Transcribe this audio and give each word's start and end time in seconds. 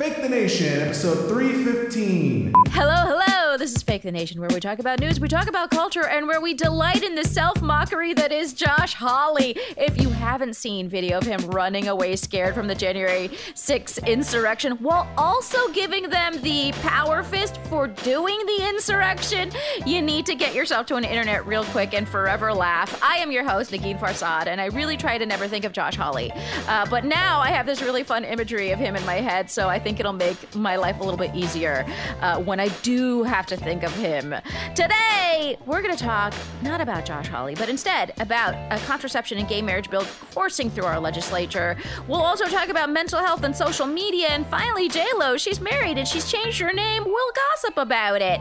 Fake 0.00 0.22
the 0.22 0.30
Nation, 0.30 0.80
episode 0.80 1.28
315. 1.28 2.54
Hello, 2.70 2.94
hello. 3.06 3.19
This 3.60 3.74
is 3.74 3.82
Fake 3.82 4.00
the 4.00 4.10
Nation, 4.10 4.40
where 4.40 4.48
we 4.48 4.58
talk 4.58 4.78
about 4.78 5.00
news, 5.00 5.20
we 5.20 5.28
talk 5.28 5.46
about 5.46 5.70
culture, 5.70 6.06
and 6.06 6.26
where 6.26 6.40
we 6.40 6.54
delight 6.54 7.02
in 7.02 7.14
the 7.14 7.24
self 7.24 7.60
mockery 7.60 8.14
that 8.14 8.32
is 8.32 8.54
Josh 8.54 8.94
Hawley. 8.94 9.54
If 9.76 10.00
you 10.00 10.08
haven't 10.08 10.56
seen 10.56 10.88
video 10.88 11.18
of 11.18 11.24
him 11.24 11.38
running 11.50 11.88
away 11.88 12.16
scared 12.16 12.54
from 12.54 12.68
the 12.68 12.74
January 12.74 13.28
6th 13.28 14.06
insurrection 14.06 14.78
while 14.78 15.06
also 15.18 15.68
giving 15.72 16.08
them 16.08 16.40
the 16.40 16.72
power 16.80 17.22
fist 17.22 17.58
for 17.64 17.86
doing 17.86 18.38
the 18.46 18.66
insurrection, 18.70 19.50
you 19.84 20.00
need 20.00 20.24
to 20.24 20.34
get 20.34 20.54
yourself 20.54 20.86
to 20.86 20.96
an 20.96 21.04
internet 21.04 21.46
real 21.46 21.64
quick 21.64 21.92
and 21.92 22.08
forever 22.08 22.54
laugh. 22.54 22.98
I 23.02 23.18
am 23.18 23.30
your 23.30 23.46
host, 23.46 23.72
Negin 23.72 24.00
Farsad, 24.00 24.46
and 24.46 24.58
I 24.58 24.68
really 24.68 24.96
try 24.96 25.18
to 25.18 25.26
never 25.26 25.46
think 25.46 25.66
of 25.66 25.72
Josh 25.72 25.96
Hawley. 25.96 26.32
Uh, 26.66 26.86
but 26.88 27.04
now 27.04 27.40
I 27.40 27.48
have 27.48 27.66
this 27.66 27.82
really 27.82 28.04
fun 28.04 28.24
imagery 28.24 28.70
of 28.70 28.78
him 28.78 28.96
in 28.96 29.04
my 29.04 29.16
head, 29.16 29.50
so 29.50 29.68
I 29.68 29.78
think 29.78 30.00
it'll 30.00 30.14
make 30.14 30.54
my 30.54 30.76
life 30.76 30.98
a 31.00 31.02
little 31.02 31.18
bit 31.18 31.34
easier 31.34 31.84
uh, 32.22 32.40
when 32.40 32.58
I 32.58 32.68
do 32.80 33.22
have 33.24 33.50
to 33.50 33.56
think 33.60 33.82
of 33.82 33.94
him. 33.94 34.34
Today, 34.74 35.56
we're 35.66 35.82
going 35.82 35.96
to 35.96 36.02
talk 36.02 36.34
not 36.62 36.80
about 36.80 37.04
Josh 37.04 37.28
Hawley, 37.28 37.54
but 37.54 37.68
instead 37.68 38.12
about 38.20 38.54
a 38.72 38.78
contraception 38.86 39.38
and 39.38 39.48
gay 39.48 39.62
marriage 39.62 39.90
bill 39.90 40.04
coursing 40.32 40.70
through 40.70 40.84
our 40.84 40.98
legislature. 40.98 41.76
We'll 42.08 42.22
also 42.22 42.46
talk 42.46 42.68
about 42.68 42.90
mental 42.90 43.20
health 43.20 43.44
and 43.44 43.54
social 43.54 43.86
media, 43.86 44.28
and 44.28 44.46
finally, 44.46 44.90
Lo. 45.16 45.36
She's 45.36 45.60
married 45.60 45.98
and 45.98 46.06
she's 46.06 46.30
changed 46.30 46.60
her 46.60 46.72
name. 46.72 47.04
We'll 47.04 47.32
gossip 47.32 47.76
about 47.78 48.22
it. 48.22 48.40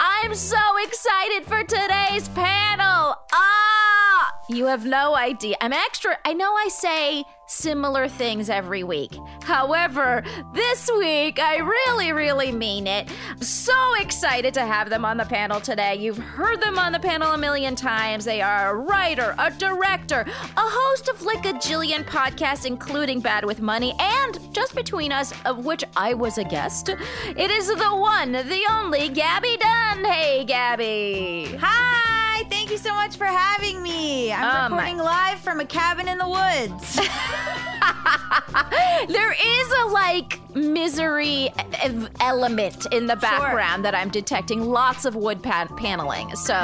I'm 0.00 0.34
so 0.34 0.58
excited 0.82 1.44
for 1.44 1.62
today's 1.62 2.28
panel. 2.30 2.83
You 4.46 4.66
have 4.66 4.84
no 4.84 5.16
idea. 5.16 5.56
I'm 5.62 5.72
extra. 5.72 6.18
I 6.24 6.34
know 6.34 6.52
I 6.52 6.68
say 6.68 7.24
similar 7.46 8.08
things 8.08 8.50
every 8.50 8.84
week. 8.84 9.16
However, 9.42 10.22
this 10.54 10.90
week, 10.98 11.38
I 11.38 11.56
really, 11.56 12.12
really 12.12 12.52
mean 12.52 12.86
it. 12.86 13.08
So 13.40 13.74
excited 14.00 14.52
to 14.54 14.66
have 14.66 14.90
them 14.90 15.04
on 15.04 15.16
the 15.16 15.24
panel 15.24 15.60
today. 15.60 15.96
You've 15.96 16.18
heard 16.18 16.60
them 16.60 16.78
on 16.78 16.92
the 16.92 17.00
panel 17.00 17.32
a 17.32 17.38
million 17.38 17.74
times. 17.74 18.26
They 18.26 18.42
are 18.42 18.70
a 18.70 18.74
writer, 18.74 19.34
a 19.38 19.50
director, 19.50 20.26
a 20.26 20.52
host 20.56 21.08
of 21.08 21.22
like 21.22 21.46
a 21.46 21.54
jillion 21.54 22.04
podcasts, 22.04 22.66
including 22.66 23.20
Bad 23.20 23.46
with 23.46 23.60
Money, 23.60 23.94
and 23.98 24.38
Just 24.54 24.74
Between 24.74 25.10
Us, 25.10 25.32
of 25.46 25.64
which 25.64 25.84
I 25.96 26.12
was 26.12 26.36
a 26.36 26.44
guest. 26.44 26.90
It 26.90 27.50
is 27.50 27.68
the 27.68 27.94
one, 27.96 28.32
the 28.32 28.62
only 28.70 29.08
Gaby 29.08 29.56
Dunn. 29.56 30.04
Hey, 30.04 30.44
Gaby. 30.44 31.56
Hi, 31.60 32.23
thank 32.48 32.70
you 32.70 32.78
so 32.78 32.92
much 32.94 33.16
for 33.16 33.26
having 33.26 33.82
me. 33.82 34.32
I'm 34.32 34.44
oh, 34.44 34.74
my- 34.74 34.76
recording 34.76 34.98
live 34.98 35.38
from 35.40 35.60
a 35.60 35.64
cabin 35.64 36.08
in 36.08 36.18
the 36.18 36.28
woods. 36.28 37.00
there 39.08 39.32
is 39.32 39.72
a 39.72 39.84
like 39.86 40.40
misery 40.54 41.50
element 42.20 42.86
in 42.92 43.06
the 43.06 43.16
background 43.16 43.84
that 43.84 43.94
I'm 43.94 44.08
detecting. 44.08 44.62
Lots 44.62 45.04
of 45.04 45.16
wood 45.16 45.42
pan- 45.42 45.68
paneling. 45.76 46.34
So 46.36 46.54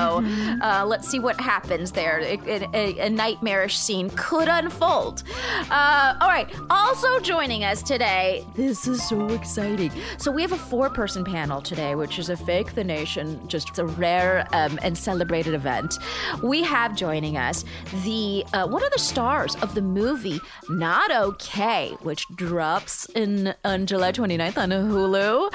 uh, 0.62 0.84
let's 0.86 1.08
see 1.08 1.19
what 1.19 1.41
happens 1.41 1.92
there. 1.92 2.19
It- 2.20 2.47
it- 2.47 2.60
a, 2.72 2.98
a 3.06 3.10
nightmarish 3.10 3.76
scene 3.78 4.10
could 4.16 4.47
unfold. 4.48 5.25
Uh, 5.70 6.14
all 6.20 6.28
right. 6.28 6.48
Also 6.70 7.19
joining 7.20 7.64
us 7.64 7.82
today. 7.82 8.44
This 8.54 8.87
is 8.87 9.02
so 9.08 9.28
exciting. 9.31 9.91
So 10.19 10.31
we 10.31 10.42
have 10.42 10.52
a 10.52 10.58
four-person 10.58 11.25
panel 11.25 11.60
today, 11.60 11.94
which 11.97 12.19
is 12.19 12.28
a 12.28 12.37
fake 12.37 12.75
the 12.75 12.84
nation. 12.84 13.41
Just 13.48 13.78
a 13.78 13.84
rare 13.87 14.47
um, 14.52 14.78
and 14.82 14.97
celebrated 14.97 15.54
event. 15.54 15.98
We 16.42 16.62
have 16.62 16.94
joining 16.94 17.37
us 17.37 17.64
the 18.05 18.44
uh, 18.52 18.67
one 18.69 18.84
of 18.84 18.93
the 18.93 18.99
stars 18.99 19.56
of 19.56 19.75
the 19.75 19.82
movie 19.82 20.40
Not 20.69 21.09
Okay, 21.10 21.96
which 22.02 22.24
drops 22.36 23.04
in 23.16 23.52
on 23.64 23.86
July 23.86 24.12
29th 24.12 24.56
on 24.56 24.70
Hulu. 24.70 25.50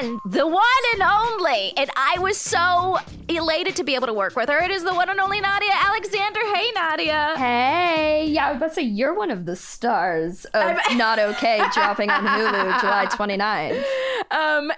And 0.00 0.20
the 0.24 0.46
one 0.46 0.62
and 0.94 1.02
only, 1.02 1.72
and 1.76 1.90
I 1.96 2.18
was 2.20 2.36
so 2.38 2.98
elated 3.28 3.74
to 3.76 3.84
be 3.84 3.94
able 3.94 4.06
to 4.06 4.12
work 4.12 4.36
with 4.36 4.48
her. 4.48 4.58
It 4.62 4.70
is 4.70 4.84
the 4.84 4.94
one 4.94 5.08
and 5.10 5.18
only 5.20 5.40
Nadia 5.40 5.72
Alexander. 5.74 6.40
Hey, 6.54 6.70
Nadia. 6.74 7.34
Hey, 7.36 8.26
yeah, 8.28 8.46
I 8.46 8.50
was 8.52 8.56
about 8.58 8.68
to 8.68 8.74
say 8.74 8.82
you're 8.82 9.14
one 9.14 9.30
of 9.30 9.44
the 9.44 9.56
stars 9.56 10.44
of 10.46 10.76
Not 10.96 11.18
Okay 11.18 11.60
dropping 11.74 12.10
on 12.10 12.24
Hulu 12.24 12.80
July 12.80 13.06
29th. 13.06 13.84
Um, 14.30 14.70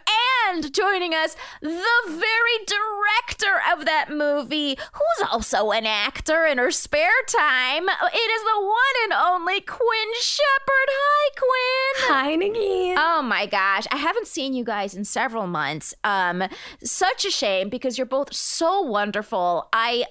And 0.49 0.73
joining 0.75 1.15
us, 1.15 1.37
the 1.61 1.69
very 2.09 2.57
director 2.67 3.61
of 3.73 3.85
that 3.85 4.07
movie, 4.11 4.77
who's 4.93 5.29
also 5.31 5.71
an 5.71 5.87
actor 5.87 6.45
in 6.47 6.59
her 6.59 6.71
spare 6.71 7.11
time. 7.29 7.85
It 7.89 8.31
is 8.31 8.43
the 8.43 8.61
one 8.61 8.97
and 9.05 9.13
only 9.13 9.61
Quinn 9.61 10.09
Shephard. 10.21 10.90
Hi, 12.13 12.35
Nikki. 12.35 12.93
Oh 12.97 13.23
my 13.23 13.47
gosh, 13.47 13.87
I 13.93 13.97
haven't 13.97 14.27
seen 14.27 14.53
you 14.53 14.65
guys 14.65 14.97
in 14.97 15.05
several 15.05 15.47
months. 15.47 15.95
Um, 16.03 16.43
such 16.83 17.25
a 17.25 17.31
shame 17.31 17.69
because 17.69 17.99
you're 17.99 18.05
both 18.05 18.35
so 18.35 18.81
wonderful. 18.81 19.69
I 19.73 20.07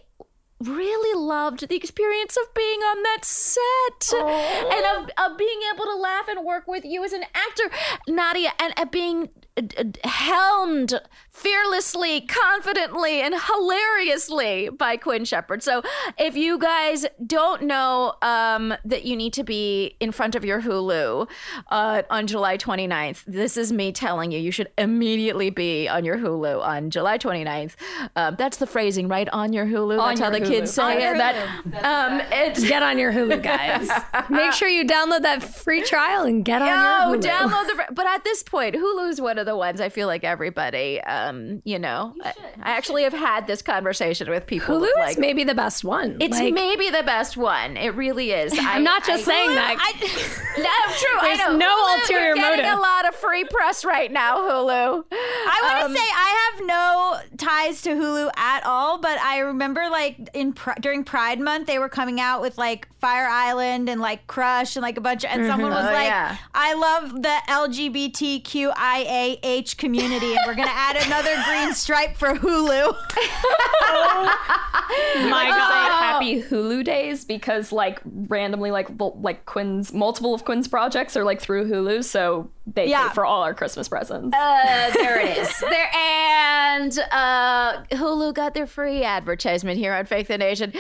really 0.62 1.20
loved 1.20 1.68
the 1.68 1.76
experience 1.76 2.38
of 2.38 2.54
being 2.54 2.80
on 2.80 3.04
that 3.04 3.26
set 3.26 4.14
and 4.14 4.86
of, 4.98 5.10
of 5.18 5.38
being 5.38 5.60
able 5.74 5.84
to 5.84 5.96
laugh 5.96 6.30
and 6.30 6.46
work 6.46 6.70
with 6.70 6.86
you 6.86 7.04
as 7.04 7.12
an 7.12 7.24
actor, 7.34 7.70
Nadia, 8.08 8.54
and 8.60 8.74
uh, 8.78 8.86
being 8.86 9.28
uh, 9.58 9.84
helmed 10.06 10.94
fearlessly, 11.40 12.22
confidently, 12.22 13.22
and 13.22 13.34
hilariously 13.36 14.70
by 14.70 14.98
Quinn 14.98 15.26
Shephard. 15.26 15.64
So, 15.64 15.82
if 16.18 16.36
you 16.36 16.58
guys 16.60 17.06
don't 17.26 17.64
know 17.64 18.14
um, 18.22 18.74
that 18.86 19.06
you 19.06 19.16
need 19.16 19.34
to 19.34 19.44
be 19.44 19.96
in 20.00 20.12
front 20.12 20.36
of 20.36 20.44
your 20.46 20.62
Hulu 20.62 21.30
uh, 21.70 22.02
on 22.10 22.28
July 22.28 22.58
29th, 22.58 23.24
this 23.26 23.58
is 23.58 23.72
me 23.72 23.92
telling 23.92 24.32
you, 24.32 24.40
you 24.40 24.52
should 24.52 24.70
immediately 24.78 25.50
be 25.50 25.88
on 25.88 26.06
your 26.06 26.18
Hulu 26.18 26.62
on 26.62 26.90
July 26.90 27.18
29th. 27.18 27.76
Um, 28.16 28.36
that's 28.38 28.58
the 28.58 28.68
phrasing, 28.68 29.08
right? 29.08 29.30
On 29.30 29.54
your 29.54 29.66
Hulu. 29.66 29.98
that's 29.98 30.20
how 30.20 30.30
the 30.30 30.40
Hulu. 30.42 30.48
kids 30.48 30.72
say 30.74 31.02
your 31.04 31.16
it. 31.16 31.18
That, 31.18 31.84
um, 31.84 32.22
it's, 32.32 32.64
Get 32.68 32.84
on 32.84 32.98
your 33.00 33.12
Hulu, 33.12 33.42
guys. 33.42 33.90
Make 34.30 34.52
sure 34.54 34.68
you 34.68 34.86
download 34.86 35.22
that 35.24 35.44
free 35.44 35.82
trial 35.84 36.24
and 36.24 36.44
get 36.44 36.62
on 36.62 36.68
Oh, 36.70 37.14
your 37.14 37.22
Hulu. 37.22 37.24
download 37.24 37.68
the. 37.68 37.94
But 37.94 38.06
at 38.08 38.24
this 38.24 38.44
point, 38.44 38.76
Hulu's 38.76 39.20
one 39.22 39.38
of 39.38 39.46
the 39.46 39.56
ones 39.56 39.82
I 39.82 39.90
feel 39.90 40.08
like 40.08 40.24
everybody, 40.24 41.00
um, 41.30 41.62
you 41.66 41.80
know, 41.80 42.14
I, 42.24 42.34
I 42.62 42.72
actually 42.72 43.04
have 43.04 43.14
had 43.14 43.48
this 43.48 43.62
conversation 43.62 44.30
with 44.30 44.46
people. 44.46 44.76
Hulu 44.78 44.82
with, 44.82 44.90
is 44.92 44.96
like, 44.98 45.18
maybe 45.18 45.44
the 45.44 45.56
best 45.56 45.84
one. 45.84 46.18
it's 46.20 46.38
Like, 46.38 46.54
maybe 46.54 46.90
the 46.90 47.04
best 47.04 47.38
one. 47.38 47.78
It 47.78 47.96
really 47.96 48.32
is. 48.32 48.54
I'm 48.60 48.84
not 48.84 49.06
just 49.06 49.26
saying 49.26 49.54
that. 49.56 49.76
I, 49.80 49.94
No, 50.60 50.66
true. 50.98 51.20
There's 51.22 51.40
I 51.40 51.48
know. 51.52 51.58
no 51.58 51.68
Hulu, 51.70 52.02
ulterior 52.02 52.26
you're 52.28 52.36
getting 52.36 52.66
motive. 52.66 52.80
a 52.80 52.82
lot 52.82 53.08
of 53.08 53.16
free 53.16 53.46
press 53.46 53.86
right 53.86 54.12
now, 54.12 54.38
Hulu. 54.40 55.04
I 55.12 55.60
want 55.64 55.80
to 55.80 55.86
Um, 55.86 55.94
say 55.96 56.02
I 56.04 56.52
have 56.52 56.60
no 56.68 57.20
ties 57.38 57.82
to 57.84 57.92
Hulu 57.92 58.30
at 58.36 58.66
all, 58.66 58.98
but 58.98 59.18
I 59.20 59.40
remember 59.40 59.88
like 59.90 60.18
in 60.34 60.54
during 60.82 61.04
Pride 61.06 61.40
Month 61.40 61.68
they 61.68 61.80
were 61.80 61.88
coming 61.88 62.20
out 62.20 62.42
with 62.42 62.58
like 62.58 62.88
Fire 63.00 63.28
Island 63.28 63.88
and 63.90 64.02
like 64.02 64.28
Crush 64.28 64.76
and 64.76 64.84
like 64.84 64.98
a 64.98 65.02
bunch 65.02 65.24
of 65.24 65.30
and 65.32 65.46
someone 65.48 65.72
was 65.72 65.86
Oh, 65.86 65.94
like, 65.94 66.08
yeah. 66.08 66.36
"I 66.54 66.74
love 66.74 67.22
the 67.22 67.38
LGBTQIAH 68.50 69.78
community 69.78 70.32
and 70.32 70.40
we're 70.46 70.56
gonna 70.56 70.72
add 70.74 70.96
another 71.06 71.19
green 71.46 71.74
stripe 71.74 72.16
for 72.18 72.34
Hulu." 72.34 72.94
my 75.30 75.46
say 75.46 75.50
God. 75.50 75.92
happy 76.04 76.42
Hulu 76.42 76.84
days 76.84 77.26
because 77.26 77.72
like 77.72 78.00
randomly 78.06 78.72
like 78.72 78.88
like 79.00 79.46
Quinn's 79.46 79.94
multiple 79.94 80.34
of 80.34 80.46
Quinn's 80.46 80.68
projects 80.68 81.16
are 81.18 81.24
like 81.24 81.42
through 81.42 81.70
Hulu, 81.70 82.04
so 82.04 82.50
they 82.66 82.88
Yeah. 82.90 83.08
pay 83.10 83.14
for 83.16 83.26
all 83.26 83.42
our 83.44 83.54
Christmas 83.54 83.88
presents. 83.90 84.36
Uh, 84.36 84.92
there 84.94 85.20
it 85.20 85.38
is. 85.38 85.60
there 85.70 85.90
and 85.96 87.00
uh, 87.12 87.84
Hulu 87.92 88.34
got 88.34 88.54
their 88.54 88.68
free 88.68 89.04
advertisement 89.04 89.78
here 89.80 89.94
on 89.94 90.06
Fake 90.06 90.28
the 90.28 90.38
Nation. 90.38 90.72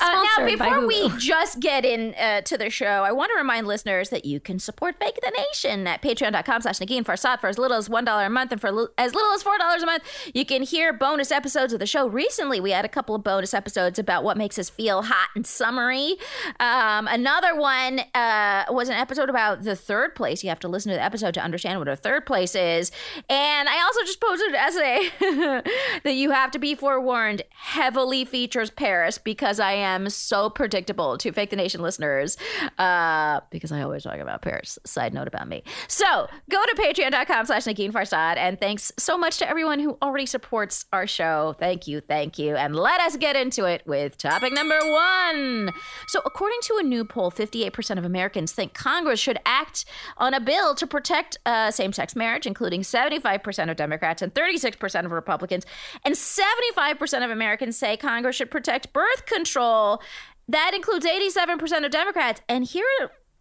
Uh, 0.00 0.24
now, 0.38 0.44
before 0.46 0.86
we 0.86 1.08
just 1.18 1.60
get 1.60 1.84
in 1.84 2.14
uh, 2.14 2.40
to 2.42 2.58
the 2.58 2.68
show, 2.70 2.86
I 3.04 3.12
want 3.12 3.30
to 3.32 3.36
remind 3.36 3.66
listeners 3.66 4.10
that 4.10 4.24
you 4.24 4.40
can 4.40 4.58
support 4.58 4.96
Fake 4.98 5.18
the 5.22 5.30
Nation 5.36 5.86
at 5.86 6.02
patreon.com 6.02 6.62
slash 6.62 6.78
Negin 6.80 7.04
Farsad 7.04 7.40
for 7.40 7.46
as 7.48 7.58
little 7.58 7.76
as 7.76 7.88
$1 7.88 8.26
a 8.26 8.30
month 8.30 8.52
and 8.52 8.60
for 8.60 8.72
li- 8.72 8.88
as 8.98 9.14
little 9.14 9.32
as 9.32 9.42
$4 9.44 9.82
a 9.82 9.85
month. 9.86 10.02
You 10.34 10.44
can 10.44 10.62
hear 10.62 10.92
bonus 10.92 11.32
episodes 11.32 11.72
of 11.72 11.78
the 11.78 11.86
show. 11.86 12.06
Recently, 12.06 12.60
we 12.60 12.72
had 12.72 12.84
a 12.84 12.88
couple 12.88 13.14
of 13.14 13.24
bonus 13.24 13.54
episodes 13.54 13.98
about 13.98 14.24
what 14.24 14.36
makes 14.36 14.58
us 14.58 14.68
feel 14.68 15.02
hot 15.02 15.30
and 15.34 15.46
summery. 15.46 16.16
Um, 16.60 17.08
another 17.08 17.56
one 17.56 18.00
uh, 18.14 18.64
was 18.70 18.88
an 18.88 18.96
episode 18.96 19.30
about 19.30 19.62
the 19.62 19.76
third 19.76 20.14
place. 20.14 20.42
You 20.42 20.50
have 20.50 20.60
to 20.60 20.68
listen 20.68 20.90
to 20.90 20.96
the 20.96 21.02
episode 21.02 21.34
to 21.34 21.40
understand 21.40 21.78
what 21.78 21.88
a 21.88 21.96
third 21.96 22.26
place 22.26 22.54
is. 22.54 22.90
And 23.28 23.68
I 23.68 23.82
also 23.82 24.00
just 24.02 24.20
posted 24.20 24.48
an 24.48 24.54
essay 24.56 25.10
that 26.04 26.14
you 26.14 26.30
have 26.30 26.50
to 26.50 26.58
be 26.58 26.74
forewarned 26.74 27.42
heavily 27.50 28.24
features 28.24 28.70
Paris 28.70 29.18
because 29.18 29.60
I 29.60 29.72
am 29.72 30.10
so 30.10 30.50
predictable 30.50 31.16
to 31.18 31.32
Fake 31.32 31.50
the 31.50 31.56
Nation 31.56 31.80
listeners 31.80 32.36
uh, 32.78 33.40
because 33.50 33.72
I 33.72 33.82
always 33.82 34.02
talk 34.02 34.18
about 34.18 34.42
Paris. 34.42 34.78
Side 34.84 35.14
note 35.14 35.28
about 35.28 35.48
me. 35.48 35.62
So 35.88 36.26
go 36.50 36.64
to 36.64 36.74
patreon.com 36.78 37.46
slash 37.46 37.64
Negin 37.64 37.92
Farsad 37.92 38.36
and 38.36 38.60
thanks 38.60 38.92
so 38.98 39.16
much 39.16 39.38
to 39.38 39.48
everyone 39.48 39.75
who 39.80 39.96
already 40.02 40.26
supports 40.26 40.84
our 40.92 41.06
show. 41.06 41.54
Thank 41.58 41.86
you, 41.86 42.00
thank 42.00 42.38
you. 42.38 42.56
And 42.56 42.76
let 42.76 43.00
us 43.00 43.16
get 43.16 43.36
into 43.36 43.64
it 43.64 43.82
with 43.86 44.18
topic 44.18 44.52
number 44.52 44.78
one. 44.84 45.72
So 46.08 46.20
according 46.24 46.58
to 46.62 46.78
a 46.78 46.82
new 46.82 47.04
poll, 47.04 47.30
58% 47.30 47.98
of 47.98 48.04
Americans 48.04 48.52
think 48.52 48.74
Congress 48.74 49.20
should 49.20 49.38
act 49.46 49.84
on 50.16 50.34
a 50.34 50.40
bill 50.40 50.74
to 50.74 50.86
protect 50.86 51.38
uh, 51.46 51.70
same-sex 51.70 52.16
marriage, 52.16 52.46
including 52.46 52.82
75% 52.82 53.70
of 53.70 53.76
Democrats 53.76 54.22
and 54.22 54.32
36% 54.34 55.04
of 55.04 55.12
Republicans. 55.12 55.66
And 56.04 56.14
75% 56.14 57.24
of 57.24 57.30
Americans 57.30 57.76
say 57.76 57.96
Congress 57.96 58.36
should 58.36 58.50
protect 58.50 58.92
birth 58.92 59.26
control. 59.26 60.00
That 60.48 60.72
includes 60.74 61.06
87% 61.06 61.84
of 61.84 61.90
Democrats. 61.90 62.40
And 62.48 62.64
here 62.64 62.84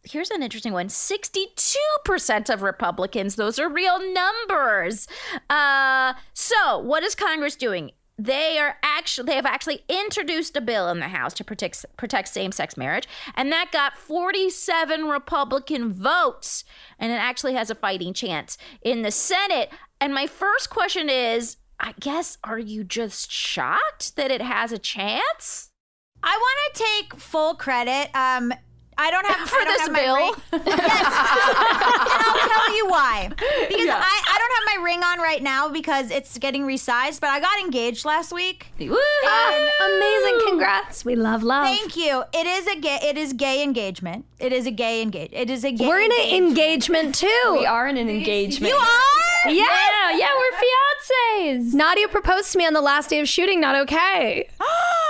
Here's 0.06 0.30
an 0.30 0.44
interesting 0.44 0.74
one 0.74 0.88
62% 0.88 2.54
of 2.54 2.62
Republicans. 2.62 3.36
Those 3.36 3.57
are 3.57 3.68
real 3.68 4.00
numbers. 4.13 5.07
Uh, 5.50 6.13
so, 6.34 6.78
what 6.80 7.04
is 7.04 7.16
Congress 7.16 7.56
doing? 7.56 7.92
They 8.18 8.57
are 8.60 8.78
actually 8.81 9.25
they 9.25 9.36
have 9.36 9.46
actually 9.46 9.84
introduced 9.90 10.56
a 10.56 10.62
bill 10.62 10.88
in 10.90 11.00
the 11.00 11.10
House 11.10 11.34
to 11.34 11.44
protect 11.44 11.86
protect 11.98 12.30
same-sex 12.30 12.78
marriage, 12.78 13.07
and 13.36 13.52
that 13.52 13.72
got 13.74 13.98
47 13.98 15.06
Republican 15.06 15.92
votes, 15.92 16.63
and 16.98 17.12
it 17.12 17.16
actually 17.16 17.56
has 17.56 17.69
a 17.69 17.75
fighting 17.75 18.13
chance 18.13 18.58
in 18.81 19.01
the 19.01 19.12
Senate. 19.12 19.69
And 20.00 20.13
my 20.13 20.28
first 20.28 20.69
question 20.69 21.10
is, 21.10 21.58
I 21.80 21.94
guess, 22.00 22.38
are 22.44 22.60
you 22.60 22.84
just 22.84 23.31
shocked 23.31 24.16
that 24.16 24.31
it 24.31 24.42
has 24.42 24.72
a 24.72 24.78
chance? 24.78 25.72
I 26.24 26.38
want 26.38 26.75
to 26.75 26.84
take 26.84 27.19
full 27.19 27.56
credit. 27.56 28.16
Um, 28.16 28.54
I 28.97 29.12
don't 29.12 29.25
have 29.27 29.50
For 29.50 29.57
I 29.57 29.63
don't 29.63 29.74
this 29.74 29.81
have 29.81 29.92
my 29.92 30.00
bill? 30.01 30.15
ring- 30.15 30.33
yes, 30.68 31.06
and 32.12 32.21
I'll 32.24 32.47
tell 32.50 32.75
you 32.75 32.88
why. 32.88 33.30
Because 33.30 33.89
I, 33.89 34.21
I 34.27 34.38
don't 34.39 34.53
have 34.56 34.77
my 34.80 34.83
ring 34.83 35.03
on 35.03 35.19
right 35.19 35.42
now 35.44 35.69
because 35.69 36.12
it's 36.12 36.38
getting 36.38 36.63
resized. 36.63 37.19
But 37.19 37.30
I 37.30 37.39
got 37.39 37.59
engaged 37.59 38.06
last 38.06 38.31
week. 38.31 38.68
Amazing. 38.80 40.39
Congrats. 40.47 41.03
We 41.06 41.15
love 41.15 41.44
love. 41.44 41.65
Thank 41.65 41.95
you. 41.95 42.24
It 42.33 42.47
is 42.47 42.68
a 42.68 42.80
gay. 42.80 43.00
It 43.03 43.18
is 43.18 43.33
gay 43.33 43.63
engagement. 43.63 44.25
It 44.39 44.53
is 44.53 44.65
a 44.65 44.71
gay 44.71 45.01
engage. 45.01 45.31
It 45.33 45.50
is 45.50 45.63
a 45.63 45.71
gay. 45.71 45.88
We're 45.88 46.01
in 46.01 46.12
an 46.12 46.33
engagement. 46.33 46.57
engagement 46.57 47.15
too. 47.15 47.57
we 47.59 47.65
are 47.65 47.88
in 47.88 47.98
an 47.98 48.09
engagement. 48.09 48.71
You 48.71 48.77
are. 48.77 49.51
Yeah, 49.51 50.18
yeah, 50.18 50.30
we're 50.36 51.50
fiancés. 51.53 51.74
Nadia 51.74 52.07
proposed 52.07 52.51
to 52.53 52.57
me 52.57 52.65
on 52.65 52.74
the 52.74 52.81
last 52.81 53.12
day 53.12 53.19
of 53.19 53.30
shooting. 53.30 53.62
Not 53.62 53.75
okay. 53.75 54.50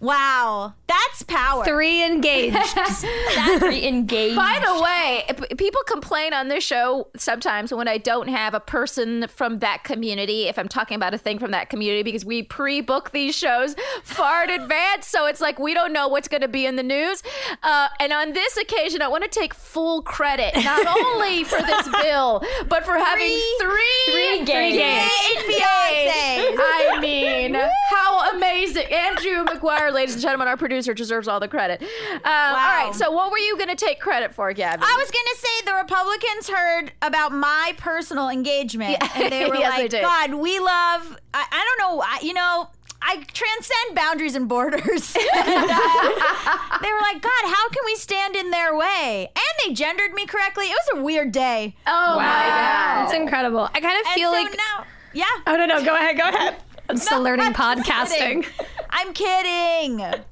wow, 0.00 0.74
that's 0.86 1.22
power. 1.24 1.64
Three 1.64 2.02
engaged. 2.04 2.56
three 3.58 3.86
engaged. 3.86 4.36
By 4.36 4.60
the 4.64 4.82
way, 4.82 5.56
people 5.56 5.80
complain 5.86 6.32
on 6.32 6.48
this 6.48 6.64
show 6.64 7.08
sometimes 7.16 7.72
when 7.72 7.88
I 7.88 7.98
don't 7.98 8.28
have 8.28 8.54
a 8.54 8.60
person 8.60 9.26
from 9.28 9.58
that 9.60 9.84
community, 9.84 10.44
if 10.48 10.58
I'm 10.58 10.68
talking 10.68 10.94
about 10.96 11.14
a 11.14 11.18
thing 11.18 11.38
from 11.38 11.50
that 11.50 11.68
community, 11.70 12.02
because 12.02 12.24
we 12.24 12.42
pre 12.42 12.80
book 12.80 13.10
these 13.10 13.36
shows 13.36 13.74
far 14.02 14.44
in 14.44 14.50
advance. 14.50 15.06
So 15.06 15.26
it's 15.26 15.40
like 15.40 15.58
we 15.58 15.74
don't 15.74 15.92
know 15.92 16.08
what's 16.08 16.28
going 16.28 16.42
to 16.42 16.48
be 16.48 16.66
in 16.66 16.76
the 16.76 16.82
news. 16.82 17.22
Uh, 17.62 17.88
and 18.00 18.12
on 18.12 18.32
this 18.32 18.56
occasion, 18.56 19.02
I 19.02 19.08
want 19.08 19.24
to 19.24 19.30
take 19.30 19.54
full 19.54 20.02
credit, 20.02 20.54
not 20.56 20.86
only 21.06 21.44
for 21.44 21.60
this 21.60 21.88
bill, 22.02 22.42
but 22.68 22.84
for 22.84 22.96
having 22.98 23.38
three, 23.60 24.04
Three 24.06 24.44
gays. 24.44 24.76
gays. 24.76 25.58
fiancés. 25.58 26.56
I 26.58 26.98
mean, 27.00 27.54
how 27.90 28.30
amazing. 28.34 28.86
Andrew 28.92 29.44
McGuire, 29.44 29.87
ladies 29.92 30.14
and 30.14 30.22
gentlemen, 30.22 30.48
our 30.48 30.56
producer, 30.56 30.94
deserves 30.94 31.28
all 31.28 31.40
the 31.40 31.48
credit. 31.48 31.82
Um, 31.82 32.20
All 32.24 32.52
right, 32.54 32.90
so 32.94 33.10
what 33.10 33.30
were 33.30 33.38
you 33.38 33.56
going 33.56 33.68
to 33.68 33.76
take 33.76 34.00
credit 34.00 34.34
for, 34.34 34.52
Gaby? 34.52 34.82
I 34.82 34.96
was 34.98 35.10
gonna 35.10 35.36
say 35.36 35.64
the 35.64 35.74
Republicans 35.74 36.48
heard 36.48 36.92
about 37.02 37.32
my 37.32 37.74
personal 37.78 38.28
engagement, 38.28 38.96
and 39.16 39.32
they 39.32 39.44
were 39.48 39.56
Yes, 39.56 39.78
like, 39.78 39.90
did. 39.90 40.02
"God, 40.02 40.34
we 40.34 40.58
love." 40.58 41.18
I, 41.34 41.44
I 41.50 41.76
don't 41.78 41.96
know. 41.96 42.02
I, 42.02 42.18
you 42.22 42.32
know. 42.34 42.68
I 43.00 43.22
transcend 43.32 43.94
boundaries 43.94 44.34
and 44.34 44.48
borders. 44.48 45.16
And, 45.36 45.70
uh, 45.70 46.78
they 46.82 46.92
were 46.92 47.00
like, 47.00 47.22
God, 47.22 47.44
how 47.44 47.68
can 47.68 47.82
we 47.86 47.94
stand 47.94 48.34
in 48.34 48.50
their 48.50 48.74
way? 48.76 49.30
And 49.36 49.44
they 49.68 49.72
gendered 49.72 50.12
me 50.14 50.26
correctly. 50.26 50.64
It 50.66 50.76
was 50.90 50.98
a 50.98 51.02
weird 51.04 51.30
day. 51.30 51.76
oh, 51.86 52.16
my 52.16 52.22
God. 52.24 53.04
It's 53.04 53.14
incredible. 53.14 53.68
I 53.72 53.80
kind 53.80 54.00
of 54.00 54.06
feel 54.14 54.32
so 54.32 54.42
like. 54.42 54.50
now, 54.56 54.84
yeah, 55.12 55.24
Oh 55.46 55.54
no 55.56 55.66
no! 55.66 55.84
Go 55.84 55.94
ahead. 55.94 56.16
Go 56.16 56.24
ahead. 56.28 56.56
I'm 56.88 56.96
still 56.96 57.22
learning 57.22 57.46
I'm 57.46 57.54
podcasting. 57.54 58.46
I'm 58.90 59.12
kidding. 59.12 60.04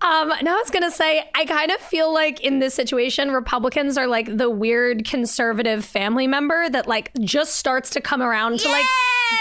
Um, 0.00 0.32
no, 0.42 0.52
I 0.52 0.60
was 0.60 0.70
gonna 0.70 0.90
say 0.90 1.28
I 1.34 1.44
kind 1.44 1.70
of 1.70 1.78
feel 1.78 2.12
like 2.12 2.40
in 2.40 2.58
this 2.58 2.74
situation, 2.74 3.30
Republicans 3.30 3.96
are 3.96 4.08
like 4.08 4.36
the 4.36 4.50
weird 4.50 5.04
conservative 5.04 5.84
family 5.84 6.26
member 6.26 6.68
that 6.68 6.88
like 6.88 7.12
just 7.20 7.54
starts 7.54 7.90
to 7.90 8.00
come 8.00 8.20
around 8.20 8.58
to 8.60 8.68
like 8.68 8.86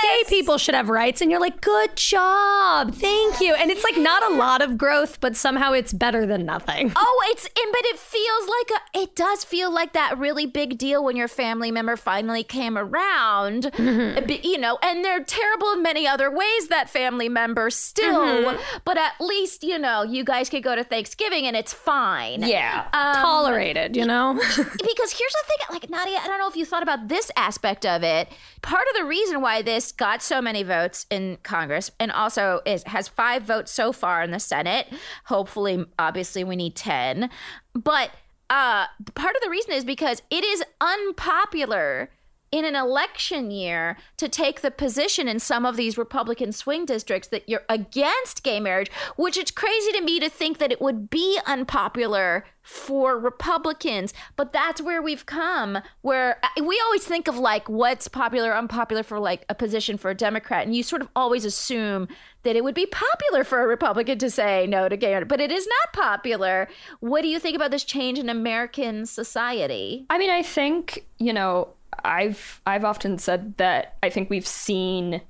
gay 0.01 0.24
people 0.29 0.57
should 0.57 0.75
have 0.75 0.89
rights, 0.89 1.21
and 1.21 1.29
you're 1.31 1.39
like, 1.39 1.62
good 1.62 1.95
job, 1.95 2.93
thank 2.93 3.39
you. 3.39 3.53
And 3.55 3.69
it's 3.71 3.83
like 3.83 3.98
not 3.98 4.31
a 4.31 4.36
lot 4.36 4.62
of 4.62 4.77
growth, 4.77 5.19
but 5.19 5.36
somehow 5.36 5.74
it's 5.74 5.93
better 5.93 6.25
than 6.25 6.45
nothing. 6.45 6.91
Oh, 7.03 7.24
it's 7.31 7.45
in, 7.45 7.71
but 7.71 7.81
it 7.86 7.98
feels 8.00 8.48
like 8.48 8.79
a. 8.95 9.00
It 9.03 9.15
does 9.15 9.43
feel 9.43 9.71
like 9.74 9.93
that 9.93 10.17
really 10.17 10.45
big 10.45 10.77
deal 10.77 11.03
when 11.03 11.15
your 11.15 11.27
family 11.27 11.71
member 11.71 11.95
finally 11.98 12.43
came 12.43 12.77
around. 12.77 13.63
Mm-hmm. 13.63 14.25
But, 14.27 14.45
You 14.45 14.57
know, 14.57 14.77
and 14.83 15.03
they're 15.03 15.24
terrible 15.24 15.71
in 15.74 15.81
many 15.81 16.07
other 16.07 16.29
ways. 16.29 16.67
That 16.67 16.89
family 16.89 17.29
member 17.29 17.69
still, 17.69 18.21
Mm-hmm. 18.21 18.57
but 18.86 18.98
at 18.98 19.13
least 19.19 19.63
you 19.63 19.77
know 19.79 20.03
you 20.03 20.24
guys 20.24 20.50
could 20.50 20.63
go 20.63 20.75
to 20.75 20.83
Thanksgiving 20.83 21.45
and 21.48 21.55
it's 21.55 21.74
fine. 21.74 22.43
Yeah. 22.43 22.88
Um, 22.93 23.15
Tolerated, 23.15 23.95
you 23.95 24.05
know. 24.05 24.33
because 24.57 25.12
here's 25.12 25.33
the 25.33 25.43
thing 25.48 25.57
like 25.71 25.89
nadia 25.89 26.17
i 26.21 26.27
don't 26.27 26.38
know 26.39 26.48
if 26.50 26.55
you 26.55 26.65
thought 26.65 26.83
about 26.83 27.07
this 27.07 27.31
aspect 27.36 27.86
of 27.86 28.03
it 28.03 28.27
part 28.62 28.86
of 28.89 28.95
the 29.01 29.05
reason 29.05 29.41
why 29.41 29.62
this 29.62 29.80
got 29.91 30.21
so 30.21 30.41
many 30.41 30.63
votes 30.63 31.05
in 31.09 31.38
congress 31.43 31.89
and 32.00 32.11
also 32.11 32.59
is 32.65 32.83
has 32.83 33.07
five 33.07 33.43
votes 33.43 33.71
so 33.71 33.91
far 33.91 34.21
in 34.21 34.31
the 34.31 34.39
senate. 34.39 34.88
Hopefully 35.25 35.85
obviously 35.97 36.43
we 36.43 36.55
need 36.55 36.75
10 36.75 37.29
but 37.73 38.11
uh 38.50 38.85
part 39.15 39.35
of 39.35 39.41
the 39.41 39.50
reason 39.50 39.71
is 39.71 39.85
because 39.85 40.21
it 40.29 40.43
is 40.43 40.61
unpopular 40.81 42.09
in 42.51 42.65
an 42.65 42.75
election 42.75 43.50
year 43.50 43.98
to 44.17 44.27
take 44.27 44.60
the 44.60 44.72
position 44.72 45.27
in 45.27 45.39
some 45.39 45.65
of 45.65 45.77
these 45.77 45.98
Republican 45.98 46.51
swing 46.51 46.86
districts 46.86 47.29
that 47.29 47.48
you're 47.48 47.63
against 47.70 48.43
gay 48.43 48.60
marriage, 48.60 48.91
which 49.15 49.38
it's 49.38 49.51
crazy 49.51 49.91
to 49.93 50.01
me 50.01 50.20
to 50.20 50.29
think 50.29 50.58
that 50.58 50.72
it 50.72 50.81
would 50.81 51.10
be 51.10 51.39
unpopular 51.46 52.46
for 52.62 53.17
Republicans. 53.17 54.13
But 54.36 54.51
that's 54.51 54.81
where 54.81 55.01
we've 55.01 55.25
come, 55.25 55.79
where 56.01 56.39
uh, 56.43 56.63
we 56.63 56.79
always 56.86 57.05
think 57.05 57.29
of 57.29 57.38
like 57.38 57.70
what's 57.70 58.10
popular, 58.10 58.53
unpopular 58.53 59.03
for 59.03 59.17
like 59.17 59.46
a 59.48 59.55
position 59.55 59.98
for 59.98 60.12
a 60.12 60.15
Democrat. 60.15 60.65
And 60.65 60.75
you 60.75 60.84
sort 60.84 61.01
of 61.01 61.08
always 61.15 61.46
assume 61.46 62.10
that 62.43 62.58
it 62.58 62.63
would 62.65 62.75
be 62.75 62.86
popular 62.86 63.46
for 63.46 63.62
a 63.63 63.67
Republican 63.67 64.17
to 64.20 64.29
say 64.29 64.67
no 64.67 64.89
to 64.89 64.98
gay 64.98 65.12
marriage, 65.12 65.27
but 65.29 65.39
it 65.39 65.51
is 65.51 65.65
not 65.67 65.93
popular. 65.93 66.67
What 67.00 67.22
do 67.22 67.29
you 67.29 67.39
think 67.39 67.55
about 67.55 67.72
this 67.72 67.86
change 67.86 68.20
in 68.20 68.29
American 68.29 69.05
society? 69.05 70.05
I 70.10 70.17
mean, 70.17 70.29
I 70.29 70.43
think, 70.43 71.05
you 71.17 71.34
know, 71.34 71.70
I've 72.03 72.62
I've 72.65 72.86
often 72.86 73.17
said 73.17 73.57
that 73.57 73.98
I 74.01 74.10
think 74.10 74.29
we've 74.29 74.48
seen 74.48 75.21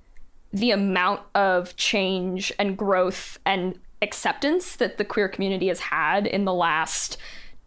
the 0.54 0.72
amount 0.72 1.22
of 1.34 1.76
change 1.76 2.52
and 2.60 2.78
growth 2.78 3.40
and 3.46 3.80
acceptance 4.02 4.76
that 4.78 4.98
the 4.98 5.06
queer 5.06 5.30
community 5.30 5.68
has 5.68 5.80
had 5.80 6.28
in 6.28 6.46
the 6.46 6.54
last 6.54 7.18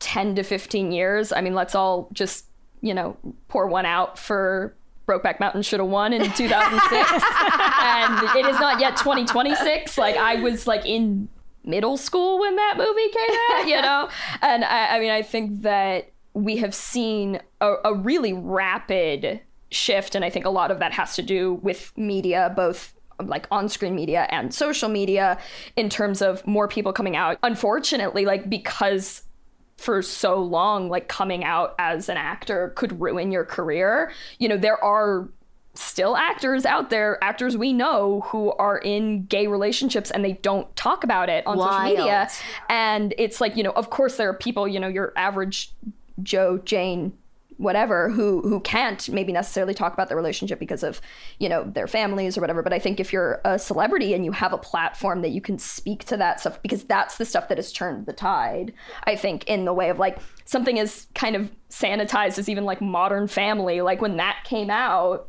10 0.00 0.34
to 0.36 0.42
15 0.42 0.92
years. 0.92 1.32
I 1.32 1.40
mean, 1.40 1.54
let's 1.54 1.74
all 1.74 2.08
just, 2.12 2.46
you 2.82 2.92
know, 2.92 3.16
pour 3.48 3.66
one 3.66 3.86
out 3.86 4.18
for 4.18 4.74
Brokeback 5.06 5.40
Mountain 5.40 5.62
should 5.62 5.80
have 5.80 5.88
won 5.88 6.12
in 6.12 6.30
2006. 6.32 7.12
and 7.82 8.36
it 8.36 8.46
is 8.46 8.58
not 8.58 8.80
yet 8.80 8.96
2026. 8.96 9.96
Like 9.96 10.16
I 10.16 10.36
was 10.36 10.66
like 10.66 10.84
in 10.84 11.28
middle 11.64 11.96
school 11.96 12.38
when 12.40 12.56
that 12.56 12.74
movie 12.76 13.08
came 13.08 13.38
out, 13.50 13.68
you 13.68 13.80
know? 13.80 14.08
And 14.42 14.64
I, 14.64 14.96
I 14.96 15.00
mean, 15.00 15.10
I 15.10 15.22
think 15.22 15.62
that 15.62 16.10
we 16.34 16.56
have 16.58 16.74
seen 16.74 17.40
a, 17.60 17.74
a 17.84 17.94
really 17.94 18.32
rapid 18.32 19.40
shift. 19.70 20.14
And 20.14 20.24
I 20.24 20.30
think 20.30 20.44
a 20.44 20.50
lot 20.50 20.70
of 20.70 20.78
that 20.80 20.92
has 20.92 21.16
to 21.16 21.22
do 21.22 21.54
with 21.54 21.96
media, 21.96 22.52
both 22.54 22.94
like 23.22 23.46
on-screen 23.50 23.94
media 23.94 24.26
and 24.30 24.52
social 24.52 24.88
media 24.88 25.38
in 25.76 25.88
terms 25.88 26.20
of 26.20 26.44
more 26.46 26.66
people 26.66 26.92
coming 26.92 27.14
out 27.14 27.38
unfortunately 27.44 28.24
like 28.24 28.50
because 28.50 29.22
for 29.76 30.02
so 30.02 30.42
long 30.42 30.88
like 30.88 31.08
coming 31.08 31.44
out 31.44 31.76
as 31.78 32.08
an 32.08 32.16
actor 32.16 32.72
could 32.74 33.00
ruin 33.00 33.30
your 33.30 33.44
career 33.44 34.10
you 34.40 34.48
know 34.48 34.56
there 34.56 34.82
are 34.82 35.28
still 35.74 36.16
actors 36.16 36.64
out 36.64 36.90
there 36.90 37.22
actors 37.22 37.56
we 37.56 37.72
know 37.72 38.20
who 38.26 38.52
are 38.54 38.78
in 38.78 39.24
gay 39.26 39.46
relationships 39.46 40.10
and 40.10 40.24
they 40.24 40.32
don't 40.34 40.74
talk 40.76 41.04
about 41.04 41.28
it 41.28 41.46
on 41.46 41.56
Wild. 41.58 41.70
social 41.70 42.04
media 42.04 42.28
and 42.68 43.14
it's 43.18 43.40
like 43.40 43.56
you 43.56 43.62
know 43.62 43.72
of 43.72 43.90
course 43.90 44.16
there 44.16 44.28
are 44.28 44.34
people 44.34 44.66
you 44.66 44.78
know 44.78 44.88
your 44.88 45.12
average 45.16 45.72
joe 46.22 46.58
jane 46.58 47.12
whatever 47.56 48.10
who 48.10 48.40
who 48.42 48.60
can't 48.60 49.08
maybe 49.10 49.32
necessarily 49.32 49.74
talk 49.74 49.92
about 49.92 50.08
their 50.08 50.16
relationship 50.16 50.58
because 50.58 50.82
of 50.82 51.00
you 51.38 51.48
know 51.48 51.64
their 51.64 51.86
families 51.86 52.36
or 52.36 52.40
whatever. 52.40 52.62
But 52.62 52.72
i 52.72 52.78
think 52.78 53.00
if 53.00 53.12
you're 53.12 53.40
a 53.44 53.58
celebrity 53.58 54.14
and 54.14 54.24
you 54.24 54.32
have 54.32 54.52
a 54.52 54.58
platform 54.58 55.22
that 55.22 55.30
you 55.30 55.40
can 55.40 55.58
speak 55.58 56.04
to 56.06 56.16
that 56.16 56.40
stuff 56.40 56.60
because 56.62 56.84
that's 56.84 57.16
the 57.16 57.24
stuff 57.24 57.48
that 57.48 57.58
has 57.58 57.72
turned 57.72 58.06
the 58.06 58.12
tide 58.12 58.72
i 59.04 59.14
think 59.16 59.44
in 59.44 59.64
the 59.64 59.72
way 59.72 59.88
of 59.88 59.98
like 59.98 60.18
something 60.44 60.78
as 60.78 61.06
kind 61.14 61.36
of 61.36 61.50
sanitized 61.70 62.38
as 62.38 62.48
even 62.48 62.64
like 62.64 62.80
modern 62.80 63.28
family 63.28 63.80
like 63.80 64.00
when 64.00 64.16
that 64.16 64.38
came 64.44 64.70
out 64.70 65.28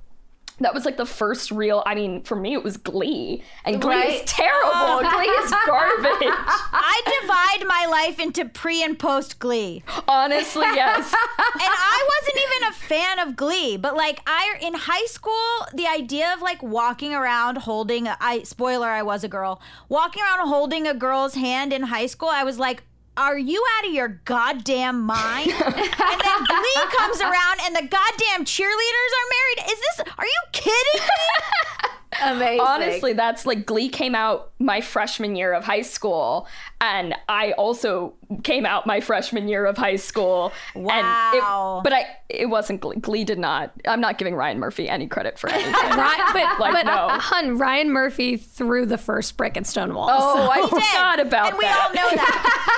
that 0.59 0.73
was 0.73 0.85
like 0.85 0.97
the 0.97 1.05
first 1.05 1.51
real 1.51 1.83
i 1.85 1.93
mean 1.95 2.21
for 2.23 2.35
me 2.35 2.53
it 2.53 2.63
was 2.63 2.77
glee 2.77 3.43
and 3.65 3.81
glee 3.81 3.95
is 3.95 4.19
Right. 4.19 4.27
terrible 4.27 4.71
oh. 4.73 4.99
glee 5.15 5.25
is 5.25 5.51
garbage 5.65 6.33
I 6.77 7.01
divide 7.21 7.67
my 7.67 7.87
life 7.89 8.19
into 8.19 8.45
pre 8.45 8.83
and 8.83 8.97
post 8.97 9.39
Glee. 9.39 9.83
honestly 10.07 10.63
yes 10.63 11.13
and 11.13 11.61
I 11.61 12.09
wasn't 12.19 12.37
even 12.37 12.69
a 12.69 12.73
fan 12.73 13.19
of 13.19 13.35
Glee, 13.35 13.77
but 13.77 13.95
like 13.95 14.19
I 14.27 14.57
in 14.61 14.73
high 14.73 15.05
school, 15.05 15.33
the 15.73 15.87
idea 15.87 16.33
of 16.33 16.41
like 16.41 16.61
walking 16.61 17.13
around 17.13 17.57
holding 17.59 18.07
I 18.07 18.43
spoiler 18.43 18.87
I 18.87 19.01
was 19.03 19.23
a 19.23 19.27
girl. 19.27 19.61
Walking 19.89 20.23
around 20.23 20.47
holding 20.47 20.87
a 20.87 20.93
girl's 20.93 21.35
hand 21.35 21.73
in 21.73 21.83
high 21.83 22.05
school, 22.07 22.29
I 22.29 22.43
was 22.43 22.59
like 22.59 22.83
are 23.17 23.37
you 23.37 23.63
out 23.77 23.87
of 23.87 23.93
your 23.93 24.19
goddamn 24.25 25.01
mind? 25.01 25.51
and 25.65 25.75
then 25.75 26.39
Glee 26.47 26.83
comes 26.97 27.21
around 27.21 27.59
and 27.63 27.75
the 27.75 27.87
goddamn 27.87 28.45
cheerleaders 28.45 29.11
are 29.19 29.27
married. 29.35 29.71
Is 29.71 29.79
this 29.79 30.13
are 30.17 30.25
you 30.25 30.41
kidding 30.51 31.01
me? 31.01 31.09
Amazing. 32.23 32.59
Honestly, 32.61 33.13
that's 33.13 33.45
like 33.45 33.65
Glee 33.65 33.89
came 33.89 34.15
out 34.15 34.51
my 34.59 34.81
freshman 34.81 35.35
year 35.35 35.53
of 35.53 35.63
high 35.65 35.81
school, 35.81 36.47
and 36.81 37.13
I 37.27 37.51
also 37.53 38.13
came 38.43 38.65
out 38.65 38.85
my 38.87 38.99
freshman 39.01 39.47
year 39.47 39.65
of 39.65 39.77
high 39.77 39.97
school. 39.97 40.51
Wow. 40.75 40.93
And 40.93 41.37
it, 41.37 41.83
but 41.83 41.93
I 41.93 42.07
it 42.29 42.45
wasn't 42.47 42.81
Glee. 42.81 42.95
Glee 42.97 43.23
did 43.23 43.39
not. 43.39 43.71
I'm 43.87 44.01
not 44.01 44.17
giving 44.17 44.35
Ryan 44.35 44.59
Murphy 44.59 44.87
any 44.89 45.07
credit 45.07 45.37
for 45.39 45.49
anything. 45.49 45.73
Right, 45.95 46.29
but, 46.33 46.59
Like, 46.59 46.73
but 46.73 46.85
no. 46.85 46.91
Uh, 47.07 47.19
hun, 47.19 47.57
Ryan 47.57 47.91
Murphy 47.91 48.37
threw 48.37 48.85
the 48.85 48.97
first 48.97 49.37
brick 49.37 49.55
at 49.57 49.65
Stonewall. 49.67 50.09
oh, 50.11 50.49
I 50.49 50.55
He 50.55 50.61
did. 50.63 50.69
forgot 50.69 51.19
about 51.19 51.47
and 51.49 51.57
we 51.57 51.63
that. 51.65 51.87
all 51.87 51.93
know 51.93 52.09
that. 52.15 52.71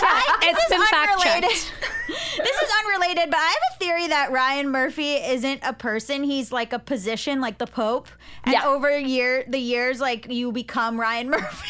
Guys, 0.00 0.48
I- 0.48 0.52
this 0.52 0.64
It's 0.64 0.70
been 0.70 0.98
unrelated. 0.98 1.50
is 1.52 1.70
unrelated, 2.84 3.30
but 3.30 3.38
I 3.38 3.46
have 3.46 3.62
a 3.74 3.78
theory 3.78 4.08
that 4.08 4.30
Ryan 4.32 4.68
Murphy 4.70 5.14
isn't 5.14 5.60
a 5.64 5.72
person. 5.72 6.22
He's 6.24 6.52
like 6.52 6.72
a 6.72 6.78
position, 6.78 7.40
like 7.40 7.58
the 7.58 7.66
Pope. 7.66 8.08
And 8.44 8.52
Yeah. 8.54 8.66
over 8.66 8.96
year, 8.98 9.44
the 9.48 9.58
years, 9.58 10.00
like 10.00 10.26
you 10.30 10.52
become 10.52 10.98
Ryan 11.00 11.30
Murphy. 11.30 11.68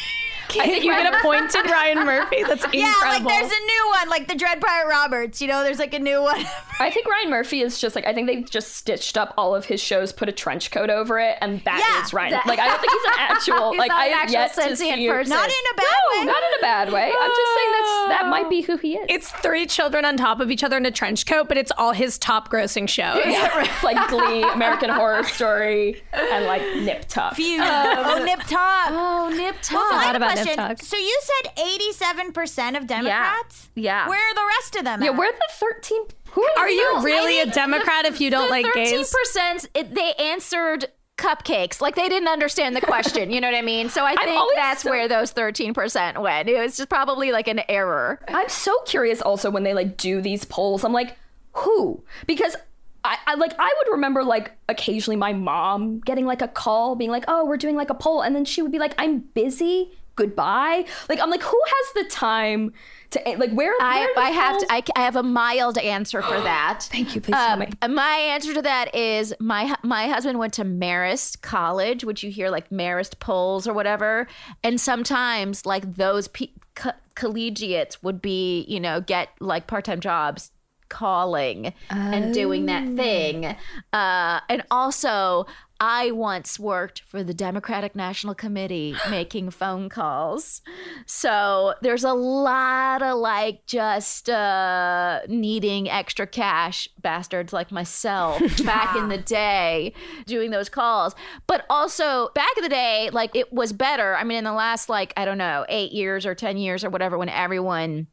I 0.56 0.66
think 0.66 0.84
you 0.84 0.90
get 0.90 1.14
appointed 1.14 1.70
Ryan 1.70 2.04
Murphy. 2.06 2.42
That's 2.42 2.64
incredible. 2.64 2.78
yeah, 2.78 2.94
like 3.04 3.24
there's 3.26 3.50
a 3.52 3.60
new 3.64 3.90
one, 3.98 4.08
like 4.08 4.28
the 4.28 4.34
Dread 4.34 4.60
Pirate 4.60 4.88
Roberts. 4.88 5.40
You 5.40 5.48
know, 5.48 5.62
there's 5.62 5.78
like 5.78 5.94
a 5.94 5.98
new 5.98 6.22
one. 6.22 6.44
I 6.80 6.90
think 6.90 7.06
Ryan 7.06 7.30
Murphy 7.30 7.60
is 7.62 7.78
just 7.78 7.94
like 7.94 8.06
I 8.06 8.12
think 8.14 8.26
they 8.26 8.42
just 8.42 8.74
stitched 8.76 9.16
up 9.18 9.34
all 9.36 9.54
of 9.54 9.64
his 9.66 9.80
shows, 9.80 10.12
put 10.12 10.28
a 10.28 10.32
trench 10.32 10.70
coat 10.70 10.90
over 10.90 11.18
it, 11.18 11.36
and 11.40 11.62
that 11.64 12.02
is 12.04 12.12
Yeah, 12.12 12.16
Ryan. 12.16 12.30
that- 12.32 12.46
like 12.46 12.58
I 12.58 12.68
don't 12.68 12.80
think 12.80 12.92
he's 12.92 13.04
an 13.04 13.10
actual 13.18 13.70
He's 13.72 13.78
like 13.78 13.88
not 13.88 13.98
I 14.00 14.06
an 14.06 14.12
have 14.12 14.22
actual 14.22 14.32
yet 14.32 14.48
to 14.54 14.54
sentient 14.76 14.98
see 14.98 15.08
person. 15.08 15.30
Not 15.30 15.48
in 15.48 15.54
a 15.72 15.76
bad 15.76 15.86
No, 16.14 16.20
way. 16.20 16.24
not 16.26 16.42
in 16.42 16.58
a 16.58 16.62
bad 16.62 16.92
way. 16.92 17.12
I'm 17.20 17.30
just 17.30 17.54
saying 17.54 17.70
that's 17.72 18.08
that 18.20 18.26
might 18.30 18.48
be 18.48 18.62
who 18.62 18.76
he 18.76 18.94
is. 18.96 19.06
It's 19.08 19.30
three 19.30 19.66
children 19.66 20.04
on 20.04 20.16
top 20.16 20.40
of 20.40 20.50
each 20.50 20.64
other 20.64 20.76
in 20.76 20.86
a 20.86 20.90
trench 20.90 21.26
coat, 21.26 21.48
but 21.48 21.56
it's 21.56 21.72
all 21.76 21.92
his 21.92 22.18
top 22.18 22.50
grossing 22.50 22.88
shows. 22.88 23.20
It's 23.60 23.82
like 23.84 24.08
Glee, 24.08 24.42
American 24.42 24.90
Horror 24.90 25.22
Story, 25.24 26.02
and 26.12 26.46
like 26.46 26.62
Nip 26.82 27.04
Tuck. 27.08 27.34
Feud. 27.34 27.60
Um, 27.60 27.66
oh, 27.98 28.22
Nip 28.24 28.40
Tuck. 28.40 28.88
Oh, 28.90 29.32
nip 29.36 29.54
tuck. 29.62 29.80
So 29.90 29.96
I 29.96 30.04
have 30.04 30.14
a 30.14 30.16
about 30.16 30.34
Nip 30.36 30.39
question. 30.44 30.56
Tuck. 30.56 30.82
So 30.82 30.96
you 30.96 31.20
said 31.42 31.52
87% 31.56 32.76
of 32.76 32.86
Democrats? 32.86 33.68
Yeah. 33.74 34.04
yeah. 34.04 34.08
Where 34.08 34.18
are 34.30 34.34
the 34.34 34.46
rest 34.58 34.76
of 34.76 34.84
them 34.84 35.02
Yeah, 35.02 35.10
at? 35.10 35.16
we're 35.16 35.32
the 35.32 35.48
13. 35.52 36.02
Who 36.32 36.42
are, 36.44 36.50
Are 36.64 36.68
the 36.68 36.74
you 36.74 36.90
girls? 36.92 37.04
really 37.04 37.40
a 37.40 37.46
Democrat 37.46 38.04
if 38.04 38.20
you 38.20 38.30
don't 38.36 38.50
like 38.50 38.64
Thirteen 38.66 38.84
gays? 38.98 39.12
percent. 39.12 39.66
They 39.74 40.12
answered 40.18 40.86
cupcakes 41.18 41.80
like 41.82 41.96
they 41.96 42.08
didn't 42.08 42.28
understand 42.28 42.74
the 42.74 42.80
question. 42.80 43.30
You 43.30 43.40
know 43.40 43.48
what 43.50 43.56
I 43.56 43.62
mean? 43.62 43.88
So 43.90 44.04
I 44.04 44.14
think 44.24 44.50
that's 44.54 44.82
so- 44.84 44.90
where 44.90 45.08
those 45.08 45.32
thirteen 45.32 45.74
percent 45.74 46.20
went. 46.20 46.48
It 46.48 46.56
was 46.58 46.76
just 46.76 46.88
probably 46.88 47.32
like 47.32 47.48
an 47.48 47.60
error. 47.68 48.20
I'm 48.28 48.48
so 48.48 48.74
curious 48.86 49.20
also 49.20 49.50
when 49.50 49.64
they 49.64 49.74
like 49.74 49.96
do 49.96 50.20
these 50.22 50.44
polls. 50.44 50.84
I'm 50.84 50.92
like, 50.92 51.16
who? 51.52 52.02
Because 52.26 52.54
I, 53.02 53.18
I 53.26 53.34
like 53.34 53.52
I 53.58 53.74
would 53.78 53.92
remember 53.92 54.22
like 54.22 54.52
occasionally 54.68 55.16
my 55.16 55.32
mom 55.32 55.98
getting 56.00 56.26
like 56.26 56.42
a 56.42 56.48
call 56.48 56.94
being 56.94 57.10
like, 57.10 57.24
"Oh, 57.28 57.44
we're 57.44 57.56
doing 57.56 57.74
like 57.74 57.90
a 57.90 57.94
poll." 57.94 58.20
And 58.22 58.36
then 58.36 58.44
she 58.44 58.62
would 58.62 58.70
be 58.72 58.78
like, 58.78 58.94
"I'm 58.98 59.18
busy. 59.18 59.90
Goodbye." 60.16 60.84
Like 61.08 61.20
I'm 61.20 61.30
like, 61.30 61.42
"Who 61.42 61.60
has 61.66 62.04
the 62.04 62.10
time 62.10 62.72
to 63.10 63.20
like 63.36 63.52
where, 63.52 63.74
I, 63.80 64.00
where 64.00 64.14
do 64.14 64.20
I 64.20 64.30
have 64.30 64.58
to. 64.58 64.66
I, 64.70 64.82
I 64.96 65.00
have 65.00 65.16
a 65.16 65.22
mild 65.22 65.78
answer 65.78 66.22
for 66.22 66.40
that. 66.42 66.84
Thank 66.90 67.14
you. 67.14 67.20
Please 67.20 67.34
tell 67.34 67.54
um, 67.54 67.60
me. 67.60 67.68
My 67.88 68.16
answer 68.16 68.54
to 68.54 68.62
that 68.62 68.94
is 68.94 69.34
my 69.40 69.74
my 69.82 70.08
husband 70.08 70.38
went 70.38 70.54
to 70.54 70.64
Marist 70.64 71.42
College, 71.42 72.04
which 72.04 72.22
you 72.22 72.30
hear 72.30 72.50
like 72.50 72.70
Marist 72.70 73.18
polls 73.18 73.66
or 73.66 73.72
whatever, 73.72 74.26
and 74.62 74.80
sometimes 74.80 75.66
like 75.66 75.96
those 75.96 76.28
pe- 76.28 76.52
co- 76.74 76.92
collegiates 77.14 78.02
would 78.02 78.22
be 78.22 78.64
you 78.68 78.80
know 78.80 79.00
get 79.00 79.30
like 79.40 79.66
part 79.66 79.84
time 79.84 80.00
jobs 80.00 80.50
calling 80.90 81.72
and 81.88 82.34
doing 82.34 82.66
that 82.66 82.84
thing, 82.96 83.46
uh, 83.92 84.40
and 84.48 84.62
also. 84.70 85.46
I 85.82 86.10
once 86.10 86.60
worked 86.60 87.00
for 87.06 87.24
the 87.24 87.32
Democratic 87.32 87.96
National 87.96 88.34
Committee 88.34 88.94
making 89.10 89.48
phone 89.50 89.88
calls. 89.88 90.60
So 91.06 91.72
there's 91.80 92.04
a 92.04 92.12
lot 92.12 93.02
of 93.02 93.16
like 93.16 93.64
just 93.64 94.28
uh, 94.28 95.20
needing 95.26 95.88
extra 95.88 96.26
cash 96.26 96.86
bastards 97.00 97.54
like 97.54 97.72
myself 97.72 98.40
back 98.64 98.94
in 98.94 99.08
the 99.08 99.18
day 99.24 99.94
doing 100.26 100.50
those 100.50 100.68
calls. 100.68 101.14
But 101.46 101.64
also 101.70 102.28
back 102.34 102.50
in 102.58 102.62
the 102.62 102.68
day, 102.68 103.08
like 103.10 103.34
it 103.34 103.50
was 103.50 103.72
better. 103.72 104.14
I 104.14 104.24
mean, 104.24 104.38
in 104.38 104.44
the 104.44 104.52
last 104.52 104.90
like, 104.90 105.14
I 105.16 105.24
don't 105.24 105.38
know, 105.38 105.64
eight 105.70 105.92
years 105.92 106.26
or 106.26 106.34
10 106.34 106.58
years 106.58 106.84
or 106.84 106.90
whatever, 106.90 107.16
when 107.16 107.30
everyone 107.30 108.06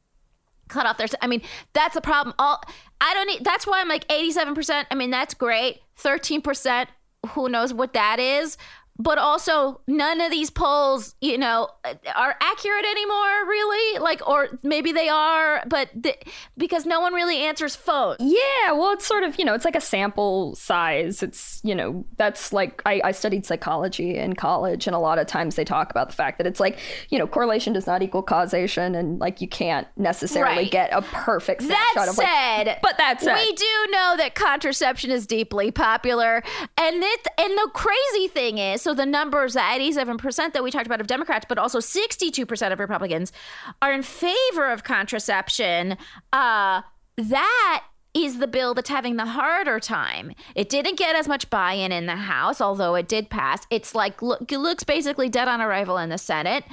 cut 0.68 0.86
off 0.86 0.98
their 0.98 1.08
i 1.22 1.28
mean 1.28 1.42
that's 1.74 1.96
a 1.96 2.02
problem. 2.02 2.34
All 2.40 2.62
i 3.02 3.14
don't 3.14 3.28
need 3.28 3.44
that's 3.44 3.66
why 3.68 3.82
i'm 3.82 3.90
like 3.90 4.08
87% 4.08 4.86
i 4.92 4.96
mean 4.96 5.10
that's 5.12 5.34
great. 5.34 5.80
13% 6.00 6.88
who 7.30 7.50
knows 7.50 7.74
what 7.74 7.94
that 7.94 8.20
is 8.20 8.58
but 9.00 9.18
also 9.18 9.82
none 9.88 10.20
of 10.22 10.32
these 10.32 10.50
polls 10.50 11.16
you 11.22 11.38
know 11.38 11.70
are 12.16 12.36
accurate 12.42 12.86
anymore 12.86 13.46
really 13.48 14.00
like 14.00 14.28
or 14.28 14.48
maybe 14.64 14.92
they 14.92 15.08
are 15.10 15.64
but 15.68 15.90
th- 16.04 16.22
because 16.58 16.86
no 16.86 17.00
one 17.00 17.14
really 17.14 17.38
answers 17.40 17.76
phones 17.76 18.18
Yeah, 18.20 18.72
well, 18.74 18.92
it's 18.92 19.06
sort 19.06 19.24
of, 19.24 19.38
you 19.40 19.46
know, 19.46 19.54
it's 19.54 19.66
like 19.66 19.76
a 19.76 19.82
sample 19.82 20.56
size. 20.56 21.22
It's, 21.24 21.60
you 21.64 21.74
know, 21.76 22.06
that's 22.18 22.52
like, 22.54 22.82
I, 22.86 23.02
I 23.04 23.12
studied 23.12 23.46
psychology 23.46 24.18
in 24.18 24.34
college, 24.34 24.88
and 24.88 24.96
a 24.96 25.00
lot 25.00 25.20
of 25.20 25.28
times 25.28 25.56
they 25.56 25.64
talk 25.64 25.90
about 25.92 26.10
the 26.10 26.16
fact 26.16 26.38
that 26.40 26.48
it's 26.48 26.60
like, 26.60 26.78
you 27.10 27.18
know, 27.20 27.28
correlation 27.28 27.74
does 27.74 27.88
not 27.88 28.02
equal 28.02 28.24
causation, 28.24 28.96
and 28.96 29.20
like 29.20 29.42
you 29.42 29.48
can't 29.48 29.88
necessarily 29.98 30.64
Right. 30.64 30.72
get 30.72 30.90
a 30.94 31.02
perfect 31.02 31.62
That 31.68 31.92
snapshot 31.94 32.10
of 32.12 32.18
like. 32.18 32.28
said, 32.28 32.80
But 32.82 32.98
that 32.98 33.22
said- 33.22 33.36
we 33.36 33.54
do 33.54 33.88
know 33.92 34.16
that 34.18 34.36
contraception 34.36 35.12
is 35.12 35.26
deeply 35.28 35.72
popular, 35.72 36.44
and 36.78 37.04
it 37.04 37.28
and 37.38 37.58
the 37.58 37.70
crazy 37.74 38.28
thing 38.28 38.58
is, 38.58 38.82
so 38.88 38.94
the 38.94 39.06
numbers, 39.06 39.52
the 39.52 39.70
eighty-seven 39.70 40.18
percent 40.18 40.54
that 40.54 40.64
we 40.64 40.72
talked 40.72 40.86
about 40.86 41.02
of 41.02 41.08
Democrats, 41.08 41.46
but 41.50 41.58
also 41.58 41.82
sixty-two 41.82 42.46
percent 42.46 42.72
of 42.72 42.80
Republicans 42.80 43.34
are 43.82 43.92
in 43.92 44.02
favor 44.02 44.72
of 44.72 44.86
contraception. 44.86 45.98
Uh, 46.32 46.84
that 47.18 47.84
is 48.14 48.40
the 48.40 48.48
bill 48.48 48.74
that's 48.74 48.88
having 48.88 49.18
the 49.18 49.26
harder 49.26 49.78
time. 49.82 50.32
It 50.56 50.70
didn't 50.70 50.98
get 50.98 51.18
as 51.18 51.28
much 51.28 51.50
buy-in 51.50 51.92
in 51.92 52.06
the 52.06 52.16
House, 52.16 52.62
although 52.62 52.96
it 52.96 53.10
did 53.10 53.30
pass. 53.30 53.68
It's 53.70 53.94
like 53.94 54.22
look, 54.22 54.50
it 54.50 54.58
looks 54.58 54.86
basically 54.86 55.28
dead 55.28 55.50
on 55.50 55.60
arrival 55.60 55.98
in 55.98 56.08
the 56.08 56.18
Senate. 56.18 56.64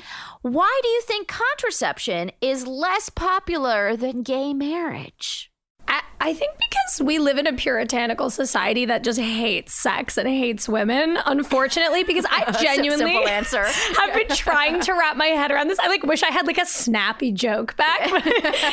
Why 0.43 0.81
do 0.85 0.89
you 0.89 1.03
think 1.03 1.27
contraception 1.27 2.31
is 2.41 2.65
less 2.65 3.09
popular 3.09 3.97
than 3.97 4.23
gay 4.23 4.55
marriage? 4.55 5.51
I, 5.89 6.03
I 6.21 6.33
think 6.35 6.53
because 6.59 7.03
we 7.07 7.19
live 7.19 7.39
in 7.39 7.47
a 7.47 7.53
puritanical 7.53 8.31
society 8.31 8.87
that 8.87 9.05
just 9.05 9.19
hates 9.21 9.75
sex 9.75 10.17
and 10.17 10.29
hates 10.29 10.69
women, 10.69 11.19
unfortunately, 11.27 12.05
because 12.05 12.25
I 12.31 12.51
genuinely 12.63 13.13
Simple 13.13 13.29
answer. 13.29 13.65
have 13.65 14.15
been 14.15 14.29
trying 14.37 14.81
to 14.81 14.93
wrap 14.93 15.17
my 15.17 15.27
head 15.27 15.51
around 15.51 15.69
this. 15.69 15.79
I 15.79 15.89
like 15.89 16.03
wish 16.03 16.23
I 16.23 16.31
had 16.31 16.47
like 16.47 16.59
a 16.59 16.67
snappy 16.67 17.33
joke 17.33 17.77
back, 17.77 18.01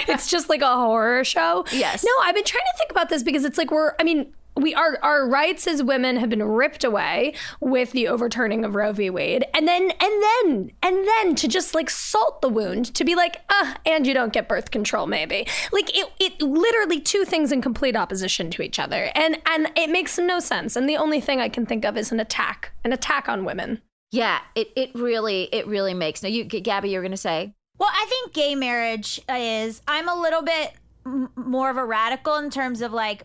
it's 0.07 0.29
just 0.29 0.49
like 0.49 0.61
a 0.61 0.75
horror 0.75 1.23
show. 1.23 1.65
Yes. 1.71 2.03
No, 2.03 2.11
I've 2.21 2.35
been 2.35 2.43
trying 2.43 2.61
to 2.61 2.77
think 2.77 2.91
about 2.91 3.09
this 3.09 3.23
because 3.23 3.43
it's 3.45 3.57
like 3.57 3.71
we're 3.71 3.93
I 3.99 4.03
mean, 4.03 4.33
we 4.55 4.73
are 4.75 4.97
our 5.01 5.27
rights 5.27 5.67
as 5.67 5.81
women 5.81 6.17
have 6.17 6.29
been 6.29 6.43
ripped 6.43 6.83
away 6.83 7.33
with 7.59 7.91
the 7.91 8.07
overturning 8.07 8.65
of 8.65 8.75
Roe 8.75 8.91
v. 8.91 9.09
Wade, 9.09 9.45
and 9.53 9.67
then 9.67 9.83
and 9.83 10.23
then 10.23 10.71
and 10.83 11.07
then 11.07 11.35
to 11.35 11.47
just 11.47 11.73
like 11.73 11.89
salt 11.89 12.41
the 12.41 12.49
wound 12.49 12.93
to 12.95 13.03
be 13.03 13.15
like, 13.15 13.37
ah, 13.49 13.77
and 13.85 14.05
you 14.05 14.13
don't 14.13 14.33
get 14.33 14.47
birth 14.49 14.71
control, 14.71 15.07
maybe. 15.07 15.47
Like 15.71 15.95
it, 15.97 16.11
it 16.19 16.41
literally 16.41 16.99
two 16.99 17.25
things 17.25 17.51
in 17.51 17.61
complete 17.61 17.95
opposition 17.95 18.51
to 18.51 18.61
each 18.61 18.79
other, 18.79 19.11
and 19.15 19.37
and 19.45 19.71
it 19.75 19.89
makes 19.89 20.17
no 20.17 20.39
sense. 20.39 20.75
And 20.75 20.87
the 20.87 20.97
only 20.97 21.21
thing 21.21 21.39
I 21.39 21.49
can 21.49 21.65
think 21.65 21.85
of 21.85 21.97
is 21.97 22.11
an 22.11 22.19
attack, 22.19 22.71
an 22.83 22.93
attack 22.93 23.29
on 23.29 23.45
women. 23.45 23.81
Yeah, 24.11 24.39
it, 24.55 24.69
it 24.75 24.93
really 24.93 25.43
it 25.53 25.65
really 25.67 25.93
makes 25.93 26.21
no. 26.21 26.29
You, 26.29 26.43
Gaby, 26.43 26.89
you're 26.89 27.01
gonna 27.01 27.15
say 27.15 27.53
Well, 27.79 27.89
I 27.91 28.05
think 28.09 28.33
gay 28.33 28.55
marriage 28.55 29.21
is. 29.29 29.81
I'm 29.87 30.09
a 30.09 30.15
little 30.15 30.41
bit 30.41 30.73
m- 31.05 31.29
more 31.35 31.69
of 31.69 31.77
a 31.77 31.85
radical 31.85 32.35
in 32.35 32.49
terms 32.49 32.81
of 32.81 32.91
like. 32.91 33.23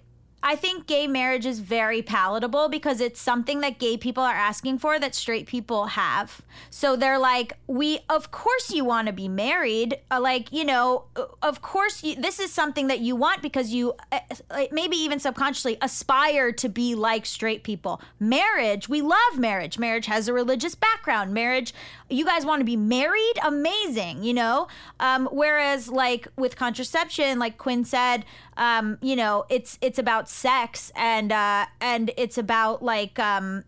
I 0.48 0.54
think 0.54 0.86
gay 0.86 1.08
marriage 1.08 1.44
is 1.44 1.58
very 1.58 2.02
palatable 2.02 2.68
because 2.68 3.00
it's 3.00 3.20
something 3.20 3.62
that 3.62 3.80
gay 3.80 3.96
people 3.96 4.22
are 4.22 4.32
asking 4.32 4.78
for 4.78 4.96
that 5.00 5.12
straight 5.12 5.48
people 5.48 5.86
have. 5.86 6.40
So 6.70 6.94
they're 6.94 7.18
like, 7.18 7.54
we, 7.66 7.98
of 8.08 8.30
course, 8.30 8.70
you 8.70 8.84
want 8.84 9.08
to 9.08 9.12
be 9.12 9.26
married. 9.26 9.98
Uh, 10.08 10.20
like, 10.20 10.52
you 10.52 10.64
know, 10.64 11.06
uh, 11.16 11.24
of 11.42 11.62
course, 11.62 12.04
you, 12.04 12.14
this 12.14 12.38
is 12.38 12.52
something 12.52 12.86
that 12.86 13.00
you 13.00 13.16
want 13.16 13.42
because 13.42 13.70
you, 13.74 13.94
uh, 14.12 14.20
maybe 14.70 14.96
even 14.96 15.18
subconsciously, 15.18 15.78
aspire 15.82 16.52
to 16.52 16.68
be 16.68 16.94
like 16.94 17.26
straight 17.26 17.64
people. 17.64 18.00
Marriage, 18.20 18.88
we 18.88 19.02
love 19.02 19.38
marriage. 19.38 19.80
Marriage 19.80 20.06
has 20.06 20.28
a 20.28 20.32
religious 20.32 20.76
background. 20.76 21.34
Marriage, 21.34 21.74
you 22.08 22.24
guys 22.24 22.46
want 22.46 22.60
to 22.60 22.64
be 22.64 22.76
married? 22.76 23.34
Amazing, 23.42 24.22
you 24.22 24.34
know? 24.34 24.68
Um, 25.00 25.28
whereas, 25.32 25.88
like, 25.88 26.28
with 26.36 26.56
contraception, 26.56 27.38
like 27.38 27.58
Quinn 27.58 27.84
said, 27.84 28.24
um, 28.56 28.98
you 29.02 29.16
know, 29.16 29.44
it's 29.48 29.78
it's 29.80 29.98
about 29.98 30.28
sex 30.28 30.92
and 30.94 31.32
uh, 31.32 31.66
and 31.80 32.10
it's 32.16 32.38
about 32.38 32.82
like 32.82 33.18
um, 33.18 33.64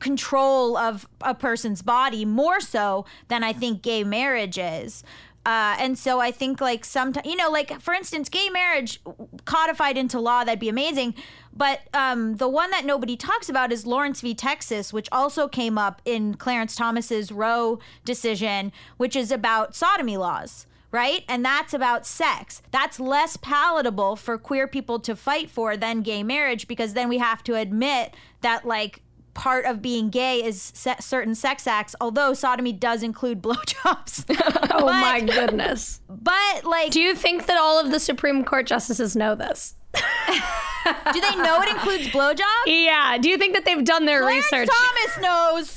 control 0.00 0.76
of 0.76 1.08
a 1.20 1.34
person's 1.34 1.82
body 1.82 2.24
more 2.24 2.60
so 2.60 3.04
than 3.28 3.42
I 3.42 3.52
think 3.52 3.82
gay 3.82 4.04
marriage 4.04 4.58
is. 4.58 5.02
Uh, 5.44 5.74
and 5.78 5.98
so 5.98 6.20
I 6.20 6.30
think 6.30 6.60
like 6.60 6.84
sometimes, 6.84 7.26
you 7.26 7.34
know, 7.34 7.50
like 7.50 7.80
for 7.80 7.94
instance, 7.94 8.28
gay 8.28 8.48
marriage 8.50 9.00
codified 9.44 9.98
into 9.98 10.20
law, 10.20 10.44
that'd 10.44 10.60
be 10.60 10.68
amazing. 10.68 11.14
But 11.54 11.80
um, 11.92 12.36
the 12.36 12.48
one 12.48 12.70
that 12.70 12.84
nobody 12.84 13.16
talks 13.16 13.48
about 13.48 13.72
is 13.72 13.86
Lawrence 13.86 14.20
v. 14.20 14.34
Texas, 14.34 14.92
which 14.92 15.08
also 15.12 15.48
came 15.48 15.76
up 15.76 16.00
in 16.04 16.34
Clarence 16.34 16.74
Thomas's 16.74 17.30
Roe 17.30 17.78
decision, 18.04 18.72
which 18.96 19.14
is 19.14 19.30
about 19.30 19.74
sodomy 19.76 20.16
laws 20.16 20.66
right? 20.92 21.24
And 21.26 21.42
that's 21.42 21.74
about 21.74 22.06
sex. 22.06 22.62
That's 22.70 23.00
less 23.00 23.36
palatable 23.38 24.16
for 24.16 24.38
queer 24.38 24.68
people 24.68 25.00
to 25.00 25.16
fight 25.16 25.50
for 25.50 25.76
than 25.76 26.02
gay 26.02 26.22
marriage 26.22 26.68
because 26.68 26.92
then 26.92 27.08
we 27.08 27.18
have 27.18 27.42
to 27.44 27.54
admit 27.54 28.14
that, 28.42 28.66
like, 28.66 29.00
part 29.34 29.64
of 29.64 29.80
being 29.80 30.10
gay 30.10 30.44
is 30.44 30.70
se- 30.74 30.96
certain 31.00 31.34
sex 31.34 31.66
acts, 31.66 31.96
although 32.00 32.34
sodomy 32.34 32.72
does 32.72 33.02
include 33.02 33.42
blowjobs. 33.42 34.26
Oh 34.74 34.86
my 34.86 35.20
goodness. 35.20 36.00
but, 36.08 36.64
like, 36.64 36.92
Do 36.92 37.00
you 37.00 37.14
think 37.14 37.46
that 37.46 37.56
all 37.58 37.78
of 37.78 37.90
the 37.90 38.00
Supreme 38.00 38.44
Court 38.44 38.66
justices 38.66 39.14
know 39.14 39.34
this? 39.34 39.74
Do 39.94 41.20
they 41.20 41.36
know 41.36 41.60
it 41.62 41.68
includes 41.70 42.08
blowjobs? 42.08 42.66
Yeah. 42.66 43.18
Do 43.20 43.28
you 43.28 43.38
think 43.38 43.54
that 43.54 43.64
they've 43.64 43.84
done 43.84 44.04
their 44.06 44.24
research? 44.24 44.68
Clarence 44.68 45.16
research? 45.18 45.18
Thomas 45.18 45.76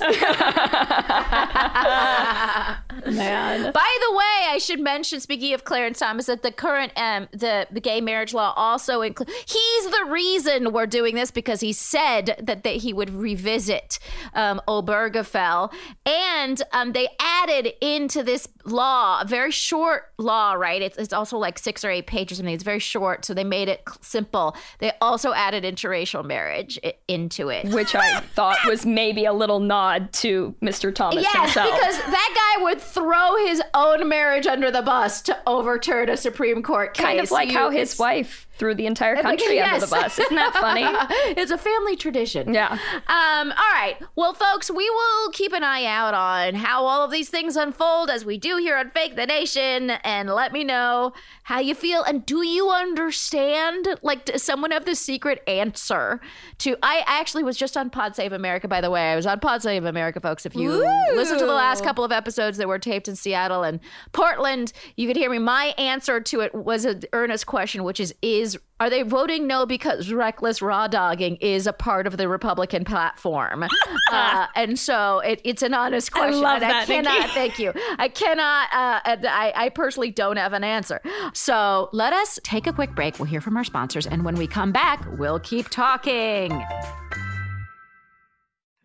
Man. 3.06 3.72
By 3.72 3.98
the 4.08 4.16
way, 4.16 4.46
I 4.48 4.58
should 4.60 4.80
mention, 4.80 5.20
speaking 5.20 5.52
of 5.54 5.64
Clarence 5.64 5.98
Thomas, 6.00 6.26
that 6.26 6.42
the 6.42 6.50
current 6.50 6.92
um 6.96 7.28
the, 7.32 7.66
the 7.70 7.80
gay 7.80 8.00
marriage 8.00 8.34
law 8.34 8.52
also 8.56 9.02
includes. 9.02 9.32
He's 9.46 9.84
the 9.86 10.06
reason 10.08 10.72
we're 10.72 10.86
doing 10.86 11.14
this 11.14 11.30
because 11.30 11.60
he 11.60 11.72
said 11.72 12.36
that, 12.42 12.64
that 12.64 12.76
he 12.76 12.92
would 12.92 13.10
revisit 13.10 13.98
um, 14.34 14.60
Obergefell, 14.66 15.72
and 16.04 16.62
um, 16.72 16.92
they 16.92 17.08
added 17.20 17.74
into 17.80 18.22
this 18.22 18.48
law 18.64 19.20
a 19.20 19.24
very 19.24 19.50
short 19.50 20.12
law. 20.18 20.54
Right? 20.54 20.82
It's 20.82 20.96
it's 20.98 21.12
also 21.12 21.38
like 21.38 21.58
six 21.58 21.84
or 21.84 21.90
eight 21.90 22.06
pages 22.06 22.38
or 22.38 22.40
something. 22.40 22.54
It's 22.54 22.64
very 22.64 22.80
short, 22.80 23.24
so 23.24 23.34
they 23.34 23.44
made 23.44 23.68
it 23.68 23.82
cl- 23.86 23.98
simple. 24.06 24.56
They 24.78 24.92
also 25.00 25.32
added 25.32 25.64
interracial 25.64 26.24
marriage 26.24 26.78
i- 26.84 26.94
into 27.08 27.48
it. 27.48 27.66
which 27.66 27.94
I 27.94 28.20
thought 28.20 28.58
was 28.66 28.86
maybe 28.86 29.24
a 29.24 29.32
little 29.32 29.60
nod 29.60 30.12
to 30.14 30.54
Mr. 30.62 30.94
Thomas 30.94 31.22
Yes, 31.22 31.34
himself. 31.54 31.72
because 31.72 31.96
that 31.98 32.54
guy 32.56 32.62
would 32.64 32.80
throw 32.80 33.36
his 33.46 33.62
own 33.74 34.08
marriage 34.08 34.46
under 34.46 34.70
the 34.70 34.82
bus 34.82 35.20
to 35.22 35.36
overturn 35.46 36.08
a 36.08 36.16
Supreme 36.16 36.62
Court 36.62 36.94
case. 36.94 37.04
kind 37.04 37.20
of 37.20 37.30
like 37.30 37.50
You- 37.50 37.58
how 37.58 37.70
his 37.70 37.98
wife 37.98 38.46
threw 38.58 38.74
the 38.74 38.86
entire 38.86 39.20
country 39.20 39.60
under 39.60 39.80
the 39.84 39.86
bus. 39.90 40.18
Isn't 40.18 40.34
that 40.36 40.54
funny? 40.54 40.84
it's 41.40 41.50
a 41.50 41.58
family 41.58 41.94
tradition. 41.94 42.54
Yeah. 42.54 42.72
Um, 43.06 43.50
all 43.52 43.72
right. 43.74 43.96
Well, 44.16 44.32
folks, 44.32 44.70
we 44.70 44.88
will 44.88 45.30
keep 45.32 45.52
an 45.52 45.62
eye 45.62 45.84
out 45.84 46.14
on 46.14 46.54
how 46.54 46.84
all 46.86 47.04
of 47.04 47.10
these 47.10 47.28
things 47.28 47.56
unfold 47.56 48.08
as 48.08 48.24
we 48.24 48.38
do 48.38 48.56
here 48.56 48.76
on 48.78 48.90
Fake 48.90 49.14
the 49.16 49.26
Nation 49.26 49.90
and 49.90 50.30
let 50.30 50.52
me 50.52 50.64
know 50.64 51.12
how 51.42 51.60
you 51.60 51.74
feel. 51.74 52.02
And 52.02 52.24
do 52.24 52.42
you 52.46 52.70
understand? 52.70 53.95
Like, 54.02 54.30
someone 54.38 54.70
have 54.70 54.84
the 54.84 54.94
secret 54.94 55.42
answer 55.46 56.20
to? 56.58 56.76
I 56.82 57.04
actually 57.06 57.42
was 57.44 57.56
just 57.56 57.76
on 57.76 57.90
Pod 57.90 58.16
Save 58.16 58.32
America, 58.32 58.68
by 58.68 58.80
the 58.80 58.90
way. 58.90 59.12
I 59.12 59.16
was 59.16 59.26
on 59.26 59.40
Pod 59.40 59.62
Save 59.62 59.84
America, 59.84 60.20
folks. 60.20 60.46
If 60.46 60.54
you 60.54 60.72
listen 61.14 61.38
to 61.38 61.46
the 61.46 61.52
last 61.52 61.84
couple 61.84 62.04
of 62.04 62.12
episodes 62.12 62.58
that 62.58 62.68
were 62.68 62.78
taped 62.78 63.08
in 63.08 63.16
Seattle 63.16 63.62
and 63.62 63.80
Portland, 64.12 64.72
you 64.96 65.06
could 65.06 65.16
hear 65.16 65.30
me. 65.30 65.38
My 65.38 65.74
answer 65.78 66.20
to 66.20 66.40
it 66.40 66.54
was 66.54 66.84
an 66.84 67.02
earnest 67.12 67.46
question, 67.46 67.84
which 67.84 68.00
is: 68.00 68.14
Is 68.22 68.58
are 68.78 68.90
they 68.90 69.02
voting 69.02 69.46
no 69.46 69.64
because 69.64 70.12
reckless 70.12 70.60
raw 70.60 70.86
dogging 70.86 71.36
is 71.36 71.66
a 71.66 71.72
part 71.72 72.06
of 72.06 72.16
the 72.16 72.28
Republican 72.28 72.84
platform? 72.84 73.64
uh, 74.12 74.46
and 74.54 74.78
so 74.78 75.20
it, 75.20 75.40
it's 75.44 75.62
an 75.62 75.72
honest 75.72 76.12
question. 76.12 76.44
I 76.44 76.52
love 76.52 76.56
I 76.56 76.60
that, 76.60 76.88
Nikki. 76.88 77.02
cannot, 77.02 77.30
thank 77.30 77.58
you. 77.58 77.72
I 77.98 78.08
cannot, 78.08 78.68
uh, 78.72 79.00
and 79.04 79.26
I, 79.26 79.52
I 79.56 79.68
personally 79.70 80.10
don't 80.10 80.36
have 80.36 80.52
an 80.52 80.64
answer. 80.64 81.00
So 81.32 81.88
let 81.92 82.12
us 82.12 82.38
take 82.42 82.66
a 82.66 82.72
quick 82.72 82.94
break. 82.94 83.18
We'll 83.18 83.26
hear 83.26 83.40
from 83.40 83.56
our 83.56 83.64
sponsors. 83.64 84.06
And 84.06 84.24
when 84.24 84.34
we 84.34 84.46
come 84.46 84.72
back, 84.72 85.06
we'll 85.16 85.40
keep 85.40 85.70
talking. 85.70 86.62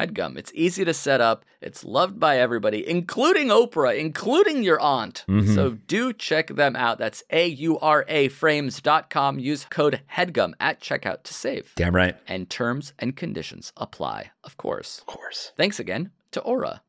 HEADGUM. 0.00 0.36
It's 0.38 0.52
easy 0.54 0.84
to 0.84 0.94
set 0.94 1.20
up. 1.20 1.44
It's 1.60 1.84
loved 1.84 2.18
by 2.18 2.38
everybody, 2.38 2.88
including 2.88 3.48
Oprah, 3.48 3.98
including 3.98 4.62
your 4.62 4.80
aunt. 4.80 5.24
Mm-hmm. 5.28 5.54
So 5.54 5.72
do 5.86 6.12
check 6.12 6.48
them 6.48 6.74
out. 6.74 6.98
That's 6.98 7.22
A 7.30 7.46
U 7.46 7.78
R 7.78 8.04
A 8.08 8.28
frames.com. 8.28 9.38
Use 9.38 9.66
code 9.68 10.00
HEADGUM 10.16 10.54
at 10.58 10.80
checkout 10.80 11.22
to 11.24 11.34
save. 11.34 11.72
Damn 11.76 11.94
right. 11.94 12.16
And 12.26 12.48
terms 12.48 12.94
and 12.98 13.14
conditions 13.14 13.72
apply, 13.76 14.30
of 14.42 14.56
course. 14.56 15.00
Of 15.00 15.06
course. 15.06 15.52
Thanks 15.56 15.78
again 15.78 16.10
to 16.32 16.40
Aura. 16.40 16.82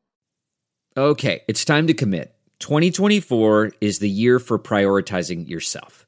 Okay, 0.96 1.42
it's 1.48 1.64
time 1.64 1.86
to 1.86 1.94
commit. 1.94 2.34
2024 2.60 3.72
is 3.80 3.98
the 3.98 4.08
year 4.08 4.38
for 4.38 4.58
prioritizing 4.58 5.48
yourself. 5.48 6.06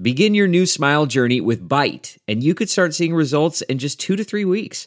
Begin 0.00 0.34
your 0.34 0.46
new 0.46 0.64
smile 0.64 1.06
journey 1.06 1.40
with 1.40 1.68
Byte, 1.68 2.18
and 2.28 2.42
you 2.42 2.54
could 2.54 2.70
start 2.70 2.94
seeing 2.94 3.14
results 3.14 3.62
in 3.62 3.78
just 3.78 3.98
two 3.98 4.16
to 4.16 4.22
three 4.22 4.44
weeks. 4.44 4.86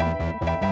And 0.00 0.60
we 0.62 0.69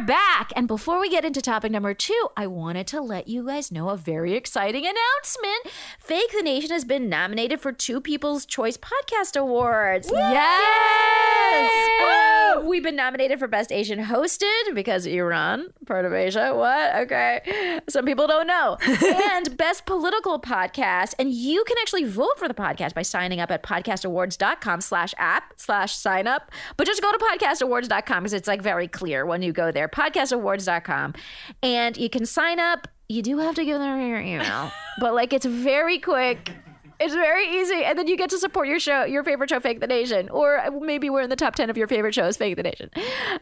are 0.00 0.06
back. 0.06 0.52
And 0.56 0.66
before 0.66 1.00
we 1.00 1.08
get 1.08 1.24
into 1.24 1.40
topic 1.40 1.72
number 1.72 1.94
two, 1.94 2.28
I 2.36 2.46
wanted 2.46 2.86
to 2.88 3.00
let 3.00 3.28
you 3.28 3.46
guys 3.46 3.72
know 3.72 3.88
a 3.90 3.96
very 3.96 4.34
exciting 4.34 4.84
announcement. 4.84 5.74
Fake 5.98 6.32
the 6.32 6.42
Nation 6.42 6.70
has 6.70 6.84
been 6.84 7.08
nominated 7.08 7.60
for 7.60 7.72
two 7.72 8.00
People's 8.00 8.46
Choice 8.46 8.76
Podcast 8.76 9.38
Awards. 9.38 10.10
Yes! 10.12 11.70
Uh, 12.02 12.60
Woo! 12.60 12.68
We've 12.68 12.82
been 12.82 12.96
nominated 12.96 13.38
for 13.38 13.46
Best 13.48 13.72
Asian 13.72 13.98
Hosted 14.04 14.74
because 14.74 15.06
Iran, 15.06 15.68
part 15.86 16.04
of 16.04 16.12
Asia. 16.12 16.52
What? 16.54 16.96
Okay. 17.02 17.80
Some 17.88 18.04
people 18.04 18.26
don't 18.26 18.46
know. 18.46 18.76
and 19.32 19.56
Best 19.56 19.86
Political 19.86 20.40
Podcast. 20.40 21.14
And 21.18 21.30
you 21.32 21.64
can 21.64 21.76
actually 21.80 22.04
vote 22.04 22.38
for 22.38 22.48
the 22.48 22.54
podcast 22.54 22.94
by 22.94 23.02
signing 23.02 23.40
up 23.40 23.50
at 23.50 23.62
podcastawards.com 23.62 24.80
slash 24.80 25.14
app 25.18 25.54
slash 25.56 25.94
sign 25.94 26.26
up. 26.26 26.50
But 26.76 26.86
just 26.86 27.02
go 27.02 27.12
to 27.12 27.18
podcastawards.com 27.18 28.22
because 28.22 28.32
it's 28.32 28.48
like 28.48 28.62
very 28.62 28.88
clear 28.88 29.26
when 29.26 29.42
you 29.42 29.52
go 29.52 29.70
there. 29.70 29.89
Podcastawards.com. 29.92 31.14
And 31.62 31.96
you 31.96 32.10
can 32.10 32.26
sign 32.26 32.58
up. 32.58 32.88
You 33.08 33.22
do 33.22 33.38
have 33.38 33.56
to 33.56 33.64
give 33.64 33.78
them 33.78 34.00
your 34.06 34.20
email, 34.20 34.70
but 35.00 35.14
like 35.14 35.32
it's 35.32 35.46
very 35.46 35.98
quick. 35.98 36.52
It's 37.00 37.14
very 37.14 37.48
easy, 37.58 37.82
and 37.82 37.98
then 37.98 38.08
you 38.08 38.16
get 38.18 38.28
to 38.28 38.38
support 38.38 38.68
your 38.68 38.78
show, 38.78 39.04
your 39.04 39.24
favorite 39.24 39.48
show, 39.48 39.58
Fake 39.58 39.80
the 39.80 39.86
Nation, 39.86 40.28
or 40.28 40.62
maybe 40.82 41.08
we're 41.08 41.22
in 41.22 41.30
the 41.30 41.36
top 41.36 41.54
ten 41.54 41.70
of 41.70 41.76
your 41.78 41.88
favorite 41.88 42.14
shows, 42.14 42.36
Fake 42.36 42.56
the 42.56 42.62
Nation. 42.62 42.90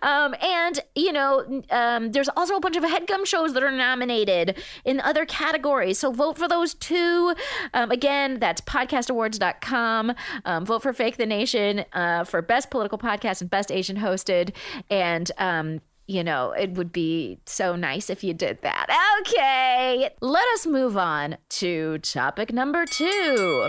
Um, 0.00 0.36
and 0.40 0.78
you 0.94 1.10
know, 1.12 1.62
um, 1.70 2.12
there's 2.12 2.28
also 2.36 2.54
a 2.54 2.60
bunch 2.60 2.76
of 2.76 2.84
headgum 2.84 3.26
shows 3.26 3.54
that 3.54 3.64
are 3.64 3.72
nominated 3.72 4.58
in 4.84 5.00
other 5.00 5.26
categories. 5.26 5.98
So 5.98 6.12
vote 6.12 6.38
for 6.38 6.46
those 6.46 6.74
two. 6.74 7.34
Um, 7.74 7.90
again, 7.90 8.38
that's 8.38 8.60
podcastawards.com. 8.60 10.14
Um, 10.44 10.64
vote 10.64 10.82
for 10.82 10.92
Fake 10.92 11.16
the 11.16 11.26
Nation 11.26 11.84
uh, 11.94 12.22
for 12.22 12.40
best 12.40 12.70
political 12.70 12.96
podcast 12.96 13.40
and 13.40 13.50
best 13.50 13.72
Asian 13.72 13.96
hosted, 13.96 14.54
and 14.88 15.32
um, 15.38 15.80
you 16.08 16.24
know, 16.24 16.52
it 16.52 16.72
would 16.72 16.90
be 16.90 17.38
so 17.44 17.76
nice 17.76 18.08
if 18.08 18.24
you 18.24 18.32
did 18.32 18.62
that. 18.62 18.86
Okay, 19.20 20.08
let 20.22 20.48
us 20.54 20.66
move 20.66 20.96
on 20.96 21.36
to 21.50 21.98
topic 21.98 22.50
number 22.52 22.86
two. 22.86 23.68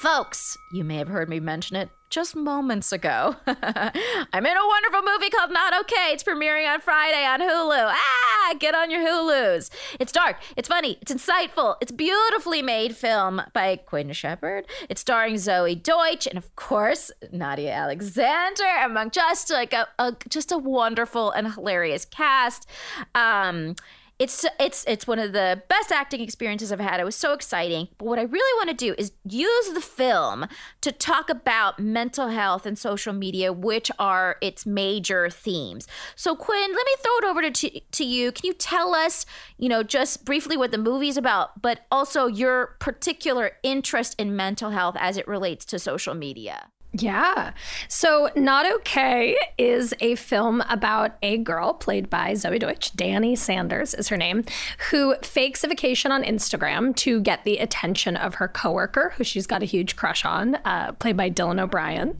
Folks, 0.00 0.58
you 0.72 0.84
may 0.84 0.96
have 0.96 1.08
heard 1.08 1.28
me 1.28 1.40
mention 1.40 1.76
it 1.76 1.88
just 2.16 2.34
moments 2.34 2.92
ago. 2.92 3.36
I'm 3.46 4.46
in 4.46 4.56
a 4.56 4.66
wonderful 4.66 5.02
movie 5.02 5.28
called 5.28 5.50
Not 5.50 5.78
Okay. 5.80 6.12
It's 6.12 6.22
premiering 6.22 6.66
on 6.66 6.80
Friday 6.80 7.26
on 7.26 7.40
Hulu. 7.40 7.92
Ah, 7.94 8.54
get 8.58 8.74
on 8.74 8.90
your 8.90 9.06
Hulus. 9.06 9.68
It's 10.00 10.12
dark, 10.12 10.38
it's 10.56 10.66
funny, 10.66 10.96
it's 11.02 11.12
insightful, 11.12 11.76
it's 11.82 11.92
beautifully 11.92 12.62
made 12.62 12.96
film 12.96 13.42
by 13.52 13.76
Quinn 13.76 14.12
Shephard. 14.12 14.64
It's 14.88 15.02
starring 15.02 15.34
Zoey 15.34 15.80
Deutch 15.82 16.26
and 16.26 16.38
of 16.38 16.56
course 16.56 17.10
Nadia 17.32 17.70
Alexander, 17.70 18.64
among 18.82 19.10
just 19.10 19.50
like 19.50 19.74
a, 19.74 19.86
a 19.98 20.16
just 20.30 20.50
a 20.50 20.56
wonderful 20.56 21.32
and 21.32 21.52
hilarious 21.52 22.06
cast. 22.06 22.66
Um 23.14 23.76
it's 24.18 24.46
it's 24.58 24.84
it's 24.86 25.06
one 25.06 25.18
of 25.18 25.32
the 25.32 25.62
best 25.68 25.92
acting 25.92 26.20
experiences 26.20 26.72
I've 26.72 26.80
had. 26.80 27.00
It 27.00 27.04
was 27.04 27.16
so 27.16 27.32
exciting. 27.32 27.88
But 27.98 28.06
what 28.06 28.18
I 28.18 28.22
really 28.22 28.58
want 28.58 28.70
to 28.70 28.84
do 28.84 28.94
is 28.96 29.12
use 29.24 29.68
the 29.70 29.80
film 29.80 30.46
to 30.80 30.92
talk 30.92 31.28
about 31.28 31.78
mental 31.78 32.28
health 32.28 32.64
and 32.64 32.78
social 32.78 33.12
media, 33.12 33.52
which 33.52 33.90
are 33.98 34.36
its 34.40 34.64
major 34.64 35.28
themes. 35.28 35.86
So 36.14 36.34
Quinn, 36.34 36.72
let 36.72 36.86
me 36.86 36.94
throw 37.02 37.16
it 37.18 37.24
over 37.24 37.50
to 37.50 37.80
to, 37.80 38.04
you. 38.04 38.32
Can 38.32 38.46
you 38.46 38.54
tell 38.54 38.94
us, 38.94 39.26
you 39.58 39.68
know, 39.68 39.82
just 39.82 40.24
briefly 40.24 40.56
what 40.56 40.70
the 40.70 40.78
movie's 40.78 41.16
about, 41.16 41.60
but 41.60 41.80
also 41.90 42.26
your 42.26 42.76
particular 42.78 43.52
interest 43.62 44.14
in 44.18 44.36
mental 44.36 44.70
health 44.70 44.96
as 44.98 45.16
it 45.16 45.28
relates 45.28 45.64
to 45.66 45.78
social 45.78 46.14
media? 46.14 46.68
Yeah. 46.92 47.52
So, 47.88 48.30
Not 48.36 48.64
Okay 48.76 49.36
is 49.58 49.92
a 50.00 50.14
film 50.14 50.62
about 50.70 51.16
a 51.22 51.36
girl 51.38 51.74
played 51.74 52.08
by 52.08 52.32
Zoey 52.32 52.58
Deutch. 52.58 52.96
Danni 52.96 53.36
Sanders 53.36 53.92
is 53.92 54.08
her 54.08 54.16
name, 54.16 54.44
who 54.90 55.14
fakes 55.22 55.62
a 55.62 55.68
vacation 55.68 56.10
on 56.10 56.22
Instagram 56.22 56.96
to 56.96 57.20
get 57.20 57.44
the 57.44 57.58
attention 57.58 58.16
of 58.16 58.36
her 58.36 58.48
coworker, 58.48 59.12
who 59.18 59.24
she's 59.24 59.46
got 59.46 59.62
a 59.62 59.66
huge 59.66 59.96
crush 59.96 60.24
on, 60.24 60.54
uh, 60.64 60.92
played 60.92 61.18
by 61.18 61.28
Dylan 61.28 61.60
O'Brien. 61.60 62.16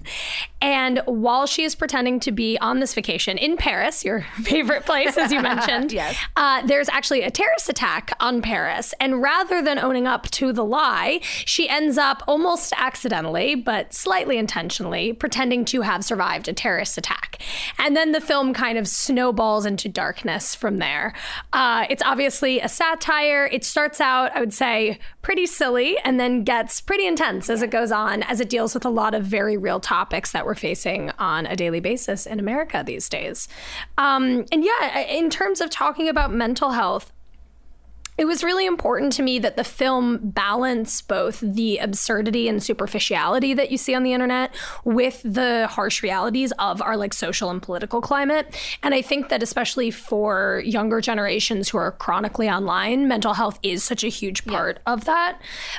And 0.61 1.01
while 1.07 1.47
she 1.47 1.65
is 1.65 1.75
pretending 1.75 2.21
to 2.21 2.33
be 2.33 2.59
on 2.59 2.81
this 2.81 2.93
vacation 2.93 3.39
in 3.39 3.57
Paris, 3.57 4.05
your 4.05 4.23
favorite 4.43 4.85
place, 4.85 5.17
as 5.17 5.33
you 5.33 5.41
mentioned, 5.43 5.91
Yes. 5.93 6.17
uh, 6.37 6.67
there's 6.67 6.91
actually 6.91 7.23
a 7.23 7.31
terrorist 7.31 7.71
attack 7.71 8.11
on 8.21 8.43
Paris. 8.43 8.93
And 9.01 9.23
rather 9.23 9.63
than 9.63 9.79
owning 9.79 10.07
up 10.07 10.25
to 10.33 10.53
the 10.53 10.65
lie, 10.65 11.21
she 11.23 11.67
ends 11.69 11.97
up 11.97 12.23
almost 12.27 12.75
accidentally, 12.77 13.55
but 13.55 13.95
slightly 13.95 14.37
intentionally, 14.37 14.66
pretending 15.13 15.65
to 15.67 15.83
have 15.83 16.05
survived 16.05 16.49
a 16.49 16.53
terrorist 16.53 16.99
attack. 16.99 17.43
And 17.79 17.97
then 17.97 18.13
the 18.13 18.21
film 18.21 18.53
kind 18.55 18.79
of 18.79 18.89
snowballs 18.89 19.67
into 19.67 19.89
darkness 19.89 20.55
from 20.55 20.79
there. 20.79 21.15
Uh, 21.53 21.87
it's 21.91 22.03
obviously 22.03 22.61
a 22.61 22.69
satire. 22.69 23.49
It 23.53 23.65
starts 23.65 24.01
out, 24.01 24.35
I 24.35 24.41
would 24.41 24.55
say, 24.55 24.99
pretty 25.23 25.47
silly 25.47 25.99
and 26.05 26.21
then 26.21 26.45
gets 26.45 26.81
pretty 26.81 27.07
intense 27.07 27.51
as 27.51 27.63
it 27.63 27.71
goes 27.71 27.93
on, 27.93 28.23
as 28.25 28.41
it 28.41 28.49
deals 28.49 28.75
with 28.75 28.85
a 28.85 28.91
lot 28.91 29.15
of 29.15 29.25
very 29.25 29.57
real 29.57 29.81
topics 29.81 30.33
that 30.33 30.47
we're 30.47 30.55
facing 30.55 31.11
on 31.19 31.47
a 31.47 31.57
daily 31.57 31.81
basis 31.81 32.27
in 32.27 32.39
America 32.39 32.83
these 32.87 33.09
days. 33.09 33.49
Um, 33.99 34.45
and 34.53 34.65
yeah, 34.65 35.01
in 35.01 35.31
terms 35.31 35.61
of 35.61 35.71
talking 35.71 36.09
about 36.09 36.33
mental 36.33 36.71
health, 36.71 37.13
it 38.19 38.25
was 38.25 38.43
really 38.43 38.65
important 38.67 39.13
to 39.13 39.23
me 39.23 39.39
that 39.39 39.57
the 39.57 39.65
film 39.65 40.19
balance 40.23 41.03
both 41.03 41.41
the 41.41 41.79
absurdity 41.79 42.49
and 42.49 42.63
superficiality 42.63 43.53
that 43.55 43.71
you 43.71 43.77
see 43.77 43.95
on 43.95 44.03
the 44.05 44.13
internet 44.13 44.55
with 44.85 45.21
the 45.25 45.67
harsh 45.71 46.03
realities 46.03 46.53
of 46.59 46.81
our 46.81 46.97
like 46.97 47.13
social 47.13 47.51
and 47.51 47.63
political 47.63 48.01
climate. 48.01 48.55
And 48.83 48.95
I 48.95 49.03
think 49.03 49.29
that 49.29 49.43
especially 49.43 49.91
for 49.91 50.63
younger 50.65 51.01
generations 51.01 51.69
who 51.69 51.79
are 51.79 51.93
chronically 51.93 52.49
online, 52.49 53.07
mental 53.09 53.35
health 53.35 53.59
is 53.63 53.85
such 53.85 54.03
a 54.05 54.09
huge 54.09 54.45
part 54.47 54.79
of 54.87 55.05
that. 55.05 55.39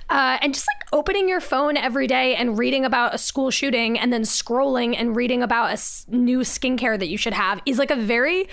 Uh, 0.09 0.37
and 0.41 0.53
just 0.53 0.67
like 0.67 0.87
opening 0.93 1.27
your 1.27 1.41
phone 1.41 1.75
every 1.77 2.05
day 2.07 2.35
and 2.35 2.57
reading 2.57 2.85
about 2.85 3.15
a 3.15 3.17
school 3.17 3.49
shooting 3.49 3.97
and 3.97 4.13
then 4.13 4.21
scrolling 4.21 4.95
and 4.97 5.15
reading 5.15 5.41
about 5.41 5.69
a 5.69 5.73
s- 5.73 6.05
new 6.09 6.39
skincare 6.39 6.99
that 6.99 7.07
you 7.07 7.17
should 7.17 7.33
have 7.33 7.61
is 7.65 7.79
like 7.79 7.91
a 7.91 7.95
very 7.95 8.47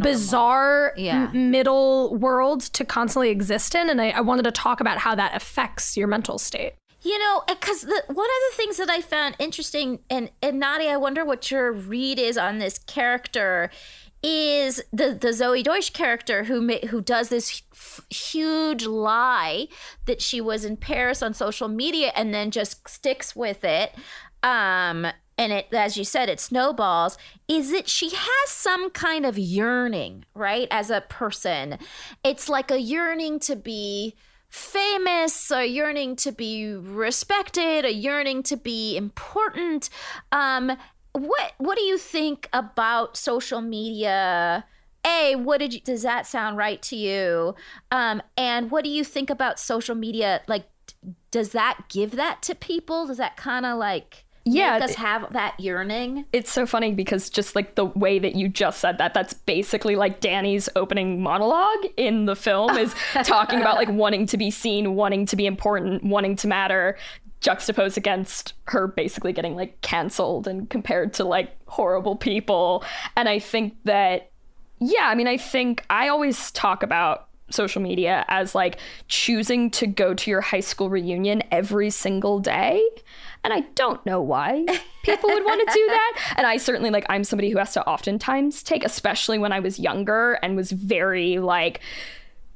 bizarre 0.00 0.92
Yeah. 0.96 1.28
m- 1.34 1.50
middle 1.50 2.14
world 2.16 2.60
to 2.72 2.84
constantly 2.84 3.17
exist 3.22 3.74
in. 3.74 3.90
And 3.90 4.00
I, 4.00 4.10
I 4.10 4.20
wanted 4.20 4.44
to 4.44 4.52
talk 4.52 4.80
about 4.80 4.98
how 4.98 5.14
that 5.14 5.34
affects 5.34 5.96
your 5.96 6.08
mental 6.08 6.38
state. 6.38 6.74
You 7.02 7.18
know, 7.18 7.42
because 7.46 7.84
one 7.84 7.92
of 8.08 8.14
the 8.16 8.56
things 8.56 8.76
that 8.76 8.90
I 8.90 9.00
found 9.00 9.36
interesting, 9.38 10.00
and 10.10 10.30
and 10.42 10.58
Nadia, 10.58 10.90
I 10.90 10.96
wonder 10.96 11.24
what 11.24 11.50
your 11.50 11.70
read 11.72 12.18
is 12.18 12.36
on 12.36 12.58
this 12.58 12.78
character, 12.78 13.70
is 14.22 14.82
the 14.92 15.14
the 15.14 15.28
Zoey 15.28 15.62
Deutch 15.62 15.92
character 15.92 16.44
who 16.44 16.60
ma- 16.60 16.86
who 16.88 17.00
does 17.00 17.28
this 17.28 17.62
f- 17.72 18.00
huge 18.10 18.84
lie 18.84 19.68
that 20.06 20.20
she 20.20 20.40
was 20.40 20.64
in 20.64 20.76
Paris 20.76 21.22
on 21.22 21.34
social 21.34 21.68
media 21.68 22.10
and 22.16 22.34
then 22.34 22.50
just 22.50 22.88
sticks 22.88 23.36
with 23.36 23.62
it. 23.62 23.94
Um, 24.42 25.06
and 25.38 25.52
it, 25.52 25.72
as 25.72 25.96
you 25.96 26.04
said, 26.04 26.28
it 26.28 26.40
snowballs. 26.40 27.16
Is 27.46 27.70
that 27.70 27.88
she 27.88 28.10
has 28.10 28.50
some 28.50 28.90
kind 28.90 29.24
of 29.24 29.38
yearning, 29.38 30.24
right? 30.34 30.68
As 30.70 30.90
a 30.90 31.00
person, 31.00 31.78
it's 32.24 32.48
like 32.48 32.70
a 32.70 32.80
yearning 32.80 33.38
to 33.40 33.56
be 33.56 34.14
famous, 34.50 35.50
a 35.50 35.66
yearning 35.66 36.16
to 36.16 36.32
be 36.32 36.74
respected, 36.74 37.84
a 37.84 37.92
yearning 37.92 38.42
to 38.42 38.56
be 38.56 38.96
important. 38.96 39.88
Um, 40.32 40.76
what 41.12 41.52
what 41.58 41.78
do 41.78 41.84
you 41.84 41.98
think 41.98 42.48
about 42.52 43.16
social 43.16 43.60
media? 43.60 44.64
A, 45.06 45.36
what 45.36 45.58
did 45.58 45.72
you, 45.74 45.80
does 45.80 46.02
that 46.02 46.26
sound 46.26 46.56
right 46.56 46.82
to 46.82 46.96
you? 46.96 47.54
Um, 47.92 48.20
and 48.36 48.70
what 48.70 48.84
do 48.84 48.90
you 48.90 49.04
think 49.04 49.30
about 49.30 49.58
social 49.58 49.94
media? 49.94 50.42
Like, 50.48 50.68
does 51.30 51.50
that 51.50 51.84
give 51.88 52.12
that 52.12 52.42
to 52.42 52.54
people? 52.54 53.06
Does 53.06 53.16
that 53.18 53.36
kind 53.36 53.64
of 53.64 53.78
like 53.78 54.24
Yeah, 54.54 54.76
us 54.82 54.94
have 54.94 55.32
that 55.32 55.58
yearning? 55.58 56.24
it's 56.32 56.50
so 56.50 56.66
funny 56.66 56.92
because 56.92 57.30
just 57.30 57.54
like 57.56 57.74
the 57.74 57.84
way 57.84 58.18
that 58.18 58.34
you 58.34 58.48
just 58.48 58.80
said 58.80 58.98
that 58.98 59.14
that's 59.14 59.34
basically 59.34 59.96
like 59.96 60.20
danni's 60.20 60.68
opening 60.76 61.22
monologue 61.22 61.86
in 61.96 62.26
the 62.26 62.36
film 62.36 62.76
is 62.76 62.94
talking 63.24 63.60
about 63.60 63.76
like 63.76 63.88
wanting 63.88 64.26
to 64.26 64.36
be 64.36 64.50
seen 64.50 64.94
wanting 64.94 65.26
to 65.26 65.36
be 65.36 65.46
important 65.46 66.02
wanting 66.04 66.36
to 66.36 66.46
matter 66.46 66.96
juxtaposed 67.40 67.96
against 67.96 68.54
her 68.64 68.88
basically 68.88 69.32
getting 69.32 69.54
like 69.54 69.80
canceled 69.80 70.48
and 70.48 70.68
compared 70.70 71.12
to 71.12 71.24
like 71.24 71.56
horrible 71.66 72.16
people 72.16 72.84
and 73.16 73.28
i 73.28 73.38
think 73.38 73.74
that 73.84 74.30
yeah 74.80 75.06
i 75.06 75.14
mean 75.14 75.28
i 75.28 75.36
think 75.36 75.84
i 75.90 76.08
always 76.08 76.50
talk 76.52 76.82
about 76.82 77.28
social 77.50 77.80
media 77.80 78.24
as 78.28 78.54
like 78.54 78.78
choosing 79.08 79.70
to 79.70 79.86
go 79.86 80.12
to 80.14 80.30
your 80.30 80.40
high 80.40 80.60
school 80.60 80.90
reunion 80.90 81.42
every 81.50 81.90
single 81.90 82.38
day 82.38 82.82
and 83.44 83.52
i 83.52 83.60
don't 83.74 84.04
know 84.04 84.20
why 84.20 84.64
people 85.04 85.28
would 85.30 85.44
want 85.44 85.66
to 85.66 85.74
do 85.74 85.86
that 85.86 86.34
and 86.36 86.46
i 86.46 86.56
certainly 86.56 86.90
like 86.90 87.06
i'm 87.08 87.24
somebody 87.24 87.50
who 87.50 87.58
has 87.58 87.72
to 87.72 87.86
oftentimes 87.86 88.62
take 88.62 88.84
especially 88.84 89.38
when 89.38 89.52
i 89.52 89.60
was 89.60 89.78
younger 89.78 90.34
and 90.42 90.56
was 90.56 90.72
very 90.72 91.38
like 91.38 91.80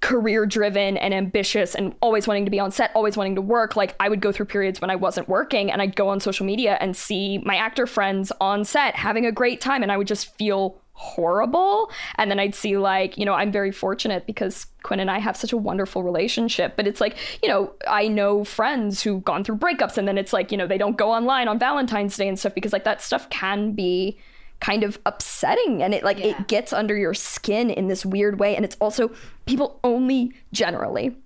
career 0.03 0.45
driven 0.45 0.97
and 0.99 1.14
ambitious 1.14 1.75
and 1.75 1.95
always 2.03 2.27
wanting 2.27 2.45
to 2.45 2.51
be 2.51 2.61
on 2.61 2.71
set, 2.71 2.90
always 2.95 3.16
wanting 3.16 3.37
to 3.37 3.40
work. 3.40 3.77
Like 3.77 3.95
I 4.01 4.09
would 4.09 4.21
go 4.21 4.33
through 4.33 4.47
periods 4.47 4.81
when 4.81 4.90
I 4.90 4.97
wasn't 4.97 5.29
working 5.29 5.71
and 5.71 5.81
I'd 5.81 5.97
go 5.97 6.09
on 6.09 6.21
social 6.21 6.45
media 6.45 6.77
and 6.81 6.95
see 6.95 7.38
my 7.38 7.55
actor 7.55 7.87
friends 7.87 8.33
on 8.40 8.64
set 8.64 8.97
having 8.97 9.25
a 9.25 9.33
great 9.33 9.61
time 9.61 9.83
and 9.83 9.90
I 9.90 9.97
would 9.97 10.09
just 10.09 10.37
feel 10.37 10.82
horrible. 11.03 11.91
And 12.15 12.31
then 12.31 12.38
I'd 12.38 12.55
see 12.55 12.77
like, 12.79 13.19
you 13.19 13.25
know, 13.25 13.35
I'm 13.35 13.51
very 13.51 13.73
fortunate 13.73 14.25
because 14.25 14.67
Quinn 14.85 15.01
and 15.01 15.11
I 15.11 15.19
have 15.19 15.37
such 15.37 15.53
a 15.53 15.57
wonderful 15.57 16.05
relationship, 16.05 16.75
but 16.77 16.87
it's 16.87 17.01
like, 17.01 17.17
you 17.43 17.49
know, 17.49 17.73
I 17.88 18.07
know 18.07 18.45
friends 18.45 19.03
who've 19.03 19.23
gone 19.23 19.43
through 19.43 19.57
breakups 19.57 19.99
and 19.99 20.07
then 20.07 20.17
it's 20.17 20.33
like, 20.33 20.53
you 20.53 20.57
know, 20.57 20.67
they 20.67 20.79
don't 20.79 20.97
go 20.97 21.11
online 21.11 21.49
on 21.49 21.59
Valentine's 21.59 22.17
Day 22.17 22.29
and 22.29 22.38
stuff 22.38 22.55
because 22.55 22.73
like 22.73 22.85
that 22.85 23.03
stuff 23.03 23.29
can 23.31 23.73
be 23.73 24.17
kind 24.61 24.85
of 24.85 24.97
upsetting 25.07 25.83
and 25.83 25.93
it 25.93 26.05
like 26.05 26.21
it 26.21 26.47
gets 26.47 26.73
under 26.73 26.97
your 26.97 27.15
skin 27.15 27.69
in 27.69 27.88
this 27.88 28.07
weird 28.07 28.38
way 28.38 28.55
and 28.55 28.65
it's 28.65 28.77
also 28.81 29.11
people 29.45 29.81
only 29.83 30.33
generally 30.53 31.17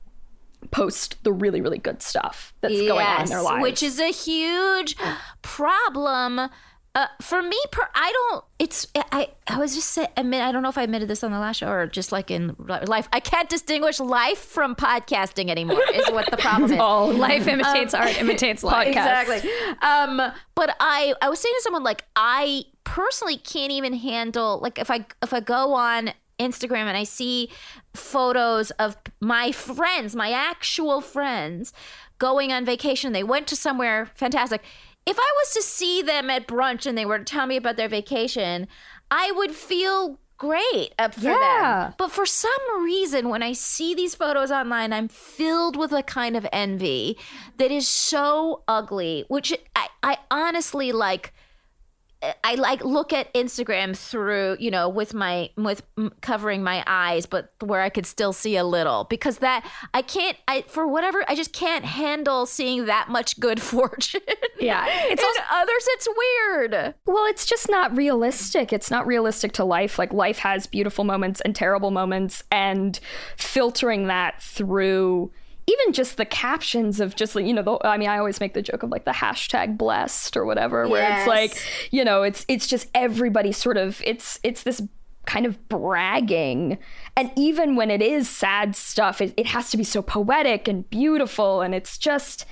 post 0.70 1.22
the 1.22 1.30
really 1.30 1.60
really 1.60 1.76
good 1.76 2.00
stuff 2.00 2.54
that's 2.62 2.72
going 2.72 3.06
on 3.06 3.22
in 3.24 3.28
their 3.28 3.38
Yes, 3.38 3.44
lives 3.44 3.62
which 3.62 3.82
is 3.82 4.00
a 4.00 4.10
huge 4.10 4.96
problem. 5.42 6.48
Uh, 6.96 7.06
for 7.20 7.42
me, 7.42 7.58
per, 7.72 7.86
I 7.94 8.10
don't. 8.10 8.44
It's 8.58 8.86
I. 9.12 9.28
I 9.46 9.58
was 9.58 9.74
just 9.74 9.90
say. 9.90 10.08
I 10.16 10.22
mean, 10.22 10.40
I 10.40 10.50
don't 10.50 10.62
know 10.62 10.70
if 10.70 10.78
I 10.78 10.82
admitted 10.82 11.08
this 11.08 11.22
on 11.22 11.30
the 11.30 11.38
last 11.38 11.58
show 11.58 11.68
or 11.68 11.86
just 11.86 12.10
like 12.10 12.30
in 12.30 12.56
life. 12.58 13.06
I 13.12 13.20
can't 13.20 13.50
distinguish 13.50 14.00
life 14.00 14.38
from 14.38 14.74
podcasting 14.74 15.50
anymore. 15.50 15.82
Is 15.92 16.10
what 16.10 16.30
the 16.30 16.38
problem 16.38 16.72
is. 16.72 16.78
Oh, 16.86 17.06
life 17.08 17.46
imitates 17.48 17.92
art, 17.92 18.16
imitates 18.20 18.62
life. 18.62 18.88
Exactly. 18.88 19.50
Um, 19.82 20.32
but 20.54 20.74
I, 20.80 21.12
I 21.20 21.28
was 21.28 21.38
saying 21.38 21.54
to 21.58 21.62
someone 21.62 21.82
like 21.82 22.04
I 22.16 22.64
personally 22.84 23.36
can't 23.36 23.72
even 23.72 23.92
handle 23.92 24.58
like 24.62 24.78
if 24.78 24.90
I 24.90 25.04
if 25.22 25.34
I 25.34 25.40
go 25.40 25.74
on 25.74 26.12
Instagram 26.40 26.84
and 26.86 26.96
I 26.96 27.04
see 27.04 27.50
photos 27.92 28.70
of 28.72 28.96
my 29.20 29.52
friends, 29.52 30.16
my 30.16 30.30
actual 30.30 31.02
friends, 31.02 31.74
going 32.18 32.52
on 32.52 32.64
vacation. 32.64 33.12
They 33.12 33.24
went 33.24 33.46
to 33.48 33.56
somewhere 33.56 34.10
fantastic. 34.14 34.62
If 35.06 35.18
I 35.18 35.32
was 35.42 35.54
to 35.54 35.62
see 35.62 36.02
them 36.02 36.28
at 36.30 36.48
brunch 36.48 36.84
and 36.86 36.98
they 36.98 37.06
were 37.06 37.18
to 37.18 37.24
tell 37.24 37.46
me 37.46 37.56
about 37.56 37.76
their 37.76 37.88
vacation, 37.88 38.66
I 39.10 39.32
would 39.32 39.52
feel 39.52 40.18
great 40.36 40.92
up 40.98 41.14
for 41.14 41.30
Yeah. 41.30 41.84
them. 41.84 41.94
But 41.96 42.10
for 42.10 42.26
some 42.26 42.82
reason, 42.82 43.28
when 43.28 43.42
I 43.42 43.52
see 43.52 43.94
these 43.94 44.14
photos 44.14 44.50
online, 44.50 44.92
I'm 44.92 45.08
filled 45.08 45.76
with 45.76 45.92
a 45.92 46.02
kind 46.02 46.36
of 46.36 46.46
envy 46.52 47.16
that 47.56 47.70
is 47.70 47.88
so 47.88 48.62
ugly, 48.68 49.24
which 49.28 49.54
I, 49.74 49.88
I 50.02 50.18
honestly 50.30 50.92
like. 50.92 51.32
I 52.42 52.54
like 52.54 52.82
look 52.84 53.12
at 53.12 53.32
Instagram 53.34 53.96
through, 53.96 54.56
you 54.58 54.70
know, 54.70 54.88
with 54.88 55.12
my 55.12 55.50
with 55.56 55.82
covering 56.22 56.62
my 56.62 56.82
eyes, 56.86 57.26
but 57.26 57.52
where 57.60 57.82
I 57.82 57.88
could 57.90 58.06
still 58.06 58.32
see 58.32 58.56
a 58.56 58.64
little 58.64 59.04
because 59.04 59.38
that 59.38 59.68
I 59.92 60.02
can't. 60.02 60.36
I 60.48 60.62
for 60.66 60.86
whatever 60.88 61.24
I 61.28 61.34
just 61.34 61.52
can't 61.52 61.84
handle 61.84 62.46
seeing 62.46 62.86
that 62.86 63.08
much 63.10 63.38
good 63.38 63.60
fortune. 63.72 64.20
Yeah. 64.58 64.86
it's 64.88 65.22
in 65.22 65.42
others. 65.52 65.86
It's 65.88 66.08
weird. 66.16 66.94
well 67.04 67.26
it's 67.26 67.44
just 67.46 67.68
not 67.68 67.96
realistic 67.96 68.72
it's 68.72 68.90
not 68.90 69.06
realistic 69.06 69.52
to 69.52 69.64
life 69.64 69.98
like 69.98 70.12
life 70.12 70.38
has 70.38 70.66
beautiful 70.66 71.04
moments 71.04 71.40
and 71.42 71.54
terrible 71.54 71.90
moments 71.90 72.42
and 72.50 72.98
filtering 73.36 74.06
that 74.06 74.42
through 74.42 75.30
even 75.68 75.92
just 75.92 76.16
the 76.16 76.24
captions 76.24 77.00
of 77.00 77.16
just 77.16 77.34
like 77.34 77.44
you 77.44 77.52
know 77.52 77.62
the, 77.62 77.78
i 77.86 77.96
mean 77.96 78.08
i 78.08 78.18
always 78.18 78.38
make 78.40 78.54
the 78.54 78.62
joke 78.62 78.82
of 78.82 78.90
like 78.90 79.04
the 79.04 79.10
hashtag 79.10 79.76
blessed 79.76 80.36
or 80.36 80.44
whatever 80.44 80.86
where 80.88 81.02
Yes. 81.02 81.20
it's 81.20 81.28
like 81.28 81.88
you 81.90 82.04
know 82.04 82.22
it's 82.22 82.44
it's 82.48 82.66
just 82.66 82.88
everybody 82.94 83.52
sort 83.52 83.76
of 83.76 84.00
it's 84.04 84.38
it's 84.42 84.62
this 84.62 84.80
kind 85.24 85.44
of 85.44 85.68
bragging 85.68 86.78
and 87.16 87.32
even 87.34 87.74
when 87.74 87.90
it 87.90 88.00
is 88.00 88.28
sad 88.28 88.76
stuff 88.76 89.20
it, 89.20 89.34
it 89.36 89.46
has 89.46 89.70
to 89.70 89.76
be 89.76 89.82
so 89.82 90.00
poetic 90.00 90.68
and 90.68 90.88
beautiful 90.88 91.62
and 91.62 91.74
it's 91.74 91.98
just 91.98 92.44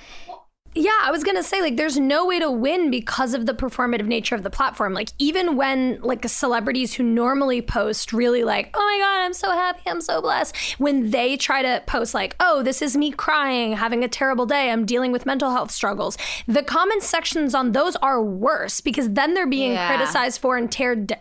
Yeah, 0.77 0.91
I 1.03 1.09
was 1.09 1.23
gonna 1.23 1.41
say 1.41 1.61
like 1.61 1.77
there's 1.77 1.97
no 1.97 2.25
way 2.25 2.37
to 2.39 2.51
win 2.51 2.91
because 2.91 3.33
of 3.33 3.45
the 3.45 3.53
performative 3.53 4.07
nature 4.07 4.35
of 4.35 4.43
the 4.43 4.49
platform. 4.49 4.93
Like 4.93 5.09
even 5.19 5.55
when 5.55 6.01
like 6.01 6.27
celebrities 6.27 6.93
who 6.93 7.03
normally 7.03 7.61
post 7.61 8.11
really 8.11 8.43
like, 8.43 8.71
oh 8.73 8.79
my 8.79 8.97
god, 9.01 9.23
I'm 9.25 9.33
so 9.33 9.51
happy, 9.51 9.83
I'm 9.87 10.01
so 10.01 10.21
blessed, 10.21 10.53
when 10.77 11.11
they 11.11 11.37
try 11.37 11.61
to 11.61 11.81
post 11.87 12.13
like, 12.13 12.35
oh, 12.41 12.61
this 12.61 12.81
is 12.81 12.97
me 12.97 13.11
crying, 13.11 13.71
having 13.73 14.03
a 14.03 14.09
terrible 14.09 14.45
day, 14.45 14.69
I'm 14.69 14.85
dealing 14.85 15.13
with 15.13 15.25
mental 15.25 15.51
health 15.51 15.71
struggles, 15.71 16.17
the 16.45 16.61
comment 16.61 17.03
sections 17.03 17.55
on 17.55 17.71
those 17.71 17.95
are 17.97 18.21
worse 18.21 18.81
because 18.81 19.11
then 19.11 19.33
they're 19.33 19.47
being 19.47 19.71
Yeah. 19.71 19.87
criticized 19.95 20.41
for 20.41 20.57
and 20.57 20.69
teared. 20.69 21.07
d- 21.07 21.15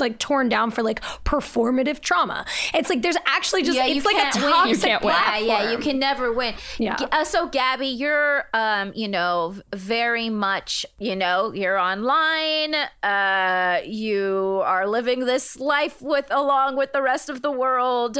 like 0.00 0.18
torn 0.18 0.48
down 0.48 0.70
for 0.70 0.82
like 0.82 1.00
performative 1.24 2.00
trauma. 2.00 2.44
It's 2.74 2.88
like 2.88 3.02
there's 3.02 3.16
actually 3.26 3.62
just 3.62 3.76
Yeah, 3.76 3.86
it's 3.86 4.04
like 4.04 4.16
a 4.16 4.38
toxic 4.38 5.00
platform. 5.00 5.46
yeah, 5.46 5.70
you 5.70 5.78
can 5.78 5.98
never 5.98 6.32
win. 6.32 6.54
Yeah. 6.78 6.96
Uh, 7.12 7.24
so, 7.24 7.48
Gaby, 7.48 7.88
you're, 7.88 8.44
um, 8.54 8.92
you 8.94 9.08
know, 9.08 9.54
very 9.74 10.28
much, 10.30 10.86
you 10.98 11.16
know, 11.16 11.52
you're 11.52 11.78
online. 11.78 12.74
Uh, 13.02 13.80
you 13.84 14.62
are 14.64 14.86
living 14.86 15.20
this 15.26 15.58
life 15.58 16.00
with 16.00 16.26
along 16.30 16.76
with 16.76 16.92
the 16.92 17.02
rest 17.02 17.28
of 17.28 17.42
the 17.42 17.50
world. 17.52 18.18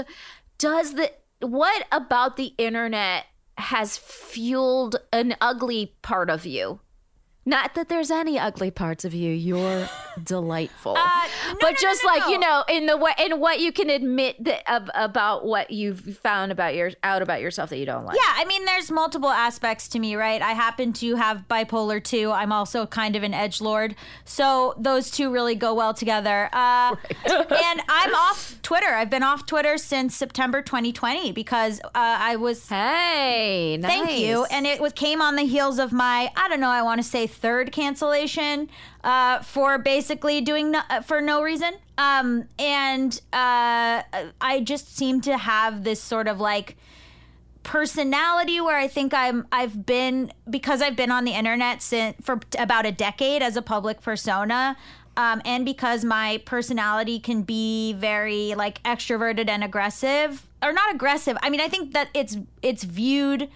Does 0.58 0.94
the 0.94 1.10
what 1.40 1.86
about 1.90 2.36
the 2.36 2.52
internet 2.58 3.24
has 3.56 3.96
fueled 3.96 4.96
an 5.12 5.36
ugly 5.40 5.94
part 6.02 6.28
of 6.30 6.44
you? 6.44 6.80
Not 7.50 7.74
that 7.74 7.88
there's 7.88 8.12
any 8.12 8.38
ugly 8.38 8.70
parts 8.70 9.04
of 9.04 9.12
you. 9.12 9.32
You're 9.32 9.88
delightful. 10.22 10.94
no, 10.94 11.02
but 11.60 11.72
no, 11.72 11.76
just 11.80 12.04
no, 12.04 12.10
like 12.10 12.30
you 12.30 12.38
know, 12.38 12.62
in 12.68 12.86
the 12.86 12.96
way, 12.96 13.12
in 13.18 13.40
what 13.40 13.58
you 13.58 13.72
can 13.72 13.90
admit 13.90 14.42
that 14.44 14.70
ab- 14.70 14.90
about 14.94 15.44
what 15.44 15.72
you've 15.72 16.16
found 16.18 16.52
about 16.52 16.76
your 16.76 16.92
out 17.02 17.22
about 17.22 17.40
yourself 17.40 17.70
that 17.70 17.78
you 17.78 17.86
don't 17.86 18.04
like. 18.04 18.14
Yeah, 18.14 18.34
I 18.36 18.44
mean, 18.44 18.64
there's 18.66 18.88
multiple 18.92 19.30
aspects 19.30 19.88
to 19.88 19.98
me, 19.98 20.14
right? 20.14 20.40
I 20.40 20.52
happen 20.52 20.92
to 20.94 21.16
have 21.16 21.48
bipolar 21.50 22.02
too. 22.02 22.30
I'm 22.30 22.52
also 22.52 22.86
kind 22.86 23.16
of 23.16 23.24
an 23.24 23.34
edge 23.34 23.60
lord, 23.60 23.96
so 24.24 24.74
those 24.78 25.10
two 25.10 25.32
really 25.32 25.56
go 25.56 25.74
well 25.74 25.92
together. 25.92 26.48
Uh, 26.52 26.94
and 27.26 27.82
I'm 27.88 28.14
off 28.14 28.62
Twitter. 28.62 28.86
I've 28.86 29.10
been 29.10 29.24
off 29.24 29.44
Twitter 29.44 29.76
since 29.76 30.14
September 30.14 30.62
2020 30.62 31.32
because 31.32 31.80
uh, 31.80 31.88
I 31.94 32.36
was. 32.36 32.68
Hey, 32.68 33.76
nice. 33.76 33.90
Thank 33.90 34.20
you. 34.20 34.44
And 34.52 34.68
it 34.68 34.80
was 34.80 34.92
came 34.92 35.20
on 35.20 35.34
the 35.34 35.42
heels 35.42 35.80
of 35.80 35.90
my 35.92 36.30
I 36.36 36.48
don't 36.48 36.60
know 36.60 36.68
I 36.68 36.82
want 36.82 37.02
to 37.02 37.08
say 37.08 37.26
third 37.40 37.72
cancellation 37.72 38.68
uh, 39.04 39.40
for 39.40 39.78
basically 39.78 40.40
doing 40.40 40.72
no, 40.72 40.80
uh, 40.90 41.00
for 41.00 41.20
no 41.20 41.42
reason. 41.42 41.74
Um, 41.98 42.44
and 42.58 43.20
uh, 43.32 44.02
I 44.40 44.60
just 44.62 44.96
seem 44.96 45.20
to 45.22 45.36
have 45.36 45.84
this 45.84 46.02
sort 46.02 46.28
of 46.28 46.40
like 46.40 46.76
personality 47.62 48.60
where 48.60 48.76
I 48.76 48.88
think 48.88 49.12
I'm 49.12 49.46
I've 49.52 49.84
been 49.84 50.32
because 50.48 50.80
I've 50.82 50.96
been 50.96 51.10
on 51.10 51.24
the 51.24 51.32
internet 51.32 51.82
since 51.82 52.16
for 52.22 52.40
about 52.58 52.86
a 52.86 52.92
decade 52.92 53.42
as 53.42 53.56
a 53.56 53.62
public 53.62 54.00
persona. 54.00 54.76
Um, 55.16 55.42
and 55.44 55.64
because 55.64 56.04
my 56.04 56.40
personality 56.46 57.18
can 57.18 57.42
be 57.42 57.92
very 57.94 58.54
like 58.54 58.82
extroverted 58.84 59.48
and 59.48 59.62
aggressive 59.62 60.46
or 60.62 60.72
not 60.72 60.94
aggressive 60.94 61.36
i 61.42 61.50
mean 61.50 61.60
i 61.60 61.68
think 61.68 61.92
that 61.92 62.08
it's 62.14 62.36
it's 62.62 62.84
viewed 62.84 63.48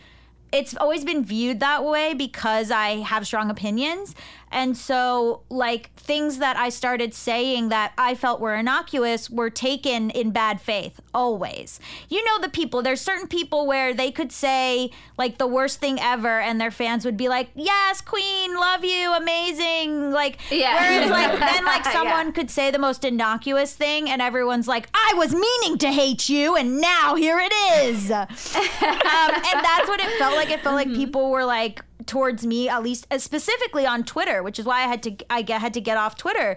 it's 0.54 0.76
always 0.76 1.04
been 1.04 1.24
viewed 1.24 1.58
that 1.60 1.84
way 1.84 2.14
because 2.14 2.70
I 2.70 3.00
have 3.00 3.26
strong 3.26 3.50
opinions. 3.50 4.14
And 4.54 4.76
so, 4.76 5.42
like, 5.50 5.92
things 5.96 6.38
that 6.38 6.56
I 6.56 6.68
started 6.68 7.12
saying 7.12 7.70
that 7.70 7.92
I 7.98 8.14
felt 8.14 8.40
were 8.40 8.54
innocuous 8.54 9.28
were 9.28 9.50
taken 9.50 10.10
in 10.10 10.30
bad 10.30 10.60
faith, 10.60 11.00
always. 11.12 11.80
You 12.08 12.24
know, 12.24 12.40
the 12.40 12.48
people, 12.48 12.80
there's 12.80 13.00
certain 13.00 13.26
people 13.26 13.66
where 13.66 13.92
they 13.92 14.12
could 14.12 14.30
say, 14.30 14.92
like, 15.18 15.38
the 15.38 15.48
worst 15.48 15.80
thing 15.80 15.98
ever, 16.00 16.38
and 16.40 16.60
their 16.60 16.70
fans 16.70 17.04
would 17.04 17.16
be 17.16 17.28
like, 17.28 17.48
yes, 17.56 18.00
queen, 18.00 18.54
love 18.54 18.84
you, 18.84 19.12
amazing. 19.14 20.12
Like, 20.12 20.38
Yeah. 20.52 20.74
whereas, 20.80 21.10
like, 21.10 21.38
then, 21.52 21.64
like, 21.64 21.84
someone 21.86 22.30
could 22.30 22.48
say 22.48 22.70
the 22.70 22.78
most 22.78 23.04
innocuous 23.04 23.74
thing, 23.74 24.08
and 24.08 24.22
everyone's 24.22 24.68
like, 24.68 24.88
I 24.94 25.14
was 25.16 25.34
meaning 25.34 25.78
to 25.78 25.90
hate 25.90 26.28
you, 26.28 26.54
and 26.54 26.80
now 26.80 27.16
here 27.16 27.40
it 27.42 27.52
is. 27.82 28.08
um, 28.12 28.26
and 28.30 29.64
that's 29.64 29.88
what 29.88 29.98
it 29.98 30.16
felt 30.20 30.36
like. 30.36 30.50
It 30.50 30.60
felt 30.60 30.76
like 30.76 30.94
people 30.94 31.32
were 31.32 31.44
like 31.44 31.82
towards 32.06 32.46
me, 32.46 32.68
at 32.68 32.82
least 32.82 33.06
uh, 33.10 33.18
specifically 33.18 33.86
on 33.86 34.04
Twitter, 34.04 34.42
which 34.42 34.58
is 34.58 34.64
why 34.64 34.84
I 34.84 34.86
had 34.86 35.02
to 35.04 35.16
I 35.30 35.42
get, 35.42 35.60
had 35.60 35.74
to 35.74 35.80
get 35.80 35.96
off 35.96 36.16
Twitter. 36.16 36.56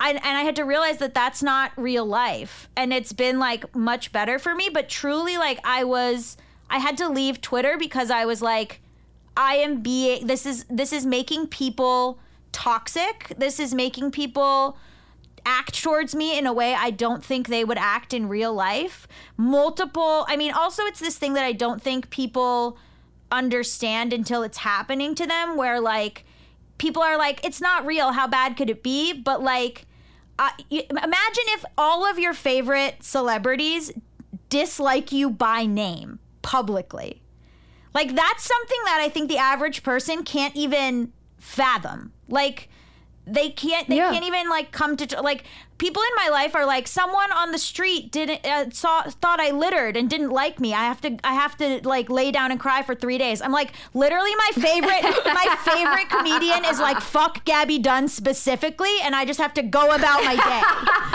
And 0.00 0.18
I 0.18 0.42
had 0.42 0.56
to 0.56 0.64
realize 0.64 0.98
that 0.98 1.14
that's 1.14 1.42
not 1.42 1.72
real 1.76 2.04
life, 2.04 2.68
and 2.76 2.92
it's 2.92 3.12
been 3.12 3.38
like 3.38 3.74
much 3.74 4.12
better 4.12 4.38
for 4.38 4.54
me. 4.54 4.68
But 4.68 4.88
truly, 4.88 5.38
like 5.38 5.60
I 5.64 5.84
was, 5.84 6.36
I 6.68 6.78
had 6.78 6.98
to 6.98 7.08
leave 7.08 7.40
Twitter 7.40 7.76
because 7.78 8.10
I 8.10 8.26
was 8.26 8.42
like, 8.42 8.80
I 9.36 9.56
am 9.56 9.80
being 9.80 10.26
this 10.26 10.46
is 10.46 10.64
this 10.68 10.92
is 10.92 11.06
making 11.06 11.46
people 11.46 12.18
toxic. 12.52 13.34
This 13.38 13.58
is 13.60 13.72
making 13.72 14.10
people 14.10 14.76
act 15.46 15.82
towards 15.82 16.14
me 16.14 16.38
in 16.38 16.46
a 16.46 16.52
way 16.52 16.74
I 16.74 16.90
don't 16.90 17.24
think 17.24 17.48
they 17.48 17.64
would 17.64 17.78
act 17.78 18.14
in 18.14 18.28
real 18.28 18.52
life. 18.52 19.06
Multiple, 19.36 20.24
I 20.28 20.36
mean, 20.36 20.52
also 20.52 20.84
it's 20.84 21.00
this 21.00 21.18
thing 21.18 21.34
that 21.34 21.44
I 21.44 21.52
don't 21.52 21.82
think 21.82 22.10
people 22.10 22.78
understand 23.34 24.12
until 24.12 24.42
it's 24.42 24.58
happening 24.58 25.14
to 25.16 25.26
them, 25.26 25.56
where 25.56 25.80
like 25.80 26.24
people 26.78 27.02
are 27.02 27.18
like, 27.18 27.44
it's 27.44 27.60
not 27.60 27.84
real. 27.86 28.12
How 28.12 28.26
bad 28.26 28.56
could 28.56 28.70
it 28.70 28.82
be? 28.82 29.12
But 29.12 29.42
like, 29.42 29.86
uh, 30.38 30.50
imagine 30.70 31.44
if 31.48 31.64
all 31.76 32.04
of 32.08 32.18
your 32.18 32.34
favorite 32.34 32.96
celebrities 33.02 33.92
dislike 34.48 35.12
you 35.12 35.30
by 35.30 35.66
name 35.66 36.18
publicly. 36.42 37.22
Like 37.92 38.14
that's 38.14 38.44
something 38.44 38.78
that 38.86 39.00
I 39.00 39.08
think 39.08 39.28
the 39.28 39.38
average 39.38 39.82
person 39.82 40.24
can't 40.24 40.54
even 40.56 41.12
fathom. 41.38 42.12
Like 42.28 42.68
they 43.26 43.50
can't 43.50 43.88
they 43.88 43.96
Yeah. 43.96 44.12
can't 44.12 44.24
even 44.24 44.48
like 44.48 44.72
come 44.72 44.96
to 44.96 45.22
like 45.22 45.44
people 45.78 46.02
in 46.02 46.14
my 46.16 46.28
life 46.30 46.54
are 46.54 46.66
like 46.66 46.86
someone 46.86 47.30
on 47.32 47.52
the 47.52 47.58
street 47.58 48.12
didn't 48.12 48.46
uh, 48.46 48.70
saw 48.70 49.02
thought 49.02 49.40
I 49.40 49.50
littered 49.50 49.96
and 49.96 50.08
didn't 50.08 50.30
like 50.30 50.60
me. 50.60 50.72
I 50.74 50.84
have 50.84 51.00
to 51.02 51.16
I 51.24 51.34
have 51.34 51.56
to 51.58 51.80
like 51.86 52.08
lay 52.10 52.30
down 52.30 52.50
and 52.50 52.60
cry 52.60 52.82
for 52.82 52.94
3 52.94 53.18
days. 53.18 53.42
I'm 53.42 53.52
like 53.52 53.72
literally 53.92 54.32
my 54.36 54.50
favorite 54.62 55.02
my 55.26 55.56
favorite 55.64 56.08
comedian 56.10 56.64
is 56.64 56.78
like 56.80 57.00
fuck 57.00 57.44
Gaby 57.44 57.78
Dunn 57.80 58.08
specifically 58.08 58.94
and 59.02 59.14
I 59.14 59.24
just 59.24 59.40
have 59.40 59.54
to 59.54 59.62
go 59.62 59.90
about 59.94 60.22
my 60.24 60.36
day. 60.36 60.62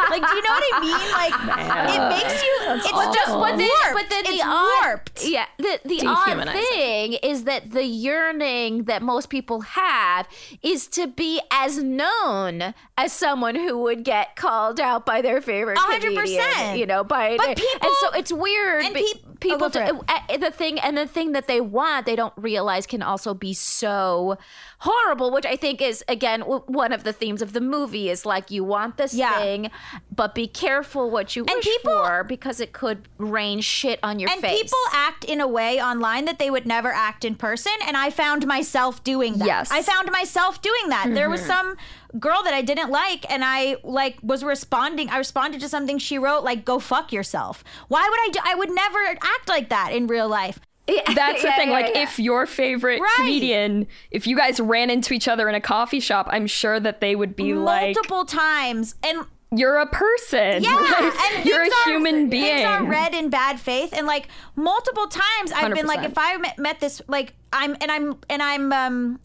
like 0.10 0.28
do 0.30 0.36
you 0.36 0.42
know 0.44 0.54
what 0.54 0.64
I 0.74 0.80
mean? 0.82 1.12
Like 1.12 1.96
it 1.96 2.10
makes 2.10 2.44
you 2.44 2.56
it's 2.76 3.16
just 3.16 3.32
But 3.32 3.58
then, 3.58 3.70
warped. 3.70 3.94
but 3.94 4.10
then 4.10 4.24
the 4.26 4.30
it's 4.32 4.44
odd, 4.46 4.84
warped. 4.86 5.26
yeah, 5.26 5.46
the 5.58 5.80
the 5.86 6.02
odd 6.06 6.50
thing 6.50 7.14
is 7.24 7.44
that 7.46 7.72
the 7.72 7.84
yearning 7.86 8.84
that 8.84 9.02
most 9.02 9.30
people 9.30 9.62
have 9.62 10.28
is 10.62 10.88
to 10.88 11.08
be 11.08 11.40
as 11.52 11.82
known 11.82 12.74
as 12.98 13.14
someone 13.14 13.56
who 13.56 13.78
would 13.80 14.04
get 14.04 14.36
called 14.50 14.80
out 14.80 15.06
by 15.06 15.22
their 15.22 15.42
favorite 15.42 15.78
A 15.78 15.82
hundred 15.82 16.14
comedian, 16.16 16.44
percent. 16.44 16.80
You 16.80 16.86
know, 16.86 17.04
by 17.04 17.38
But 17.38 17.60
and 17.60 17.92
so 18.02 18.12
it's 18.14 18.32
weird. 18.34 18.84
and 18.84 18.96
peop- 18.96 19.24
oh, 19.28 19.32
people, 19.40 19.58
go 19.60 19.70
for 19.70 19.86
do- 19.86 20.04
uh, 20.10 20.38
the 20.38 20.52
thing 20.52 20.80
and 20.80 20.98
the 20.98 21.06
thing 21.08 21.32
that 21.34 21.48
they 21.48 21.62
want, 21.62 22.06
they 22.06 22.16
don't 22.16 22.34
realize 22.36 22.86
can 22.88 23.02
also 23.02 23.34
be 23.34 23.54
so 23.54 24.38
horrible. 24.80 25.32
Which 25.32 25.46
I 25.46 25.56
think 25.56 25.82
is 25.82 26.04
again 26.08 26.40
w- 26.42 26.64
one 26.68 26.92
of 26.92 27.04
the 27.04 27.14
themes 27.14 27.42
of 27.42 27.54
the 27.54 27.62
movie 27.62 28.10
is 28.10 28.26
like 28.26 28.50
you 28.52 28.64
want 28.64 28.98
this 28.98 29.14
Yeah. 29.14 29.38
thing, 29.40 29.70
but 30.14 30.34
be 30.34 30.48
careful 30.48 31.10
what 31.10 31.36
you 31.36 31.44
And 31.46 31.56
wish 31.56 31.66
people- 31.66 31.94
for 31.94 32.24
because 32.24 32.60
it 32.60 32.74
could 32.74 33.08
rain 33.18 33.62
shit 33.62 34.00
on 34.04 34.20
your 34.20 34.30
and 34.32 34.42
face. 34.42 34.62
people 34.62 34.80
act 34.94 35.24
in 35.26 35.40
a 35.42 35.48
way 35.48 35.82
online 35.82 36.26
that 36.26 36.40
they 36.40 36.50
would 36.50 36.66
never 36.66 36.92
act 36.92 37.24
in 37.26 37.36
person 37.36 37.72
and 37.86 37.96
i 37.98 38.10
found 38.10 38.46
myself 38.48 39.04
doing 39.04 39.38
that 39.38 39.46
Yes. 39.46 39.72
i 39.72 39.82
found 39.82 40.12
myself 40.12 40.62
doing 40.62 40.90
that 40.90 41.08
there 41.14 41.30
was 41.30 41.46
some 41.46 41.76
girl 42.20 42.42
that 42.44 42.54
i 42.54 42.62
didn't 42.62 42.90
like 42.90 43.30
and 43.32 43.44
i 43.46 43.76
like 43.84 44.18
was 44.24 44.44
responding 44.44 45.10
i 45.10 45.18
responded 45.18 45.62
to 45.62 45.70
something 45.70 45.98
she 46.00 46.18
wrote 46.18 46.44
like 46.44 46.66
go 46.66 46.80
fuck 46.80 47.12
yourself 47.14 47.64
why 47.88 48.02
would 48.10 48.20
i 48.22 48.30
do 48.32 48.40
i 48.44 48.56
would 48.56 48.72
never 48.72 48.98
act 49.22 49.48
like 49.48 49.70
that 49.70 49.92
in 49.94 50.08
real 50.08 50.28
life 50.28 50.60
That's 51.14 51.44
the 51.44 51.50
Yeah, 51.50 51.56
thing. 51.56 51.68
yeah, 51.70 51.74
like, 51.76 51.94
yeah. 51.94 52.02
if 52.02 52.18
your 52.18 52.48
favorite 52.48 53.00
Right. 53.00 53.14
comedian, 53.18 53.86
if 54.10 54.26
you 54.26 54.36
guys 54.36 54.60
ran 54.60 54.90
into 54.90 55.14
each 55.14 55.28
other 55.28 55.48
in 55.48 55.54
a 55.54 55.62
coffee 55.62 56.00
shop, 56.00 56.28
I'm 56.32 56.48
sure 56.48 56.80
that 56.80 57.00
they 57.00 57.16
would 57.16 57.36
be 57.36 57.54
like, 57.54 57.94
multiple 57.96 58.26
times 58.26 58.96
and 59.04 59.20
"You're 59.56 59.78
a 59.78 59.86
person. 59.86 60.64
Yeah, 60.64 60.74
Like, 61.00 61.32
and 61.32 61.46
you're 61.46 61.62
a 61.62 61.66
are- 61.68 61.90
human 61.92 62.28
being." 62.28 62.44
Things 62.44 62.66
are 62.66 62.84
read 62.86 63.14
in 63.14 63.30
bad 63.30 63.60
faith, 63.60 63.94
and 63.94 64.08
like 64.08 64.30
multiple 64.56 65.06
times, 65.06 65.52
I've 65.52 65.76
been 65.76 65.86
like, 65.86 66.04
if 66.10 66.18
I 66.18 66.38
met, 66.38 66.58
met 66.58 66.80
this, 66.80 67.04
like 67.08 67.34
I'm, 67.54 67.76
and 67.82 67.92
I'm, 67.92 68.18
and 68.28 68.42
I'm 68.42 68.74
um, 68.74 69.20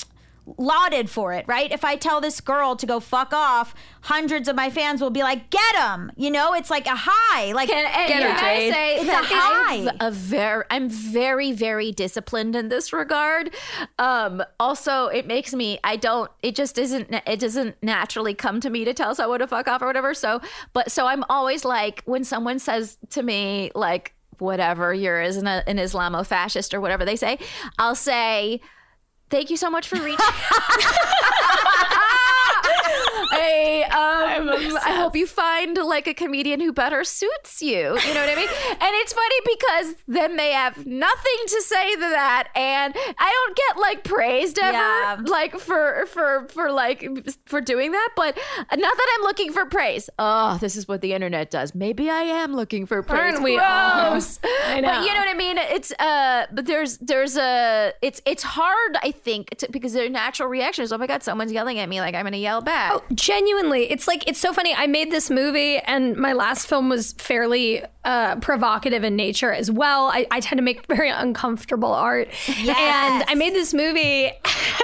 lauded 0.58 1.08
for 1.08 1.32
it, 1.32 1.46
right? 1.48 1.72
If 1.72 1.84
I 1.84 1.96
tell 1.96 2.20
this 2.20 2.40
girl 2.40 2.76
to 2.76 2.86
go 2.86 3.00
fuck 3.00 3.32
off, 3.32 3.74
hundreds 4.02 4.46
of 4.46 4.54
my 4.54 4.68
fans 4.68 5.00
will 5.00 5.10
be 5.10 5.22
like, 5.22 5.48
get 5.50 5.76
him. 5.76 6.12
You 6.16 6.30
know, 6.30 6.52
it's 6.52 6.70
like 6.70 6.86
a 6.86 6.94
high, 6.94 7.52
like 7.52 7.68
Can, 7.68 7.86
and 7.86 8.08
Get 8.08 8.22
her, 8.22 8.38
Jade. 8.38 8.72
say 8.72 8.96
It's 8.96 9.06
that 9.06 9.22
a 9.22 9.26
high. 9.26 9.90
I'm 9.90 9.96
a 10.00 10.10
very, 10.10 10.64
I'm 10.70 10.88
very, 10.90 11.52
very 11.52 11.92
disciplined 11.92 12.54
in 12.54 12.68
this 12.68 12.92
regard. 12.92 13.54
Um, 13.98 14.42
also, 14.60 15.06
it 15.06 15.26
makes 15.26 15.54
me, 15.54 15.78
I 15.82 15.96
don't, 15.96 16.30
it 16.42 16.54
just 16.54 16.76
isn't, 16.76 17.08
it 17.26 17.40
doesn't 17.40 17.76
naturally 17.82 18.34
come 18.34 18.60
to 18.60 18.68
me 18.68 18.84
to 18.84 18.92
tell 18.92 19.14
someone 19.14 19.38
to 19.38 19.46
fuck 19.46 19.66
off 19.66 19.80
or 19.80 19.86
whatever. 19.86 20.12
So, 20.12 20.42
but 20.74 20.90
so 20.90 21.06
I'm 21.06 21.24
always 21.30 21.64
like, 21.64 22.02
when 22.04 22.22
someone 22.22 22.58
says 22.58 22.98
to 23.10 23.22
me, 23.22 23.70
like, 23.74 24.14
whatever, 24.38 24.92
you're 24.92 25.20
an, 25.20 25.46
an 25.46 25.78
Islamo 25.78 26.26
fascist 26.26 26.74
or 26.74 26.80
whatever 26.80 27.04
they 27.04 27.16
say, 27.16 27.38
I'll 27.78 27.94
say, 27.94 28.60
thank 29.30 29.50
you 29.50 29.56
so 29.56 29.70
much 29.70 29.88
for 29.88 29.96
reaching. 29.96 30.18
I 33.36 34.38
um 34.38 34.73
I 34.86 34.92
hope 34.96 35.16
you 35.16 35.26
find 35.26 35.76
like 35.76 36.06
a 36.06 36.14
comedian 36.14 36.60
who 36.60 36.72
better 36.72 37.04
suits 37.04 37.62
you. 37.62 37.70
You 37.78 38.14
know 38.14 38.20
what 38.20 38.28
I 38.28 38.34
mean? 38.36 38.48
And 38.84 38.90
it's 38.96 39.12
funny 39.12 39.36
because 39.56 39.94
then 40.08 40.36
they 40.36 40.50
have 40.52 40.84
nothing 40.86 41.38
to 41.46 41.62
say 41.62 41.94
to 41.94 42.00
that, 42.00 42.48
and 42.54 42.94
I 43.18 43.30
don't 43.46 43.56
get 43.56 43.80
like 43.80 44.04
praised 44.04 44.58
ever 44.58 44.76
Yeah. 44.76 45.16
like 45.24 45.58
for 45.58 46.06
for 46.06 46.46
for 46.48 46.70
like 46.72 47.08
for 47.46 47.60
doing 47.60 47.92
that. 47.92 48.10
But 48.16 48.36
not 48.36 48.78
that 48.96 49.16
I'm 49.18 49.22
looking 49.22 49.52
for 49.52 49.64
praise. 49.66 50.10
Oh, 50.18 50.58
this 50.60 50.76
is 50.76 50.86
what 50.88 51.00
the 51.00 51.12
internet 51.14 51.50
does. 51.50 51.74
Maybe 51.74 52.10
I 52.10 52.22
am 52.22 52.54
looking 52.54 52.84
for 52.86 53.02
praise. 53.02 53.20
Aren't 53.34 53.42
we 53.42 53.58
all? 53.58 54.10
Gross. 54.10 54.38
I 54.44 54.80
But 54.80 54.80
know. 54.82 55.00
you 55.02 55.08
know 55.14 55.20
what 55.20 55.28
I 55.28 55.34
mean? 55.34 55.56
It's 55.58 55.92
uh, 55.98 56.46
but 56.52 56.66
there's 56.66 56.98
there's 56.98 57.36
a 57.36 57.92
it's 58.02 58.20
it's 58.26 58.42
hard 58.42 58.96
I 59.02 59.10
think 59.12 59.50
to, 59.58 59.68
because 59.70 59.92
their 59.94 60.10
natural 60.10 60.48
reaction 60.48 60.84
is 60.84 60.92
oh 60.92 60.98
my 60.98 61.06
god 61.06 61.22
someone's 61.22 61.52
yelling 61.52 61.78
at 61.78 61.88
me 61.88 62.00
like 62.00 62.14
I'm 62.14 62.24
gonna 62.24 62.36
yell 62.36 62.60
back. 62.60 62.92
Oh, 62.94 63.02
genuinely 63.14 63.90
it's 63.90 64.06
like 64.08 64.28
it's 64.28 64.38
so 64.40 64.52
funny 64.52 64.73
i 64.76 64.86
made 64.86 65.10
this 65.10 65.30
movie 65.30 65.78
and 65.78 66.16
my 66.16 66.32
last 66.32 66.66
film 66.66 66.88
was 66.88 67.12
fairly 67.14 67.82
uh, 68.04 68.36
provocative 68.36 69.04
in 69.04 69.16
nature 69.16 69.52
as 69.52 69.70
well. 69.70 70.06
I, 70.06 70.26
I 70.30 70.40
tend 70.40 70.58
to 70.58 70.62
make 70.62 70.86
very 70.86 71.10
uncomfortable 71.10 71.92
art. 71.92 72.28
And 72.58 73.24
i 73.26 73.34
made 73.34 73.54
this 73.54 73.72
movie 73.72 74.30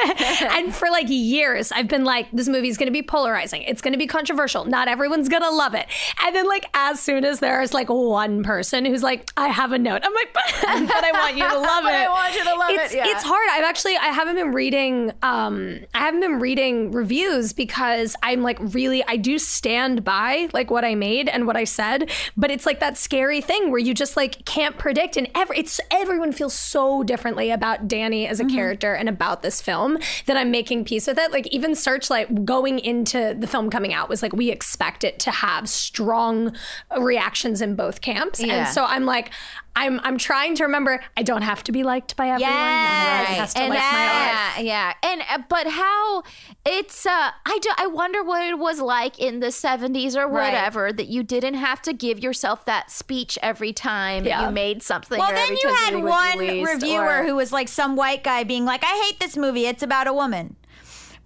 and 0.51 0.75
for 0.75 0.89
like 0.91 1.07
years 1.09 1.73
i've 1.73 1.89
been 1.89 2.05
like 2.05 2.31
this 2.33 2.49
movie 2.49 2.69
is 2.69 2.77
going 2.77 2.87
to 2.87 2.93
be 2.93 3.03
polarizing. 3.03 3.63
It's 3.63 3.83
going 3.83 3.93
to 3.93 3.99
be 3.99 4.07
controversial. 4.07 4.65
Not 4.65 4.89
everyone's 4.89 5.29
going 5.29 5.43
to 5.43 5.51
love 5.51 5.75
it. 5.75 5.87
And 6.25 6.35
then 6.35 6.47
like 6.47 6.67
as 6.75 7.01
soon 7.01 7.25
as 7.25 7.41
there's 7.41 7.75
like 7.75 7.89
one 7.89 8.43
person 8.43 8.85
who's 8.85 9.03
like 9.03 9.31
i 9.37 9.49
have 9.49 9.73
a 9.73 9.79
note 9.79 10.01
i'm 10.05 10.15
like 10.15 10.33
but, 10.33 10.45
but 10.63 11.05
i 11.05 11.13
want 11.13 11.37
you 11.37 11.49
to 11.49 11.59
love 11.71 11.85
it. 11.85 11.91
I 11.91 12.09
want 12.09 12.35
you 12.35 12.45
to 12.45 12.55
love 12.55 12.71
it, 12.71 12.81
it's, 12.81 12.95
yeah. 12.95 13.07
it's 13.07 13.23
hard. 13.23 13.49
I've 13.51 13.65
actually 13.65 13.97
I 13.97 14.07
haven't 14.07 14.37
been 14.37 14.53
reading 14.53 15.13
um 15.23 15.81
I 15.95 15.99
haven't 15.99 16.21
been 16.21 16.41
reading 16.41 16.93
reviews 16.93 17.53
because 17.53 18.17
I'm 18.23 18.43
like 18.43 18.59
really 18.61 19.05
I 19.05 19.17
do 19.17 19.39
stand 19.39 20.05
by 20.05 20.49
like 20.53 20.71
what 20.71 20.85
I 20.85 20.95
made 20.95 21.29
and 21.29 21.47
what 21.47 21.57
I 21.57 21.65
said, 21.65 22.11
but 22.37 22.51
it's 22.51 22.67
like 22.67 22.81
that 22.81 22.97
scary 23.11 23.41
thing 23.41 23.73
where 23.73 23.81
you 23.81 23.93
just 23.93 24.17
like 24.17 24.45
can't 24.45 24.79
predict 24.79 25.17
and 25.17 25.29
every 25.35 25.59
it's 25.59 25.81
everyone 25.91 26.31
feels 26.31 26.55
so 26.55 27.03
differently 27.03 27.51
about 27.51 27.89
Danni 27.89 28.29
as 28.29 28.39
a 28.39 28.45
Mm-hmm. 28.45 28.55
character 28.55 28.95
and 28.95 29.09
about 29.09 29.43
this 29.43 29.61
film 29.61 29.99
that 30.27 30.37
I'm 30.37 30.51
making 30.51 30.85
peace 30.85 31.07
with 31.07 31.19
it. 31.19 31.31
Like 31.31 31.47
even 31.49 31.75
Searchlight 31.75 32.45
going 32.45 32.79
into 32.79 33.37
the 33.39 33.47
film 33.47 33.69
coming 33.69 33.93
out 33.93 34.09
was 34.09 34.23
like 34.23 34.33
we 34.33 34.51
expect 34.51 35.05
it 35.05 35.19
to 35.21 35.31
have 35.31 35.69
strong 35.69 36.55
reactions 36.97 37.61
in 37.61 37.75
both 37.75 38.01
camps. 38.01 38.41
Yeah. 38.41 38.55
And 38.55 38.69
so 38.69 38.85
I'm 38.85 39.05
like 39.05 39.31
I'm 39.77 40.01
I'm 40.03 40.19
trying 40.19 40.57
to 40.57 40.65
remember 40.65 41.01
I 41.17 41.23
don't 41.23 41.43
have 41.43 41.63
to 41.65 41.73
be 41.73 41.83
liked 41.83 42.17
by 42.17 42.29
everyone. 42.29 42.53
Yes, 42.53 43.21
Everyone 43.23 43.41
has 43.41 43.55
to 43.55 43.61
and 43.61 43.71
like 43.71 43.79
my 43.79 43.85
yeah, 43.85 44.51
art. 44.57 44.65
yeah, 44.65 44.93
and 45.03 45.23
uh, 45.31 45.39
but 45.49 45.67
how 45.69 46.23
it's 46.67 47.07
uh, 47.07 47.31
I 47.47 47.59
do, 47.63 47.71
I 47.79 47.87
wonder 47.87 48.23
what 48.23 48.45
it 48.45 48.59
was 48.59 48.81
like 48.81 49.19
in 49.19 49.41
the 49.41 49.47
'70s 49.49 50.17
or 50.17 50.27
Right. 50.29 50.53
whatever 50.53 50.93
that 50.93 51.07
you 51.09 51.23
didn't 51.23 51.55
have 51.55 51.81
to 51.83 51.93
give 51.93 52.19
yourself 52.21 52.65
that 52.67 52.91
speech 52.91 53.39
every 53.43 53.73
time 53.73 54.25
Yeah. 54.27 54.47
you 54.47 54.53
made 54.53 54.83
something. 54.83 55.19
Well, 55.19 55.33
then 55.33 55.57
you 55.57 55.69
had 55.75 55.95
one 56.03 56.39
reviewer 56.65 57.21
or- 57.21 57.25
who 57.25 57.37
was 57.37 57.53
like 57.53 57.69
some 57.69 57.97
white 57.97 58.25
guy 58.25 58.45
being 58.45 58.65
like, 58.65 58.83
"I 58.85 59.05
hate 59.07 59.21
this 59.21 59.37
movie. 59.37 59.67
It's 59.67 59.83
about 59.83 60.07
a 60.07 60.13
woman." 60.13 60.57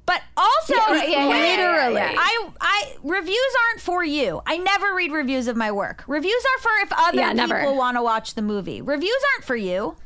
But 0.07 0.21
also, 0.37 0.75
Yeah, 0.75 1.05
yeah, 1.05 1.27
Literally. 1.27 2.01
I, 2.03 2.49
I 2.61 2.97
reviews 3.03 3.55
aren't 3.71 3.81
for 3.81 4.05
you. 4.05 4.43
I 4.47 4.59
never 4.59 4.95
read 4.95 5.13
reviews 5.13 5.49
of 5.49 5.57
my 5.57 5.73
work. 5.73 6.05
Reviews 6.07 6.45
are 6.57 6.61
for 6.63 6.71
if 6.83 6.93
other 6.93 7.35
never. 7.35 7.59
people 7.59 7.77
want 7.77 7.97
to 7.97 8.03
watch 8.03 8.35
the 8.35 8.43
movie. 8.43 8.83
Reviews 8.83 9.17
aren't 9.35 9.45
for 9.47 9.57
you. 9.57 9.97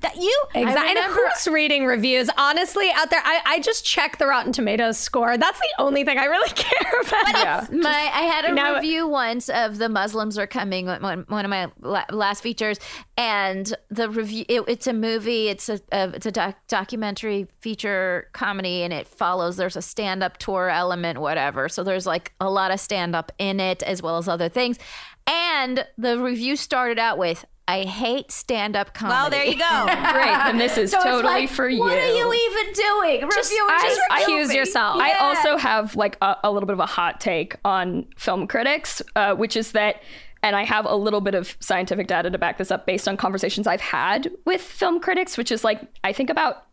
That 0.00 0.14
you 0.16 0.32
Exactly. 0.54 0.90
And 0.90 0.96
remember- 0.96 1.28
who's 1.28 1.48
reading 1.48 1.84
reviews? 1.84 2.30
Honestly, 2.38 2.88
out 2.94 3.10
there, 3.10 3.20
I, 3.24 3.40
I 3.44 3.60
just 3.60 3.84
check 3.84 4.18
the 4.18 4.26
Rotten 4.28 4.52
Tomatoes 4.52 4.96
score. 4.96 5.36
That's 5.36 5.58
the 5.58 5.68
only 5.80 6.04
thing 6.04 6.18
I 6.18 6.26
really 6.26 6.48
care 6.54 7.00
about. 7.00 7.28
Yeah. 7.34 7.66
My, 7.72 7.90
I 7.90 8.22
had 8.22 8.44
a 8.44 8.54
Now- 8.54 8.76
review 8.76 9.08
once 9.08 9.48
of 9.48 9.78
the 9.78 9.88
Muslims 9.88 10.38
are 10.38 10.46
coming, 10.46 10.86
one, 10.86 11.24
one 11.28 11.44
of 11.44 11.48
my 11.50 11.70
la- 11.80 12.04
last 12.12 12.42
features, 12.42 12.78
and 13.16 13.74
the 13.90 14.08
review. 14.08 14.44
It, 14.48 14.62
it's 14.68 14.86
a 14.86 14.92
movie. 14.92 15.48
It's 15.48 15.68
a, 15.68 15.80
a 15.90 16.10
it's 16.10 16.26
a 16.26 16.30
doc, 16.32 16.54
documentary 16.68 17.48
feature 17.60 18.28
comedy, 18.32 18.82
and 18.84 18.92
it 18.92 19.08
follows. 19.08 19.56
There's 19.56 19.76
a 19.76 19.82
stand 19.82 20.22
up 20.22 20.36
tour 20.38 20.68
element, 20.68 21.18
whatever. 21.20 21.68
So 21.68 21.82
there's 21.82 22.06
like 22.06 22.32
a 22.40 22.48
lot 22.48 22.70
of 22.70 22.78
stand 22.78 23.16
up 23.16 23.32
in 23.38 23.58
it, 23.58 23.82
as 23.82 24.00
well 24.00 24.18
as 24.18 24.28
other 24.28 24.48
things. 24.48 24.78
And 25.26 25.84
the 25.98 26.18
review 26.20 26.54
started 26.54 27.00
out 27.00 27.18
with. 27.18 27.44
I 27.68 27.84
hate 27.84 28.32
stand-up 28.32 28.94
comedy. 28.94 29.14
well, 29.14 29.30
there 29.30 29.44
you 29.44 29.58
go. 29.58 29.84
Great, 30.12 30.26
and 30.28 30.58
this 30.58 30.78
is 30.78 30.90
So 30.90 31.00
totally 31.02 31.22
like, 31.42 31.50
for 31.50 31.68
you. 31.68 31.80
What 31.80 31.92
are 31.98 32.06
you 32.16 32.32
even 32.32 32.72
doing? 32.72 33.20
Just- 33.30 33.50
Reviewer, 33.50 33.68
I- 33.70 33.82
just 33.82 34.00
I- 34.10 34.18
review 34.20 34.34
accuse 34.36 34.48
me. 34.48 34.56
yourself. 34.56 34.96
I 35.00 35.12
also 35.18 35.56
have 35.58 35.94
like 35.94 36.16
a, 36.22 36.36
a 36.44 36.50
little 36.50 36.66
bit 36.66 36.72
of 36.72 36.80
a 36.80 36.86
hot 36.86 37.20
take 37.20 37.56
on 37.64 38.06
film 38.16 38.46
critics, 38.46 39.02
uh, 39.16 39.34
which 39.34 39.54
is 39.54 39.72
that, 39.72 40.02
and 40.42 40.56
I 40.56 40.64
have 40.64 40.86
a 40.86 40.96
little 40.96 41.20
bit 41.20 41.34
of 41.34 41.56
scientific 41.60 42.06
data 42.06 42.30
to 42.30 42.38
back 42.38 42.56
this 42.58 42.70
up 42.70 42.86
based 42.86 43.06
on 43.06 43.16
conversations 43.18 43.66
I've 43.66 43.80
had 43.82 44.30
with 44.46 44.62
film 44.62 44.98
critics, 45.00 45.36
which 45.36 45.52
is 45.52 45.62
like, 45.62 45.82
I 46.02 46.12
think 46.14 46.30
about 46.30 46.64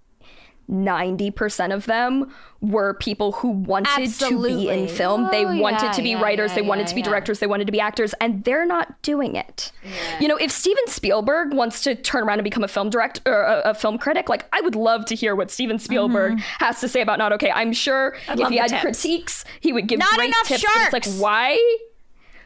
90% 0.70 1.74
of 1.74 1.86
them 1.86 2.34
were 2.62 2.96
people 2.96 3.34
who 3.34 3.50
wanted 3.50 4.12
to 4.14 4.42
be 4.42 4.70
in 4.70 4.88
film. 4.88 5.28
they 5.32 5.46
Oh, 5.46 5.56
wanted 5.58 5.84
yeah, 5.84 5.92
to 5.92 6.02
be 6.02 6.10
yeah, 6.12 6.22
writers, 6.22 6.52
yeah, 6.52 6.56
they 6.56 6.62
wanted 6.64 6.88
to 6.88 6.96
be 6.96 7.02
directors, 7.02 7.40
they 7.40 7.48
wanted 7.48 7.66
to 7.68 7.72
be 7.72 7.80
actors, 7.80 8.14
and 8.20 8.44
they're 8.44 8.66
not 8.66 9.02
doing 9.04 9.36
it. 9.36 9.72
You 10.20 10.28
know, 10.28 10.38
if 10.38 10.50
Steven 10.52 10.88
Spielberg 10.88 11.54
wants 11.54 11.84
to 11.84 11.94
turn 11.96 12.24
around 12.24 12.40
and 12.40 12.44
become 12.44 12.64
a 12.64 12.68
film 12.68 12.90
director 12.90 13.22
or 13.32 13.44
a, 13.44 13.62
a 13.70 13.74
film 13.76 13.98
critic, 13.98 14.28
like 14.30 14.46
I 14.54 14.62
would 14.62 14.76
love 14.76 15.06
to 15.06 15.16
hear 15.16 15.36
what 15.36 15.52
Steven 15.52 15.78
Spielberg 15.80 16.34
Mm-hmm. 16.34 16.64
has 16.66 16.80
to 16.82 16.88
say 16.88 17.02
about 17.02 17.20
not 17.20 17.32
okay. 17.34 17.52
I'm 17.52 17.72
sure 17.74 18.16
if 18.28 18.50
he 18.50 18.58
had 18.58 18.70
tips. 18.70 18.82
critiques, 18.82 19.46
he 19.60 19.72
would 19.74 19.88
give 19.88 20.00
Not 20.00 20.16
great 20.16 20.28
enough 20.30 20.48
tips. 20.48 20.64
But 20.64 20.82
it's 20.82 20.94
like 20.94 21.22
why? 21.22 21.78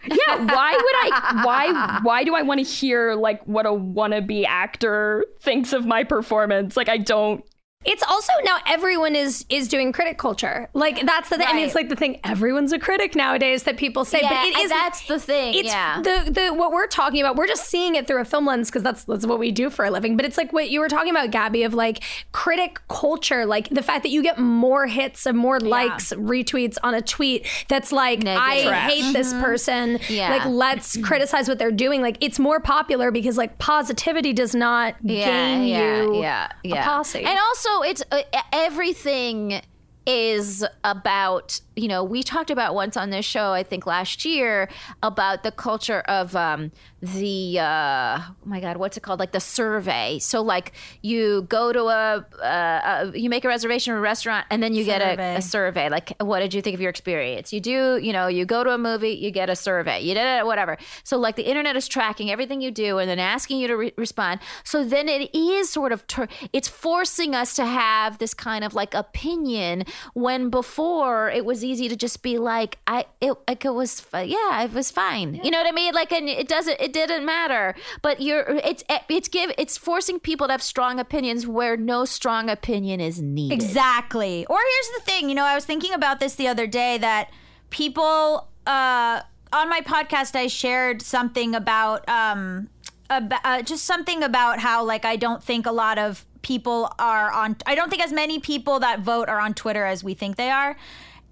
Yeah, 0.05 0.45
why 0.45 0.71
would 0.73 1.13
I? 1.13 1.41
Why? 1.45 1.99
Why 2.03 2.23
do 2.23 2.33
I 2.33 2.41
want 2.41 2.59
to 2.59 2.63
hear 2.65 3.15
like 3.15 3.43
what 3.43 3.65
a 3.65 3.69
wannabe 3.69 4.45
actor 4.47 5.25
thinks 5.41 5.73
of 5.73 5.85
my 5.85 6.03
performance? 6.05 6.77
Like 6.77 6.87
I 6.89 6.97
don't. 6.97 7.43
It's 7.85 8.03
also 8.03 8.33
now 8.43 8.57
everyone 8.67 9.15
is 9.15 9.45
is 9.47 9.69
doing 9.69 9.93
critic 9.93 10.17
culture. 10.17 10.67
Like 10.73 11.05
that's 11.05 11.29
the 11.29 11.37
thing. 11.37 11.47
I 11.47 11.53
mean, 11.53 11.65
it's 11.65 11.75
like 11.75 11.87
the 11.87 11.95
thing. 11.95 12.19
Everyone's 12.25 12.73
a 12.73 12.79
critic 12.79 13.15
nowadays 13.15 13.63
that 13.63 13.77
people 13.77 14.03
say, 14.03 14.19
Yeah, 14.21 14.27
but 14.27 14.47
it 14.47 14.57
is 14.57 14.69
that's 14.69 15.07
the 15.07 15.17
thing. 15.17 15.53
It's 15.53 15.69
yeah. 15.69 16.01
the 16.01 16.29
the 16.29 16.53
what 16.53 16.73
we're 16.73 16.87
talking 16.87 17.21
about. 17.21 17.37
We're 17.37 17.47
just 17.47 17.69
seeing 17.69 17.95
it 17.95 18.05
through 18.05 18.19
a 18.19 18.25
film 18.25 18.45
lens 18.45 18.69
because 18.69 18.83
that's 18.83 19.05
that's 19.05 19.25
what 19.25 19.39
we 19.39 19.51
do 19.51 19.69
for 19.69 19.85
a 19.85 19.91
living. 19.91 20.17
But 20.17 20.25
it's 20.25 20.35
like 20.37 20.51
what 20.51 20.69
you 20.69 20.81
were 20.81 20.89
talking 20.89 21.09
about, 21.09 21.31
Gaby, 21.31 21.63
of 21.63 21.73
like 21.73 22.03
critic 22.33 22.81
culture, 22.89 23.45
like 23.45 23.69
the 23.69 23.81
fact 23.81 24.03
that 24.03 24.09
you 24.09 24.23
get 24.23 24.37
more 24.37 24.85
hits 24.85 25.25
and 25.25 25.37
more 25.37 25.61
likes, 25.61 26.11
retweets 26.11 26.75
on 26.83 26.95
a 26.95 27.01
tweet 27.01 27.47
that's 27.69 27.93
like 27.93 28.23
Negative. 28.23 28.73
I 28.73 28.89
hate 28.89 29.13
this 29.13 29.31
mm-hmm. 29.31 29.41
person. 29.41 29.99
Yeah. 30.09 30.31
Like 30.31 30.45
let's 30.47 30.97
criticize 31.01 31.47
what 31.47 31.57
they're 31.57 31.71
doing. 31.71 32.01
Like 32.01 32.17
it's 32.19 32.39
more 32.39 32.59
popular 32.59 33.09
because 33.09 33.37
like 33.37 33.57
positivity 33.57 34.33
does 34.33 34.53
not 34.53 34.95
gain 35.05 35.65
yeah, 35.65 36.03
you 36.03 36.21
yeah, 36.21 36.51
yeah. 36.61 36.81
a 36.81 36.83
posse. 36.83 37.23
And 37.23 37.39
also, 37.39 37.68
it's 37.83 38.03
uh, 38.11 38.21
everything 38.51 39.61
is 40.05 40.65
about 40.83 41.61
you 41.79 41.87
know 41.87 42.03
we 42.03 42.21
talked 42.23 42.51
about 42.51 42.75
once 42.75 42.97
on 42.97 43.09
this 43.09 43.25
show 43.25 43.53
i 43.53 43.63
think 43.63 43.85
last 43.85 44.25
year 44.25 44.69
about 45.01 45.43
the 45.43 45.51
culture 45.51 46.01
of 46.01 46.35
um 46.35 46.71
the 47.01 47.57
uh 47.59 48.19
oh 48.19 48.35
my 48.45 48.59
god 48.59 48.77
what's 48.77 48.97
it 48.97 49.01
called? 49.01 49.19
Like 49.19 49.31
the 49.31 49.39
survey. 49.39 50.19
So 50.19 50.41
like 50.41 50.73
you 51.01 51.43
go 51.43 51.71
to 51.71 51.83
a, 51.83 52.25
uh, 52.41 53.09
a 53.13 53.17
you 53.17 53.29
make 53.29 53.45
a 53.45 53.47
reservation 53.47 53.93
at 53.93 53.97
a 53.97 54.01
restaurant 54.01 54.45
and 54.49 54.61
then 54.61 54.73
you 54.73 54.83
get 54.83 55.01
a, 55.01 55.37
a 55.37 55.41
survey. 55.41 55.89
like 55.89 56.13
what 56.19 56.39
did 56.39 56.53
you 56.53 56.61
think 56.61 56.73
of 56.73 56.81
your 56.81 56.89
experience? 56.89 57.53
You 57.53 57.59
do 57.59 57.97
you 57.97 58.11
know 58.11 58.27
you 58.27 58.45
go 58.45 58.63
to 58.63 58.71
a 58.71 58.77
movie 58.77 59.11
you 59.11 59.31
get 59.31 59.49
a 59.49 59.55
survey. 59.55 60.01
You 60.01 60.13
did 60.13 60.25
it 60.25 60.45
whatever. 60.45 60.77
So 61.03 61.17
like 61.17 61.35
the 61.35 61.43
internet 61.43 61.75
is 61.75 61.87
tracking 61.87 62.31
everything 62.31 62.61
you 62.61 62.71
do 62.71 62.97
and 62.97 63.09
then 63.09 63.19
asking 63.19 63.59
you 63.59 63.67
to 63.67 63.77
re- 63.77 63.93
respond. 63.97 64.39
So 64.63 64.83
then 64.83 65.07
it 65.07 65.33
is 65.35 65.69
sort 65.69 65.91
of 65.91 66.05
tur 66.07 66.27
it's 66.53 66.67
forcing 66.67 67.35
us 67.35 67.55
to 67.55 67.65
have 67.65 68.17
this 68.17 68.33
kind 68.33 68.63
of 68.63 68.73
like 68.73 68.93
opinion 68.93 69.85
when 70.13 70.49
before 70.49 71.29
it 71.29 71.45
was 71.45 71.63
easy 71.69 71.87
to 71.87 71.95
just 71.95 72.21
be 72.21 72.37
like 72.37 72.77
i 72.87 73.05
it 73.21 73.33
like 73.47 73.63
it 73.63 73.73
was 73.73 74.05
yeah 74.13 74.63
it 74.63 74.73
was 74.73 74.91
fine. 74.91 75.39
You 75.43 75.51
know 75.51 75.57
what 75.57 75.67
i 75.67 75.71
mean? 75.71 75.93
Like 75.93 76.11
and 76.11 76.27
it 76.27 76.47
doesn't 76.47 76.79
it 76.79 76.93
didn't 76.93 77.25
matter. 77.25 77.75
But 78.01 78.21
you're 78.21 78.45
it's 78.63 78.83
it's 79.09 79.27
give 79.27 79.51
it's 79.57 79.77
forcing 79.77 80.19
people 80.19 80.47
to 80.47 80.53
have 80.53 80.61
strong 80.63 80.99
opinions 80.99 81.45
where 81.47 81.77
no 81.77 82.05
strong 82.05 82.49
opinion 82.49 82.99
is 82.99 83.21
needed. 83.21 83.53
Exactly. 83.53 84.45
Or 84.47 84.57
here's 84.57 84.97
the 84.97 85.11
thing, 85.11 85.29
you 85.29 85.35
know, 85.35 85.45
I 85.45 85.55
was 85.55 85.65
thinking 85.65 85.93
about 85.93 86.19
this 86.19 86.35
the 86.35 86.47
other 86.47 86.67
day 86.67 86.97
that 86.97 87.31
people 87.69 88.47
uh 88.65 89.21
on 89.51 89.69
my 89.69 89.81
podcast 89.81 90.35
I 90.35 90.47
shared 90.47 91.01
something 91.01 91.55
about 91.55 92.07
um 92.09 92.69
about, 93.09 93.41
uh, 93.43 93.61
just 93.61 93.85
something 93.85 94.23
about 94.23 94.59
how 94.59 94.83
like 94.83 95.05
I 95.05 95.15
don't 95.15 95.43
think 95.43 95.65
a 95.65 95.71
lot 95.71 95.97
of 95.97 96.25
people 96.41 96.91
are 96.99 97.31
on 97.31 97.57
I 97.65 97.75
don't 97.75 97.89
think 97.89 98.03
as 98.03 98.13
many 98.13 98.39
people 98.39 98.79
that 98.79 99.01
vote 99.01 99.29
are 99.29 99.39
on 99.39 99.53
Twitter 99.53 99.85
as 99.85 100.03
we 100.03 100.13
think 100.13 100.35
they 100.35 100.49
are. 100.49 100.77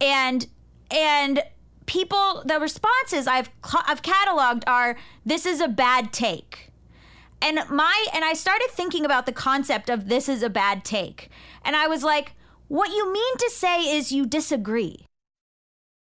And 0.02 0.48
and 0.92 1.44
people 1.86 2.44
the 2.46 2.60
responses 2.60 3.28
I've 3.28 3.50
I've 3.86 4.02
cataloged 4.02 4.64
are 4.68 4.98
this 5.26 5.46
is 5.46 5.60
a 5.62 5.68
bad 5.68 6.14
take. 6.14 6.72
And 7.42 7.60
my 7.70 8.06
and 8.14 8.26
I 8.26 8.34
started 8.34 8.70
thinking 8.72 9.06
about 9.06 9.26
the 9.26 9.32
concept 9.32 9.90
of 9.90 10.08
this 10.10 10.28
is 10.28 10.42
a 10.44 10.50
bad 10.50 10.84
take. 10.84 11.30
And 11.64 11.76
I 11.76 11.88
was 11.88 12.04
like, 12.04 12.34
what 12.68 12.90
you 12.90 13.12
mean 13.12 13.38
to 13.38 13.50
say 13.52 13.96
is 13.98 14.12
you 14.12 14.26
disagree. 14.26 15.06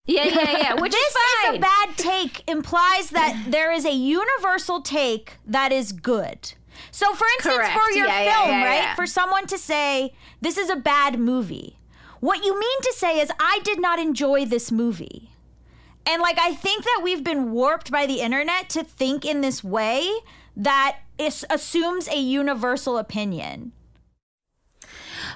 Yeah, 0.05 0.25
yeah, 0.25 0.57
yeah. 0.57 0.73
Which 0.81 0.91
this 0.91 1.05
is 1.05 1.13
fine. 1.43 1.53
is 1.53 1.57
a 1.57 1.61
bad 1.61 1.89
take 1.97 2.49
implies 2.49 3.11
that 3.11 3.45
there 3.49 3.71
is 3.71 3.85
a 3.85 3.93
universal 3.93 4.81
take 4.81 5.37
that 5.45 5.71
is 5.71 5.91
good. 5.91 6.53
So, 6.89 7.13
for 7.13 7.25
instance, 7.37 7.55
Correct. 7.57 7.79
for 7.79 7.91
your 7.91 8.07
Yeah, 8.07 8.23
film, 8.33 8.49
yeah, 8.49 8.65
right? 8.65 8.81
yeah. 8.81 8.95
For 8.95 9.05
someone 9.05 9.45
to 9.47 9.57
say 9.57 10.13
this 10.41 10.57
is 10.57 10.69
a 10.69 10.75
bad 10.75 11.19
movie, 11.19 11.77
what 12.21 12.45
you 12.45 12.57
mean 12.57 12.81
to 12.83 12.93
say 12.95 13.19
is 13.19 13.29
I 13.39 13.59
did 13.63 13.81
not 13.81 13.99
enjoy 13.99 14.45
this 14.45 14.71
movie. 14.71 15.31
And 16.05 16.21
like 16.21 16.39
I 16.39 16.53
think 16.53 16.83
that 16.85 17.01
we've 17.03 17.23
been 17.23 17.51
warped 17.51 17.91
by 17.91 18.05
the 18.05 18.21
internet 18.21 18.69
to 18.69 18.83
think 18.83 19.25
in 19.25 19.41
this 19.41 19.63
way 19.63 20.09
that 20.55 20.99
is, 21.17 21.45
assumes 21.49 22.07
a 22.07 22.17
universal 22.17 22.97
opinion. 22.97 23.73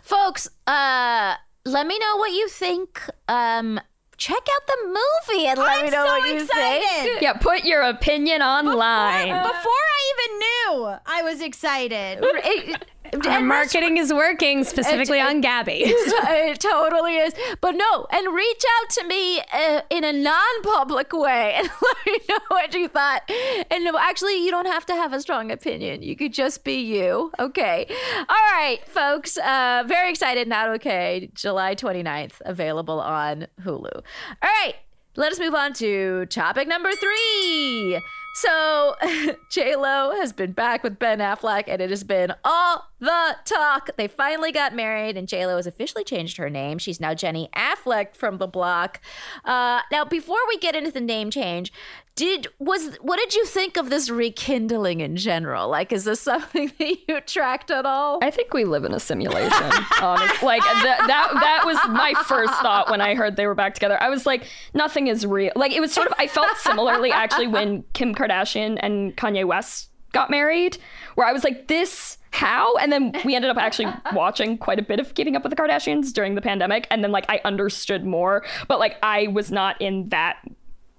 Folks, 0.01 0.47
uh, 0.67 1.35
let 1.65 1.87
me 1.87 1.97
know 1.99 2.17
what 2.17 2.31
you 2.31 2.47
think. 2.47 3.01
Um, 3.27 3.79
check 4.17 4.37
out 4.37 4.67
the 4.67 4.77
movie 4.87 5.47
and 5.47 5.59
let 5.59 5.77
I'm 5.79 5.85
me 5.85 5.91
know 5.91 6.05
so 6.05 6.19
what 6.19 6.29
you 6.29 6.41
excited. 6.43 6.83
think. 7.03 7.21
Yeah, 7.21 7.33
put 7.33 7.63
your 7.65 7.81
opinion 7.81 8.41
online. 8.41 9.27
Before 9.27 9.51
I 9.53 10.13
even 10.13 10.39
knew, 10.39 10.95
I 11.05 11.21
was 11.23 11.41
excited. 11.41 12.23
It- 13.13 13.25
Our 13.25 13.31
and 13.37 13.47
marketing 13.47 13.97
is 13.97 14.13
working 14.13 14.63
specifically 14.63 15.19
on 15.19 15.41
Gaby. 15.41 15.83
it 15.85 16.59
totally 16.59 17.15
is. 17.17 17.33
But 17.61 17.71
no, 17.75 18.05
and 18.11 18.33
reach 18.33 18.63
out 18.81 18.89
to 18.91 19.03
me 19.07 19.39
uh, 19.53 19.81
in 19.89 20.03
a 20.03 20.13
non-public 20.13 21.13
way 21.13 21.53
and 21.57 21.67
let 21.81 21.97
me 22.05 22.19
know 22.29 22.39
what 22.49 22.73
you 22.73 22.87
thought. 22.87 23.29
And 23.71 23.83
no, 23.83 23.97
actually, 23.97 24.43
you 24.43 24.51
don't 24.51 24.67
have 24.67 24.85
to 24.87 24.93
have 24.93 25.13
a 25.13 25.21
strong 25.21 25.51
opinion. 25.51 26.03
You 26.03 26.15
could 26.15 26.33
just 26.33 26.63
be 26.63 26.75
you. 26.81 27.31
Okay. 27.39 27.87
All 28.17 28.25
right, 28.53 28.79
folks. 28.87 29.37
Uh, 29.37 29.83
very 29.87 30.09
excited. 30.09 30.47
Not 30.47 30.69
okay. 30.75 31.29
July 31.33 31.75
29th, 31.75 32.41
available 32.45 32.99
on 32.99 33.47
Hulu. 33.61 33.91
All 33.93 34.01
right. 34.43 34.75
Let 35.17 35.31
us 35.31 35.39
move 35.39 35.55
on 35.55 35.71
to 35.75 36.25
topic 36.25 36.67
number 36.67 36.91
three. 36.91 38.01
So, 38.35 38.95
J 39.49 39.77
Lo 39.77 40.11
has 40.19 40.33
been 40.33 40.51
back 40.51 40.83
with 40.83 40.99
Ben 40.99 41.19
Affleck, 41.19 41.63
and 41.67 41.81
it 41.81 41.89
has 41.89 42.03
been 42.03 42.33
all 42.43 42.85
the 42.99 43.37
talk. 43.45 43.89
They 43.95 44.09
finally 44.09 44.51
got 44.51 44.75
married, 44.75 45.15
and 45.15 45.25
J 45.25 45.45
Lo 45.45 45.55
has 45.55 45.65
officially 45.65 46.03
changed 46.03 46.35
her 46.35 46.49
name. 46.49 46.77
She's 46.77 46.99
now 46.99 47.13
Jenny 47.13 47.47
Affleck 47.55 48.13
from 48.13 48.37
the 48.37 48.47
block. 48.47 48.99
Uh, 49.45 49.83
now, 49.89 50.03
before 50.03 50.45
we 50.49 50.57
get 50.57 50.75
into 50.75 50.91
the 50.91 50.99
name 50.99 51.31
change, 51.31 51.71
did 52.15 52.47
was 52.59 52.95
what 53.01 53.19
did 53.19 53.35
you 53.35 53.45
think 53.45 53.75
of 53.75 53.89
this 53.89 54.09
rekindling 54.09 55.01
in 55.01 55.17
general? 55.17 55.69
Like, 55.69 55.91
is 55.91 56.05
this 56.05 56.21
something 56.21 56.71
that 56.79 56.97
you 57.07 57.21
tracked 57.21 57.71
at 57.71 57.85
all? 57.85 58.19
I 58.23 58.31
think 58.31 58.53
we 58.53 58.63
live 58.63 58.85
in 58.85 58.93
a 58.93 58.99
simulation. 58.99 59.51
honestly, 60.01 60.45
like 60.45 60.61
that, 60.61 61.03
that 61.07 61.33
that 61.33 61.63
was 61.65 61.77
my 61.89 62.13
first 62.25 62.53
thought 62.61 62.89
when 62.89 63.01
I 63.01 63.15
heard 63.15 63.35
they 63.35 63.47
were 63.47 63.55
back 63.55 63.73
together. 63.73 64.01
I 64.01 64.09
was 64.09 64.25
like, 64.25 64.45
nothing 64.73 65.07
is 65.07 65.25
real. 65.25 65.51
Like 65.55 65.73
it 65.73 65.81
was 65.81 65.91
sort 65.91 66.07
of. 66.07 66.13
I 66.17 66.27
felt 66.27 66.55
similarly 66.57 67.11
actually 67.11 67.47
when 67.47 67.83
Kim 67.93 68.15
Kardashian 68.15 68.79
and 68.81 69.15
Kanye 69.17 69.45
West 69.45 69.89
got 70.13 70.29
married, 70.29 70.77
where 71.15 71.27
I 71.27 71.33
was 71.33 71.43
like, 71.43 71.67
this 71.67 72.17
how? 72.31 72.75
And 72.77 72.91
then 72.91 73.13
we 73.25 73.35
ended 73.35 73.51
up 73.51 73.57
actually 73.57 73.93
watching 74.13 74.57
quite 74.57 74.79
a 74.79 74.81
bit 74.81 74.99
of 74.99 75.13
Keeping 75.13 75.35
Up 75.35 75.43
with 75.43 75.49
the 75.49 75.61
Kardashians 75.61 76.13
during 76.13 76.35
the 76.35 76.41
pandemic, 76.41 76.87
and 76.89 77.03
then 77.03 77.11
like 77.11 77.25
I 77.27 77.41
understood 77.43 78.05
more, 78.05 78.45
but 78.69 78.79
like 78.79 78.97
I 79.03 79.27
was 79.27 79.51
not 79.51 79.81
in 79.81 80.09
that 80.09 80.37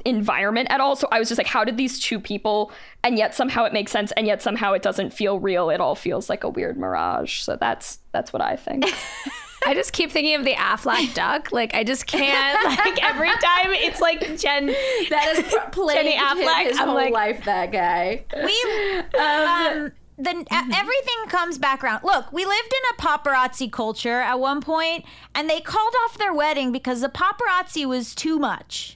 environment 0.06 0.68
at 0.70 0.80
all. 0.80 0.96
So 0.96 1.08
I 1.12 1.18
was 1.18 1.28
just 1.28 1.38
like, 1.38 1.46
how 1.46 1.64
did 1.64 1.76
these 1.76 1.98
two 2.00 2.18
people, 2.20 2.72
and 3.04 3.18
yet 3.18 3.34
somehow 3.34 3.64
it 3.64 3.72
makes 3.72 3.92
sense, 3.92 4.12
and 4.12 4.26
yet 4.26 4.40
somehow 4.40 4.72
it 4.72 4.82
doesn't 4.82 5.12
feel 5.12 5.38
real. 5.40 5.68
It 5.70 5.80
all 5.80 5.94
feels 5.94 6.30
like 6.30 6.44
a 6.44 6.48
weird 6.48 6.78
mirage. 6.78 7.40
So 7.40 7.56
that's 7.56 7.98
that's 8.12 8.32
what 8.32 8.40
I 8.42 8.56
think. 8.56 8.86
I 9.66 9.74
just 9.74 9.92
keep 9.92 10.12
thinking 10.12 10.34
of 10.36 10.44
the 10.44 10.52
Affleck 10.52 11.12
duck. 11.14 11.50
Like 11.50 11.74
I 11.74 11.82
just 11.82 12.06
can't. 12.06 12.56
Like 12.86 13.02
every 13.02 13.28
time 13.30 13.70
it's 13.72 14.00
like 14.00 14.20
Jen. 14.38 14.66
that 15.10 15.34
is 15.38 15.54
plagued 15.72 15.94
Jenny 16.04 16.12
him 16.16 16.24
Affleck, 16.24 16.64
his 16.68 16.78
I'm 16.78 16.86
whole 16.88 16.94
like- 16.96 17.12
life. 17.12 17.44
That 17.44 17.72
guy. 17.72 18.24
we 18.34 19.18
um 19.18 19.92
then 20.18 20.44
Mm-hmm. 20.46 20.72
everything 20.72 21.28
comes 21.28 21.58
back 21.58 21.82
around. 21.84 22.02
Look, 22.04 22.32
we 22.32 22.44
lived 22.46 22.72
in 22.72 22.96
a 22.98 23.02
paparazzi 23.02 23.70
culture 23.70 24.20
at 24.20 24.38
one 24.40 24.60
point, 24.62 25.04
and 25.34 25.50
they 25.50 25.60
called 25.60 25.94
off 26.04 26.16
their 26.16 26.32
wedding 26.32 26.72
because 26.72 27.00
the 27.02 27.08
paparazzi 27.10 27.84
was 27.86 28.14
too 28.14 28.38
much. 28.38 28.95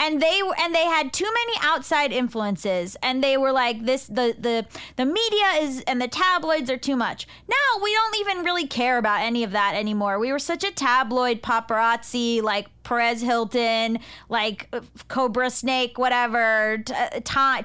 And 0.00 0.22
they 0.22 0.40
and 0.60 0.74
they 0.74 0.84
had 0.84 1.12
too 1.12 1.24
many 1.32 1.58
outside 1.62 2.12
influences, 2.12 2.96
and 3.02 3.22
they 3.22 3.36
were 3.36 3.52
like, 3.52 3.84
"This 3.84 4.06
the 4.06 4.34
the 4.38 4.66
the 4.96 5.04
media 5.04 5.46
is 5.60 5.82
and 5.82 6.00
the 6.00 6.08
tabloids 6.08 6.70
are 6.70 6.76
too 6.76 6.96
much." 6.96 7.26
Now 7.48 7.82
we 7.82 7.92
don't 7.92 8.16
even 8.18 8.44
really 8.44 8.66
care 8.66 8.98
about 8.98 9.20
any 9.20 9.42
of 9.44 9.50
that 9.52 9.74
anymore. 9.74 10.18
We 10.18 10.32
were 10.32 10.38
such 10.38 10.64
a 10.64 10.70
tabloid 10.70 11.42
paparazzi, 11.42 12.42
like 12.42 12.68
Perez 12.88 13.20
Hilton, 13.20 13.98
like 14.30 14.66
uh, 14.72 14.80
Cobra 15.08 15.50
Snake, 15.50 15.98
whatever, 15.98 16.82
uh, 16.88 17.20
time, 17.22 17.64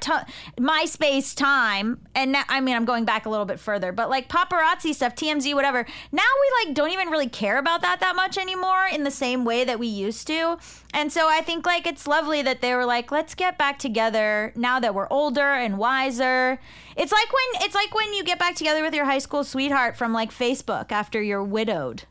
MySpace 0.60 1.34
time, 1.34 2.02
and 2.14 2.34
now, 2.34 2.44
I 2.50 2.60
mean 2.60 2.76
I'm 2.76 2.84
going 2.84 3.06
back 3.06 3.26
a 3.26 3.30
little 3.30 3.46
bit 3.46 3.58
further, 3.58 3.94
but 3.94 4.10
like 4.10 4.28
paparazzi 4.28 4.94
stuff, 4.94 5.16
TMZ, 5.16 5.54
whatever. 5.56 5.86
Now 6.12 6.24
we 6.42 6.68
like 6.68 6.76
don't 6.76 6.90
even 6.90 7.08
really 7.08 7.30
care 7.30 7.58
about 7.58 7.84
that 7.84 8.02
that 8.02 8.18
much 8.18 8.38
anymore 8.38 8.86
in 8.92 9.06
the 9.06 9.12
same 9.12 9.46
way 9.46 9.64
that 9.64 9.80
we 9.80 9.88
used 9.88 10.28
to, 10.28 10.58
and 10.94 11.10
so 11.10 11.30
I 11.30 11.40
think 11.40 11.66
like 11.66 11.88
it's 11.88 12.06
lovely 12.06 12.42
that 12.42 12.60
they 12.60 12.76
were 12.76 12.86
like, 12.86 13.10
let's 13.10 13.34
get 13.34 13.58
back 13.58 13.80
together 13.80 14.52
now 14.58 14.82
that 14.82 14.94
we're 14.94 15.08
older 15.10 15.54
and 15.54 15.78
wiser. 15.78 16.60
It's 16.98 17.14
like 17.14 17.32
when 17.32 17.64
it's 17.64 17.76
like 17.76 17.96
when 17.96 18.14
you 18.14 18.26
get 18.26 18.40
back 18.40 18.56
together 18.56 18.84
with 18.84 18.94
your 18.94 19.06
high 19.06 19.20
school 19.20 19.46
sweetheart 19.46 19.96
from 19.96 20.12
like 20.12 20.32
Facebook 20.32 20.92
after 20.92 21.22
you're 21.22 21.42
widowed. 21.46 22.04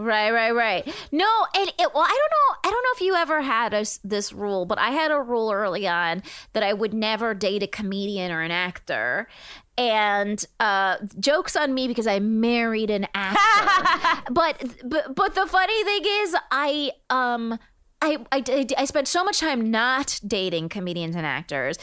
Right, 0.00 0.30
right, 0.30 0.52
right. 0.52 0.86
No, 1.12 1.28
and 1.54 1.68
it, 1.78 1.90
well, 1.94 2.04
I 2.04 2.08
don't 2.08 2.32
know. 2.32 2.56
I 2.64 2.70
don't 2.70 2.82
know 2.82 2.90
if 2.94 3.00
you 3.02 3.14
ever 3.14 3.42
had 3.42 3.74
a, 3.74 3.84
this 4.02 4.32
rule, 4.32 4.64
but 4.64 4.78
I 4.78 4.90
had 4.90 5.10
a 5.10 5.20
rule 5.20 5.50
early 5.52 5.86
on 5.86 6.22
that 6.54 6.62
I 6.62 6.72
would 6.72 6.94
never 6.94 7.34
date 7.34 7.62
a 7.62 7.66
comedian 7.66 8.32
or 8.32 8.40
an 8.40 8.50
actor. 8.50 9.28
And 9.76 10.44
uh, 10.58 10.96
jokes 11.18 11.54
on 11.56 11.74
me 11.74 11.86
because 11.88 12.06
I 12.06 12.18
married 12.18 12.90
an 12.90 13.06
actor. 13.14 14.22
but 14.32 14.62
but 14.84 15.14
but 15.14 15.34
the 15.34 15.46
funny 15.46 15.84
thing 15.84 16.02
is, 16.04 16.36
I 16.50 16.92
um. 17.10 17.58
I, 18.02 18.18
I, 18.32 18.66
I 18.78 18.84
spent 18.86 19.08
so 19.08 19.22
much 19.22 19.40
time 19.40 19.70
not 19.70 20.20
dating 20.26 20.70
comedians 20.70 21.14
and 21.14 21.26
actors 21.26 21.78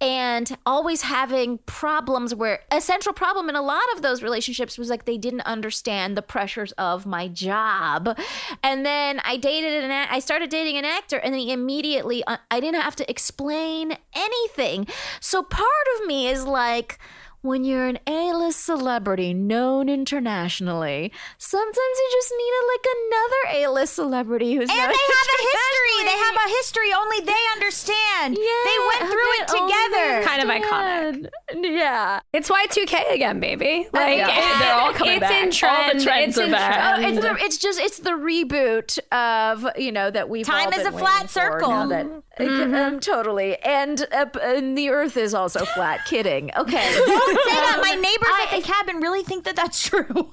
and 0.00 0.56
always 0.66 1.02
having 1.02 1.58
problems 1.58 2.34
where 2.34 2.62
a 2.72 2.80
central 2.80 3.12
problem 3.12 3.48
in 3.48 3.54
a 3.54 3.62
lot 3.62 3.84
of 3.94 4.02
those 4.02 4.20
relationships 4.20 4.76
was 4.76 4.90
like 4.90 5.04
they 5.04 5.16
didn't 5.16 5.42
understand 5.42 6.16
the 6.16 6.22
pressures 6.22 6.72
of 6.72 7.06
my 7.06 7.28
job. 7.28 8.18
And 8.64 8.84
then 8.84 9.20
i 9.24 9.36
dated 9.36 9.84
an 9.84 9.92
i 9.92 10.18
started 10.18 10.50
dating 10.50 10.76
an 10.76 10.84
actor 10.84 11.18
and 11.18 11.32
then 11.32 11.40
he 11.40 11.52
immediately 11.52 12.24
uh, 12.24 12.38
i 12.50 12.58
didn't 12.58 12.80
have 12.80 12.96
to 12.96 13.08
explain 13.08 13.96
anything. 14.14 14.88
So 15.20 15.44
part 15.44 15.66
of 15.96 16.06
me 16.06 16.26
is 16.26 16.44
like 16.44 16.98
when 17.42 17.64
you're 17.64 17.86
an 17.86 17.98
A-list 18.06 18.64
celebrity 18.64 19.34
known 19.34 19.88
internationally, 19.88 21.12
sometimes 21.38 21.76
you 21.76 22.08
just 22.12 22.32
need 22.36 22.52
a, 22.52 22.62
like 22.72 22.86
another 22.96 23.66
A-list 23.68 23.94
celebrity 23.94 24.54
who's 24.54 24.68
And 24.70 24.78
known 24.78 24.88
they 24.88 24.92
have 25.14 25.28
a 25.28 25.42
history. 25.42 26.04
They 26.04 26.18
have 26.18 26.36
a 26.36 26.48
history. 26.48 26.92
Only 26.92 27.20
they 27.20 27.42
understand. 27.54 28.36
Yeah, 28.38 28.64
they 28.64 28.78
went 28.88 29.12
through 29.12 29.32
it 29.34 29.46
but 29.48 29.60
only 29.60 29.72
they 29.72 29.88
together. 29.90 30.22
Kind 30.24 30.42
of 30.42 30.48
iconic. 30.48 31.06
understand. 31.08 31.30
Yeah. 31.64 32.20
It's 32.32 32.48
Y2K 32.48 33.12
again, 33.14 33.40
baby. 33.40 33.86
Oh, 33.92 33.98
like 33.98 34.18
Yeah, 34.18 34.58
they're 34.58 34.74
all 34.74 34.92
coming 34.92 35.14
it's 35.14 35.20
back. 35.20 35.32
in 35.32 35.68
All 35.68 35.94
the 35.98 36.04
trends 36.04 36.28
it's 36.36 36.38
are 36.38 36.44
in 36.44 36.50
back. 36.52 36.94
Oh, 36.98 37.00
trend. 37.00 37.18
it's, 37.18 37.26
the, 37.26 37.44
it's 37.44 37.58
just 37.58 37.80
it's 37.80 37.98
the 37.98 38.10
reboot 38.12 38.98
of 39.10 39.66
you 39.76 39.92
know 39.92 40.10
that 40.10 40.28
we've 40.28 40.46
Time 40.46 40.66
all 40.66 40.72
is 40.72 40.84
been 40.84 40.94
a 40.94 40.98
flat 40.98 41.28
circle. 41.30 41.68
now 41.68 42.22
that- 42.38 42.74
um, 42.74 43.00
totally 43.00 43.56
and, 43.62 44.06
uh, 44.12 44.26
and 44.42 44.76
the 44.78 44.88
earth 44.90 45.16
is 45.16 45.34
also 45.34 45.64
flat 45.64 46.04
kidding 46.06 46.50
okay 46.56 46.92
Don't 46.94 47.48
say 47.48 47.54
that. 47.54 47.78
My 47.82 47.94
neighbors 47.94 48.34
at 48.52 48.56
the 48.56 48.62
cabin 48.62 49.00
really 49.00 49.22
think 49.22 49.44
that 49.44 49.56
that's 49.56 49.82
true. 49.86 50.32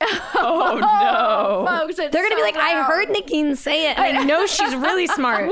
oh 0.34 0.78
no. 0.80 1.66
folks 1.66 1.98
it's 1.98 2.12
They're 2.12 2.22
gonna 2.22 2.34
be 2.34 2.40
so 2.40 2.46
like, 2.46 2.56
I 2.56 2.82
heard 2.82 3.08
Negin 3.08 3.56
say 3.56 3.90
it, 3.90 3.98
and 3.98 4.18
I 4.18 4.24
know 4.24 4.44
she's 4.46 4.74
really 4.74 5.06
smart. 5.06 5.50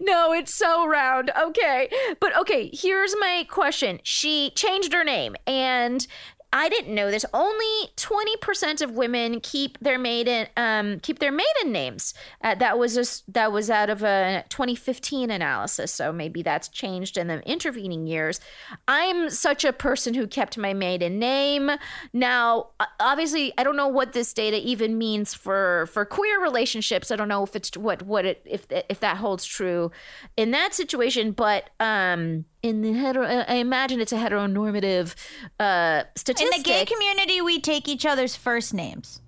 no, 0.00 0.32
it's 0.32 0.54
so 0.54 0.86
round. 0.88 1.30
Okay. 1.38 1.88
But 2.20 2.36
okay, 2.38 2.70
here's 2.72 3.14
my 3.20 3.46
question. 3.48 4.00
She 4.02 4.50
changed 4.56 4.92
her 4.92 5.04
name 5.04 5.36
and 5.46 6.04
I 6.52 6.68
didn't 6.68 6.94
know 6.94 7.10
this. 7.10 7.24
Only 7.32 7.88
20% 7.96 8.82
of 8.82 8.90
women 8.92 9.40
keep 9.40 9.78
their 9.78 9.98
maiden 9.98 10.48
um 10.56 10.98
keep 11.00 11.20
their 11.20 11.30
maiden 11.30 11.70
names. 11.72 12.12
Uh, 12.42 12.56
that 12.56 12.78
was 12.78 12.94
just 12.94 13.32
that 13.32 13.52
was 13.52 13.70
out 13.70 13.88
of 13.88 14.02
a 14.02 14.44
2015 14.48 15.30
analysis, 15.30 15.92
so 15.92 16.12
maybe 16.12 16.42
that's 16.42 16.68
changed 16.68 17.16
in 17.16 17.28
the 17.28 17.40
intervening 17.48 18.06
years. 18.06 18.40
I'm 18.88 19.30
such 19.30 19.64
a 19.64 19.72
person 19.72 20.14
who 20.14 20.26
kept 20.26 20.58
my 20.58 20.74
maiden 20.74 21.18
name. 21.20 21.70
Now, 22.12 22.70
obviously, 22.98 23.52
I 23.56 23.62
don't 23.62 23.76
know 23.76 23.88
what 23.88 24.12
this 24.12 24.32
data 24.32 24.56
even 24.56 24.98
means 24.98 25.34
for 25.34 25.86
for 25.92 26.04
queer 26.04 26.40
relationships. 26.42 27.12
I 27.12 27.16
don't 27.16 27.28
know 27.28 27.44
if 27.44 27.54
it's 27.54 27.76
what 27.76 28.02
what 28.02 28.24
it 28.24 28.42
if 28.44 28.66
if 28.88 28.98
that 29.00 29.18
holds 29.18 29.44
true 29.44 29.92
in 30.36 30.50
that 30.50 30.74
situation, 30.74 31.30
but 31.30 31.70
um 31.78 32.44
in 32.62 32.82
the 32.82 32.92
hetero, 32.92 33.26
I 33.26 33.54
imagine 33.54 34.00
it's 34.00 34.12
a 34.12 34.16
heteronormative 34.16 35.14
uh, 35.58 36.04
In 36.40 36.50
the 36.50 36.62
gay 36.62 36.84
community, 36.84 37.40
we 37.40 37.60
take 37.60 37.88
each 37.88 38.06
other's 38.06 38.36
first 38.36 38.72
names. 38.74 39.20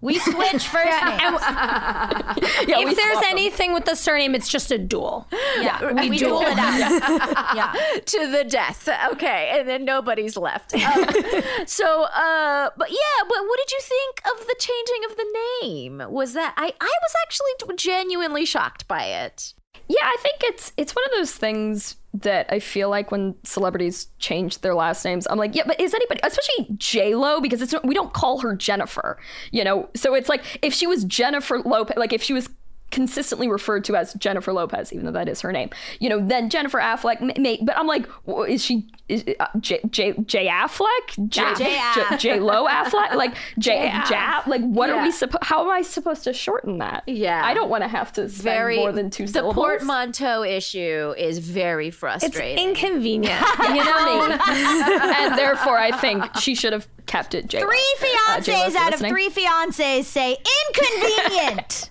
We 0.00 0.18
switch 0.18 0.68
first 0.68 1.04
names. 1.04 1.40
Yeah, 2.68 2.80
if 2.80 2.96
there's 2.96 3.12
swap 3.12 3.22
them. 3.22 3.30
anything 3.32 3.72
with 3.72 3.84
the 3.84 3.94
surname, 3.94 4.34
it's 4.34 4.48
just 4.48 4.70
a 4.70 4.78
duel. 4.78 5.28
Yeah, 5.58 5.92
we, 6.08 6.18
duel 6.18 6.42
it 6.42 6.58
out. 6.58 7.56
yeah. 7.56 7.72
to 8.04 8.30
the 8.30 8.44
death. 8.44 8.88
Okay, 9.12 9.50
and 9.52 9.68
then 9.68 9.84
nobody's 9.84 10.36
left. 10.36 10.74
Um, 10.74 11.04
so, 11.66 12.04
uh, 12.04 12.70
but 12.76 12.90
yeah, 12.90 13.24
but 13.28 13.38
what 13.38 13.58
did 13.58 13.70
you 13.72 13.80
think 13.80 14.20
of 14.26 14.46
the 14.46 14.56
changing 14.58 15.10
of 15.10 15.16
the 15.16 15.38
name? 15.62 16.12
Was 16.12 16.34
that 16.34 16.54
I? 16.56 16.72
I 16.80 16.92
was 17.02 17.14
actually 17.22 17.76
genuinely 17.76 18.44
shocked 18.44 18.86
by 18.88 19.04
it. 19.04 19.54
Yeah, 19.88 20.02
I 20.02 20.16
think 20.20 20.36
it's 20.42 20.72
it's 20.76 20.94
one 20.94 21.04
of 21.06 21.12
those 21.12 21.32
things 21.32 21.96
that 22.22 22.46
I 22.50 22.60
feel 22.60 22.88
like 22.90 23.10
when 23.10 23.34
celebrities 23.44 24.08
change 24.18 24.60
their 24.60 24.74
last 24.74 25.04
names, 25.04 25.26
I'm 25.28 25.38
like, 25.38 25.54
yeah, 25.54 25.64
but 25.66 25.80
is 25.80 25.94
anybody, 25.94 26.20
especially 26.22 26.68
J 26.76 27.14
Lo, 27.14 27.40
because 27.40 27.62
it's 27.62 27.74
we 27.84 27.94
don't 27.94 28.12
call 28.12 28.40
her 28.40 28.54
Jennifer, 28.54 29.18
you 29.50 29.64
know. 29.64 29.88
So 29.94 30.14
it's 30.14 30.28
like 30.28 30.42
if 30.62 30.72
she 30.72 30.86
was 30.86 31.04
Jennifer 31.04 31.60
Lopez, 31.60 31.96
like 31.96 32.12
if 32.12 32.22
she 32.22 32.32
was 32.32 32.48
consistently 32.90 33.48
referred 33.48 33.84
to 33.84 33.96
as 33.96 34.14
Jennifer 34.14 34.52
Lopez, 34.52 34.92
even 34.92 35.04
though 35.06 35.12
that 35.12 35.28
is 35.28 35.40
her 35.40 35.52
name, 35.52 35.70
you 35.98 36.08
know, 36.08 36.20
then 36.24 36.48
Jennifer 36.48 36.78
Affleck, 36.78 37.20
may, 37.38 37.58
but 37.62 37.76
I'm 37.76 37.86
like, 37.86 38.06
is 38.48 38.64
she 38.64 38.86
is, 39.08 39.24
uh, 39.40 39.46
J, 39.60 39.80
J 39.90 40.12
J 40.26 40.46
Affleck, 40.48 41.28
J 41.28 41.42
J- 41.56 41.80
J, 41.94 42.16
J 42.16 42.40
Lo 42.40 42.66
Affleck, 42.66 43.14
like 43.14 43.34
J 43.58 43.88
J- 44.06 44.14
Jap, 44.14 44.46
like 44.46 44.62
what 44.62 44.88
are 44.90 45.02
we 45.02 45.10
supposed? 45.12 45.44
How 45.44 45.62
am 45.64 45.70
I 45.70 45.82
supposed 45.82 46.24
to 46.24 46.32
shorten 46.32 46.78
that? 46.78 47.04
Yeah. 47.06 47.44
I 47.44 47.54
don't 47.54 47.68
want 47.68 47.82
to 47.84 47.88
have 47.88 48.12
to 48.14 48.28
spend 48.28 48.42
Very 48.42 48.76
more 48.78 48.92
than 48.92 49.10
two 49.10 49.26
The 49.26 49.32
syllables. 49.32 49.54
portmanteau 49.54 50.42
issue 50.44 51.14
is 51.18 51.38
very 51.38 51.90
frustrating. 51.90 52.40
It's 52.70 52.80
inconvenient. 52.82 53.40
you 53.60 53.84
know, 53.84 54.38
and 54.48 55.38
therefore 55.38 55.78
I 55.78 55.90
think 56.00 56.24
she 56.36 56.54
should 56.54 56.72
have 56.72 56.86
kept 57.06 57.34
it. 57.34 57.46
J-Lo. 57.46 57.66
Three 57.66 57.76
Uh, 58.00 58.04
fiancés 58.40 58.46
you're 58.72 58.78
out 58.82 58.94
of 58.94 59.00
three 59.00 59.28
fiancés 59.28 60.04
say 60.04 60.36
inconvenient. 60.68 61.90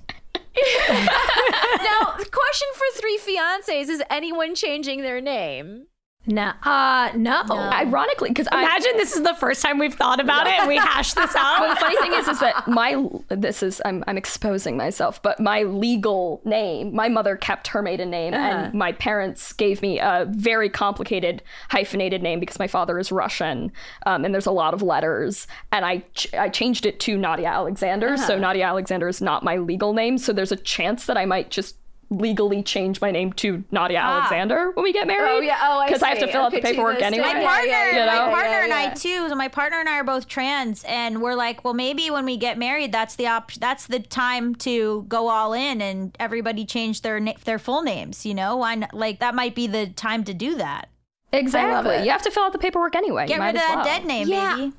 now, 0.89 2.15
question 2.31 2.67
for 2.73 2.99
three 2.99 3.19
fiancés 3.19 3.89
is 3.89 4.01
anyone 4.09 4.55
changing 4.55 5.01
their 5.01 5.19
name? 5.19 5.87
No, 6.27 6.51
uh, 6.63 7.11
no. 7.15 7.43
Ironically, 7.49 8.29
because 8.29 8.47
I 8.51 8.61
Imagine 8.63 8.97
this 8.97 9.15
is 9.15 9.23
the 9.23 9.35
first 9.35 9.61
time 9.61 9.77
we've 9.77 9.93
thought 9.93 10.19
about 10.19 10.47
it 10.47 10.53
and 10.53 10.67
we 10.67 10.77
hash 10.77 11.13
this 11.13 11.35
out. 11.37 11.61
Well, 11.61 11.69
the 11.73 11.79
funny 11.79 11.97
thing 11.97 12.13
is, 12.13 12.27
is 12.27 12.39
that 12.39 12.67
my 12.67 13.03
this 13.29 13.61
is 13.61 13.81
I'm 13.85 14.03
I'm 14.07 14.17
exposing 14.17 14.77
myself, 14.77 15.21
but 15.21 15.39
my 15.39 15.63
legal 15.63 16.41
name, 16.45 16.95
my 16.95 17.09
mother 17.09 17.35
kept 17.35 17.67
her 17.67 17.81
maiden 17.81 18.09
name, 18.09 18.33
and 18.33 18.73
my 18.73 18.91
parents 18.91 19.53
gave 19.53 19.81
me 19.81 19.99
a 19.99 20.25
very 20.29 20.69
complicated 20.69 21.43
hyphenated 21.69 22.23
name 22.23 22.39
because 22.39 22.59
my 22.59 22.67
father 22.67 22.97
is 22.99 23.11
Russian, 23.11 23.71
um, 24.05 24.25
and 24.25 24.33
there's 24.33 24.45
a 24.45 24.51
lot 24.51 24.73
of 24.73 24.81
letters, 24.81 25.47
and 25.71 25.85
I 25.85 25.99
ch- 26.13 26.33
I 26.33 26.49
changed 26.49 26.85
it 26.85 26.99
to 27.01 27.17
Nadia 27.17 27.47
Alexander, 27.47 28.17
so 28.17 28.37
Nadia 28.39 28.65
Alexander 28.65 29.07
is 29.07 29.21
not 29.21 29.43
my 29.43 29.57
legal 29.57 29.93
name, 29.93 30.17
so 30.17 30.33
there's 30.33 30.51
a 30.51 30.57
chance 30.57 31.05
that 31.05 31.17
I 31.17 31.25
might 31.25 31.51
just 31.51 31.75
legally 32.09 32.61
change 32.61 33.01
my 33.01 33.09
name 33.11 33.33
to 33.33 33.63
Nadia 33.71 33.97
Alexander 33.99 34.71
when 34.71 34.83
we 34.83 34.93
get 34.93 35.07
married. 35.07 35.29
Oh, 35.31 35.39
yeah. 35.41 35.59
Oh, 35.63 35.79
I 35.79 35.87
because 35.87 36.03
I 36.03 36.09
have 36.09 36.19
to 36.19 36.25
see. 36.27 36.31
fill 36.31 36.41
out 36.43 36.51
the 36.51 36.61
paperwork 36.61 37.01
anyway. 37.01 37.23
state. 37.29 37.35
My 37.35 37.41
Yeah, 37.41 37.47
partner, 37.47 37.67
yeah, 37.67 37.95
yeah, 37.95 38.05
my 38.05 38.13
yeah, 38.13 38.29
partner 38.31 38.51
yeah, 38.51 38.63
and 38.63 38.73
I 38.73 38.93
too. 38.93 39.27
So 39.29 39.35
my 39.35 39.47
partner 39.47 39.79
and 39.79 39.89
I 39.89 39.97
are 39.99 40.03
both 40.03 40.27
trans, 40.27 40.83
and 40.87 41.21
we're 41.21 41.35
like, 41.35 41.63
well, 41.63 41.73
maybe 41.73 42.09
when 42.11 42.25
we 42.25 42.37
get 42.37 42.57
married, 42.57 42.91
that's 42.91 43.15
the 43.15 43.27
op- 43.27 43.53
that's 43.53 43.87
the 43.87 43.99
time 43.99 44.55
to 44.55 45.05
go 45.07 45.29
all 45.29 45.53
in, 45.53 45.81
and 45.81 46.15
everybody 46.19 46.65
change 46.65 47.01
their 47.01 47.19
na- 47.19 47.33
their 47.43 47.57
full 47.59 47.81
names. 47.81 48.25
You 48.25 48.35
know, 48.35 48.57
why 48.57 48.75
not? 48.75 48.93
Like 48.93 49.19
that 49.19 49.33
might 49.35 49.55
be 49.55 49.65
the 49.67 49.87
time 49.87 50.23
to 50.25 50.33
do 50.33 50.55
that. 50.55 50.89
Exactly. 51.33 52.03
You 52.05 52.11
have 52.11 52.21
to 52.21 52.31
fill 52.31 52.43
out 52.43 52.53
the 52.53 52.59
paperwork 52.59 52.95
anyway. 52.95 53.27
Get 53.27 53.37
You 53.37 53.43
rid 53.43 53.49
of 53.55 53.61
as 53.61 53.61
that 53.67 53.75
well. 53.77 53.83
dead 53.85 54.05
name, 54.05 54.27
Yeah. 54.29 54.55
baby. 54.55 54.73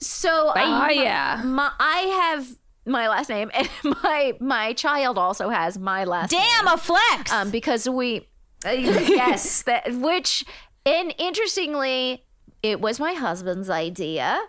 So, 0.00 0.52
Oh, 0.54 0.60
um, 0.60 0.90
yeah. 0.92 1.40
my, 1.44 1.70
I 1.80 1.98
have 2.36 2.46
my 2.88 3.08
last 3.08 3.28
name, 3.28 3.50
and 3.54 3.68
my 4.02 4.34
my 4.40 4.72
child 4.72 5.18
also 5.18 5.48
has 5.48 5.78
my 5.78 6.04
last 6.04 6.32
name. 6.32 6.40
Damn, 6.40 6.68
a 6.68 6.76
flex. 6.76 7.32
um, 7.32 7.50
because 7.50 7.88
we, 7.88 8.28
uh, 8.66 8.70
yes, 8.70 9.62
that 9.62 9.92
which, 9.94 10.44
and 10.86 11.14
interestingly, 11.18 12.24
it 12.62 12.80
was 12.80 12.98
my 12.98 13.12
husband's 13.12 13.70
idea. 13.70 14.40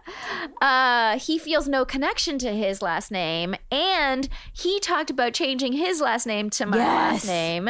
Uh, 0.62 1.20
he 1.20 1.38
feels 1.38 1.68
no 1.68 1.86
connection 1.86 2.40
to 2.40 2.52
his 2.52 2.82
last 2.82 3.12
name, 3.12 3.56
and 3.72 4.28
he 4.52 4.80
talked 4.80 5.10
about 5.10 5.34
changing 5.34 5.74
his 5.74 6.02
last 6.02 6.26
name 6.26 6.50
to 6.50 6.66
my 6.66 6.78
last 6.78 7.28
name. 7.28 7.70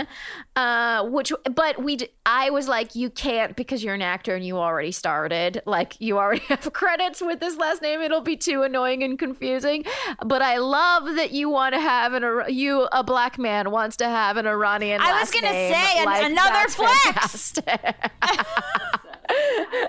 Uh, 0.56 1.06
which, 1.10 1.32
but 1.54 1.84
we, 1.84 1.98
I 2.26 2.50
was 2.50 2.68
like, 2.68 2.96
you 2.96 3.10
can't 3.10 3.56
because 3.56 3.84
you're 3.84 3.96
an 3.96 4.02
actor 4.02 4.36
and 4.36 4.46
you 4.46 4.58
already 4.58 4.92
started. 4.92 5.62
Like, 5.66 6.00
you 6.00 6.18
already 6.18 6.42
have 6.48 6.72
credits 6.74 7.22
with 7.22 7.40
this 7.40 7.58
last 7.58 7.82
name. 7.82 8.02
It'll 8.02 8.22
be 8.22 8.38
too 8.38 8.64
annoying 8.64 9.04
and 9.04 9.20
confusing. 9.20 9.84
But 10.26 10.42
I 10.42 10.58
love 10.58 11.16
that 11.16 11.32
you 11.32 11.50
want 11.50 11.76
to 11.76 11.82
have 11.82 12.14
an 12.14 12.54
you 12.54 12.88
a 12.92 13.04
black 13.04 13.38
man 13.38 13.72
wants 13.72 13.98
to 13.98 14.06
have 14.06 14.38
an 14.38 14.48
Iranian. 14.48 15.02
I 15.02 15.20
was 15.20 15.32
gonna 15.32 15.52
name. 15.52 15.74
say, 15.74 16.04
an- 16.04 16.32
another 16.32 16.70
flex. 16.70 17.54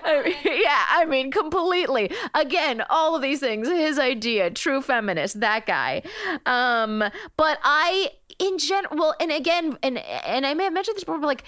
I 0.04 0.22
mean, 0.24 0.34
yeah, 0.62 0.84
I 0.90 1.04
mean, 1.06 1.30
completely. 1.30 2.10
Again, 2.34 2.82
all 2.90 3.14
of 3.14 3.22
these 3.22 3.40
things, 3.40 3.68
his 3.68 3.98
idea, 3.98 4.50
true 4.50 4.82
feminist, 4.82 5.40
that 5.40 5.66
guy. 5.66 6.02
Um, 6.46 7.04
but 7.36 7.58
I, 7.62 8.10
in 8.38 8.58
general, 8.58 8.96
well, 8.96 9.14
and 9.20 9.30
again, 9.30 9.76
and 9.82 9.98
and 9.98 10.46
I 10.46 10.54
may 10.54 10.64
have 10.64 10.72
mentioned 10.72 10.96
this 10.96 11.04
before, 11.04 11.18
but 11.18 11.26
like 11.26 11.44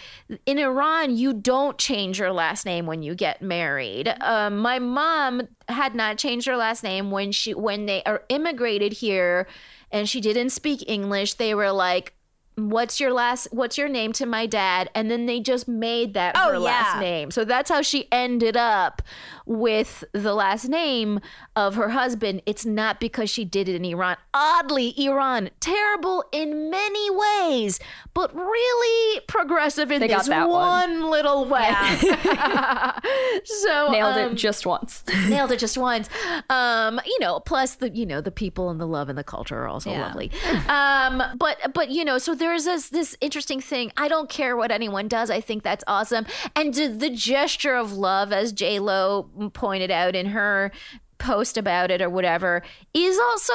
in 0.47 0.59
Iran, 0.59 1.17
you 1.17 1.33
don't 1.33 1.79
change 1.79 2.19
your 2.19 2.33
last 2.33 2.67
name 2.67 2.87
when 2.87 3.03
you 3.03 3.15
get 3.15 3.43
married. 3.43 4.15
Um, 4.21 4.59
my 4.59 4.79
mom 4.79 5.49
had 5.69 5.95
not 5.95 6.19
changed 6.19 6.47
her 6.47 6.57
last 6.57 6.83
name 6.83 7.11
when 7.11 7.33
she 7.33 7.55
when 7.55 7.87
they 7.87 8.03
are 8.05 8.23
immigrated 8.29 8.93
here, 8.93 9.47
and 9.91 10.09
she 10.09 10.21
didn't 10.21 10.51
speak 10.51 10.85
English. 10.87 11.35
They 11.35 11.55
were 11.55 11.73
like. 11.73 12.15
What's 12.57 13.01
your 13.01 13.13
last 13.13 13.49
what's 13.51 13.79
your 13.79 13.89
name 13.89 14.13
to 14.15 14.27
my 14.27 14.47
dad? 14.47 14.91
And 14.95 15.11
then 15.11 15.27
they 15.27 15.41
just 15.41 15.67
made 15.67 16.15
that 16.15 16.37
Oh, 16.37 16.53
her 16.53 16.59
last 16.59 17.01
name. 17.01 17.31
So 17.31 17.45
that's 17.45 17.71
how 17.71 17.81
she 17.83 18.09
ended 18.13 18.57
up 18.57 19.01
with 19.47 20.05
the 20.13 20.35
last 20.35 20.69
name 20.69 21.21
of 21.57 21.75
her 21.75 21.91
husband. 21.91 22.43
It's 22.47 22.65
not 22.67 23.01
because 23.01 23.31
she 23.31 23.45
did 23.45 23.69
it 23.69 23.75
in 23.77 23.85
Iran. 23.85 24.17
Oddly, 24.35 24.95
Iran, 25.05 25.51
terrible 25.61 26.25
in 26.33 26.71
many 26.71 27.11
ways, 27.11 27.81
but 28.15 28.35
really 28.35 29.21
progressive 29.27 29.91
in 29.91 30.01
They 30.01 30.09
this 30.09 30.29
one, 30.29 30.49
one. 30.51 31.11
little 31.11 31.45
way. 31.47 31.71
so 33.45 33.89
Nailed 33.91 34.17
um, 34.17 34.33
it 34.33 34.35
just 34.35 34.67
once. 34.67 35.03
nailed 35.29 35.53
it 35.53 35.59
just 35.59 35.77
once. 35.79 36.09
Um, 36.51 37.01
you 37.07 37.19
know, 37.21 37.41
plus 37.41 37.77
the 37.77 37.91
you 37.91 38.07
know 38.07 38.21
the 38.21 38.31
people 38.31 38.71
and 38.71 38.81
the 38.81 38.87
love 38.87 39.09
and 39.09 39.19
the 39.19 39.25
culture 39.25 39.59
are 39.63 39.69
also 39.69 39.91
Yeah. 39.91 40.07
lovely. 40.07 40.31
Um, 40.69 41.23
but 41.39 41.73
but 41.75 41.91
you 41.91 42.05
know, 42.05 42.19
so 42.19 42.35
there's 42.35 42.65
this 42.65 42.89
this 42.91 43.17
interesting 43.21 43.61
thing. 43.61 43.93
I 43.97 44.09
don't 44.09 44.29
care 44.29 44.57
what 44.57 44.71
anyone 44.71 45.09
does. 45.09 45.31
I 45.31 45.41
think 45.41 45.63
that's 45.63 45.85
awesome. 45.87 46.27
And 46.57 46.75
the, 46.75 46.89
the 46.89 47.11
gesture 47.11 47.75
of 47.75 47.93
love, 47.93 48.33
as 48.33 48.53
J 48.53 48.79
Lo 48.79 49.29
pointed 49.51 49.91
out 49.91 50.15
in 50.15 50.27
her 50.27 50.71
post 51.19 51.57
about 51.57 51.91
it 51.91 52.03
or 52.03 52.11
whatever, 52.11 52.63
is 52.95 53.19
also 53.19 53.53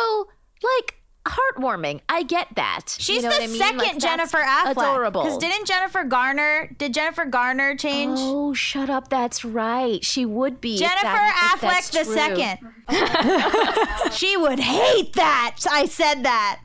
like 0.64 0.96
heartwarming. 1.28 2.00
I 2.08 2.24
get 2.24 2.48
that. 2.56 2.96
You 3.00 3.04
She's 3.04 3.24
know 3.24 3.30
the 3.30 3.36
what 3.36 3.44
I 3.44 3.48
mean? 3.48 3.58
second 3.58 3.78
Like, 3.80 3.98
Jennifer 4.00 4.38
Affleck. 4.38 4.72
Adorable. 4.72 5.24
Because 5.24 5.38
didn't 5.38 5.68
Jennifer 5.68 6.06
Garner? 6.06 6.70
Did 6.78 6.94
Jennifer 6.94 7.26
Garner 7.26 7.76
change? 7.76 8.18
Oh, 8.22 8.54
shut 8.54 8.90
up! 8.90 9.10
That's 9.10 9.44
right. 9.44 10.04
She 10.06 10.26
would 10.26 10.62
be 10.62 10.78
Jennifer 10.78 11.04
that- 11.04 11.58
Affleck 11.60 11.92
the 11.92 12.06
true. 12.06 12.14
second. 12.16 14.12
she 14.14 14.38
would 14.38 14.60
hate 14.60 15.14
that. 15.14 15.58
I 15.70 15.86
said 15.86 16.24
that. 16.24 16.62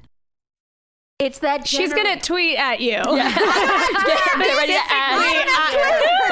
It's 1.19 1.39
that 1.41 1.67
She's 1.69 1.93
gonna 1.93 2.21
tweet 2.21 2.57
at 2.59 2.81
you. 2.81 2.95
Get 2.95 4.57
ready 4.57 4.73
to 4.73 4.81
add. 4.89 5.19
oh 5.19 5.73
yeah. 5.75 6.32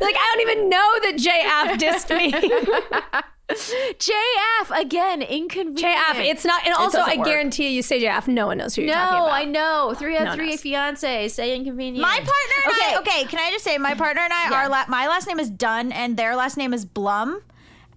Like 0.00 0.16
I 0.18 0.34
don't 0.34 0.48
even 0.50 0.68
know 0.68 0.92
that 1.02 1.14
JF 1.16 1.78
dissed 1.78 2.16
me. 2.16 2.32
JF 3.48 4.80
again, 4.80 5.20
inconvenient. 5.22 5.78
JF, 5.98 6.24
it's 6.30 6.44
not. 6.44 6.64
And 6.64 6.74
also, 6.74 6.98
I 7.00 7.16
work. 7.16 7.26
guarantee 7.26 7.64
you, 7.64 7.70
you 7.76 7.82
say 7.82 8.02
JF, 8.02 8.26
no 8.28 8.46
one 8.46 8.58
knows 8.58 8.74
who 8.74 8.82
you're 8.82 8.90
no, 8.90 8.96
talking 8.96 9.16
about. 9.18 9.26
No, 9.26 9.32
I 9.32 9.44
know. 9.44 9.94
Three 9.96 10.16
out 10.16 10.24
No 10.24 10.30
of 10.30 10.36
three 10.36 10.50
knows. 10.50 10.60
fiance 10.62 11.28
say 11.28 11.54
inconvenient. 11.54 12.00
My 12.00 12.16
partner 12.16 12.32
and 12.64 12.72
okay. 12.72 12.94
I. 12.94 12.98
Okay, 13.00 13.24
can 13.26 13.38
I 13.38 13.50
just 13.50 13.64
say 13.64 13.76
my 13.78 13.94
partner 13.94 14.22
and 14.22 14.32
I 14.32 14.48
Yeah. 14.50 14.64
are 14.64 14.68
la- 14.68 14.86
my 14.88 15.06
last 15.08 15.26
name 15.28 15.38
is 15.38 15.50
Dunn 15.50 15.92
and 15.92 16.16
their 16.16 16.34
last 16.36 16.56
name 16.56 16.72
is 16.72 16.84
Blum, 16.86 17.42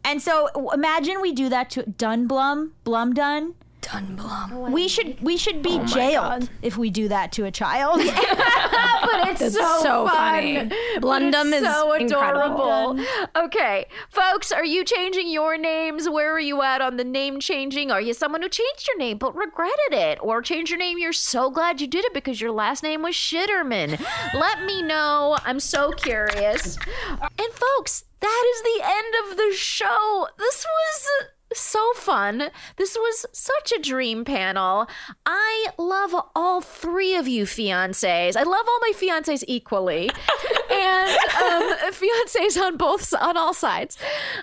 and 0.03 0.21
so 0.21 0.49
imagine 0.73 1.21
we 1.21 1.31
do 1.31 1.47
that 1.49 1.69
to 1.71 1.83
Dunn 1.83 2.27
Blum 2.27 2.73
Blum 2.83 3.13
Dunn. 3.13 3.55
Dunblum. 3.91 4.71
we 4.71 4.87
should 4.87 5.21
we 5.21 5.37
should 5.37 5.61
be 5.61 5.77
oh 5.81 5.85
jailed 5.85 6.49
if 6.61 6.77
we 6.77 6.89
do 6.89 7.07
that 7.07 7.31
to 7.33 7.45
a 7.45 7.51
child. 7.51 7.99
but 8.05 9.27
it's 9.29 9.41
It's 9.41 9.55
so, 9.55 9.79
so 9.81 10.07
fun. 10.07 10.15
funny. 10.15 10.69
But 10.99 11.01
Blundum 11.01 11.53
is 11.53 11.63
so 11.63 11.93
incredible. 11.93 12.91
adorable. 12.91 13.05
Okay, 13.35 13.85
folks, 14.09 14.51
are 14.51 14.65
you 14.65 14.83
changing 14.83 15.29
your 15.29 15.57
names? 15.57 16.09
Where 16.09 16.33
are 16.33 16.39
you 16.39 16.61
at 16.61 16.81
on 16.81 16.97
the 16.97 17.03
name 17.03 17.39
changing? 17.39 17.91
Are 17.91 18.01
you 18.01 18.13
someone 18.13 18.41
who 18.41 18.49
changed 18.49 18.87
your 18.87 18.97
name 18.97 19.17
but 19.17 19.35
regretted 19.35 19.93
it, 19.93 20.19
or 20.21 20.41
changed 20.41 20.69
your 20.71 20.79
name? 20.79 20.97
You're 20.97 21.13
so 21.13 21.49
glad 21.49 21.79
you 21.79 21.87
did 21.87 22.03
it 22.05 22.13
because 22.13 22.41
your 22.41 22.51
last 22.51 22.83
name 22.83 23.01
was 23.03 23.15
Shitterman. 23.15 24.03
Let 24.33 24.63
me 24.63 24.81
know. 24.81 25.37
I'm 25.45 25.59
so 25.59 25.91
curious. 25.91 26.77
And 27.19 27.53
folks, 27.53 28.03
that 28.19 28.43
is 28.55 28.61
the 28.63 28.83
end 28.83 29.31
of 29.31 29.37
the 29.37 29.53
show. 29.55 30.27
This 30.37 30.65
was 30.65 31.07
so 31.53 31.93
fun. 31.93 32.51
This 32.75 32.95
was 32.95 33.25
such 33.31 33.71
a 33.71 33.81
dream 33.81 34.25
panel. 34.25 34.87
I 35.25 35.67
love 35.77 36.15
all 36.35 36.61
three 36.61 37.15
of 37.15 37.27
you 37.27 37.45
fiancés. 37.45 38.35
I 38.35 38.43
love 38.43 38.65
all 38.67 38.79
my 38.81 38.93
fiancés 38.95 39.43
equally. 39.47 40.09
and 40.71 41.17
um, 41.41 41.91
fiancés 41.91 42.61
on 42.61 42.77
both 42.77 43.13
on 43.13 43.37
all 43.37 43.53
sides. 43.53 43.97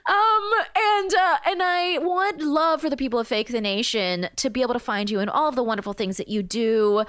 Um, 0.09 0.51
and 0.77 1.15
uh, 1.15 1.37
and 1.47 1.63
I 1.63 1.99
would 1.99 2.43
love 2.43 2.81
for 2.81 2.91
the 2.91 2.97
people 2.97 3.19
of 3.19 3.29
Fake 3.29 3.49
the 3.49 3.61
Nation 3.61 4.29
to 4.37 4.51
be 4.51 4.63
able 4.63 4.75
to 4.75 4.81
find 4.81 5.11
you 5.11 5.21
and 5.21 5.31
all 5.31 5.49
of 5.49 5.57
the 5.57 5.63
wonderful 5.63 5.93
things 5.93 6.17
that 6.17 6.29
you 6.29 6.43
do. 6.43 7.05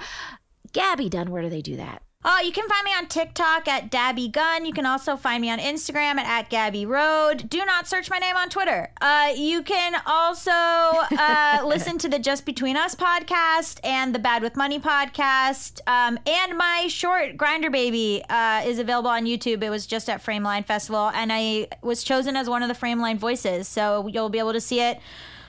Gaby 0.72 1.08
Dunn, 1.08 1.30
where 1.30 1.42
do 1.42 1.48
they 1.48 1.62
do 1.62 1.76
that? 1.76 2.02
Oh, 2.28 2.40
you 2.40 2.50
can 2.50 2.68
find 2.68 2.84
me 2.84 2.90
on 2.90 3.06
TikTok 3.06 3.68
at 3.68 3.88
Dabby 3.88 4.26
Gun. 4.26 4.66
You 4.66 4.72
can 4.72 4.84
also 4.84 5.16
find 5.16 5.40
me 5.40 5.48
on 5.48 5.60
Instagram 5.60 6.16
at, 6.16 6.26
at 6.26 6.50
Gabby 6.50 6.84
Road. 6.84 7.48
Do 7.48 7.64
not 7.64 7.86
search 7.86 8.10
my 8.10 8.18
name 8.18 8.34
on 8.36 8.48
Twitter. 8.48 8.88
Uh, 9.00 9.32
you 9.36 9.62
can 9.62 9.94
also 10.04 10.50
uh, 10.50 11.62
listen 11.64 11.98
to 11.98 12.08
the 12.08 12.18
Just 12.18 12.44
Between 12.44 12.76
Us 12.76 12.96
podcast 12.96 13.78
and 13.84 14.12
the 14.12 14.18
Bad 14.18 14.42
with 14.42 14.56
Money 14.56 14.80
podcast. 14.80 15.78
Um, 15.86 16.18
and 16.26 16.58
my 16.58 16.88
short 16.88 17.36
Grindr 17.36 17.70
Baby 17.70 18.24
uh, 18.28 18.62
is 18.66 18.80
available 18.80 19.10
on 19.10 19.24
YouTube. 19.24 19.62
It 19.62 19.70
was 19.70 19.86
just 19.86 20.10
at 20.10 20.20
Frameline 20.20 20.64
Festival, 20.64 21.12
and 21.14 21.32
I 21.32 21.68
was 21.80 22.02
chosen 22.02 22.34
as 22.34 22.48
one 22.50 22.60
of 22.64 22.68
the 22.68 22.74
Frameline 22.74 23.18
voices. 23.18 23.68
So 23.68 24.08
you'll 24.08 24.30
be 24.30 24.40
able 24.40 24.52
to 24.52 24.60
see 24.60 24.80
it. 24.80 24.98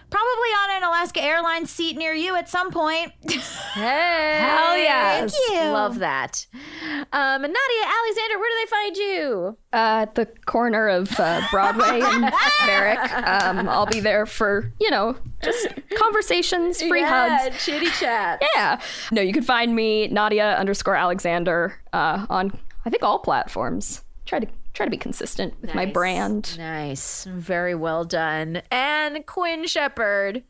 Probably 0.09 0.49
on 0.49 0.77
an 0.77 0.83
Alaska 0.83 1.21
Airlines 1.21 1.69
seat 1.69 1.97
near 1.97 2.13
you 2.13 2.35
at 2.35 2.49
some 2.49 2.71
point. 2.71 3.11
Hey, 3.77 4.39
Hell 4.41 4.75
yes. 4.75 5.35
Thank 5.37 5.59
you. 5.65 5.69
Love 5.69 5.99
that. 5.99 6.47
Um, 7.11 7.41
Nadia, 7.41 7.51
Alexander, 7.51 8.39
where 8.39 8.49
do 8.49 8.55
they 8.65 8.69
find 8.71 8.97
you? 8.97 9.57
Uh, 9.71 9.99
at 10.01 10.15
the 10.15 10.25
corner 10.47 10.87
of 10.87 11.11
uh, 11.19 11.41
Broadway 11.51 12.01
and 12.01 12.21
Merrick. 12.65 12.97
Um, 13.13 13.69
I'll 13.69 13.85
be 13.85 13.99
there 13.99 14.25
for, 14.25 14.73
you 14.79 14.89
know, 14.89 15.15
just 15.43 15.67
conversations, 15.95 16.81
free 16.81 17.03
hugs. 17.03 17.63
chitty 17.63 17.91
chat. 17.91 18.41
Yeah. 18.55 18.79
No, 19.11 19.21
you 19.21 19.31
can 19.33 19.43
find 19.43 19.75
me, 19.75 20.07
Nadia 20.07 20.55
underscore 20.55 20.95
Alexander, 20.95 21.79
uh, 21.93 22.25
on, 22.31 22.57
I 22.83 22.89
think, 22.89 23.03
all 23.03 23.19
platforms. 23.19 24.01
Try 24.25 24.39
to 24.39 24.47
try 24.77 24.85
to 24.85 24.91
be 24.91 24.97
consistent 24.97 25.55
with 25.59 25.73
my 25.73 25.85
brand. 25.85 26.55
Nice. 26.57 27.25
Very 27.25 27.73
well 27.75 28.05
done. 28.05 28.61
And 28.71 29.25
Quinn 29.25 29.65
Shephard, 29.65 30.43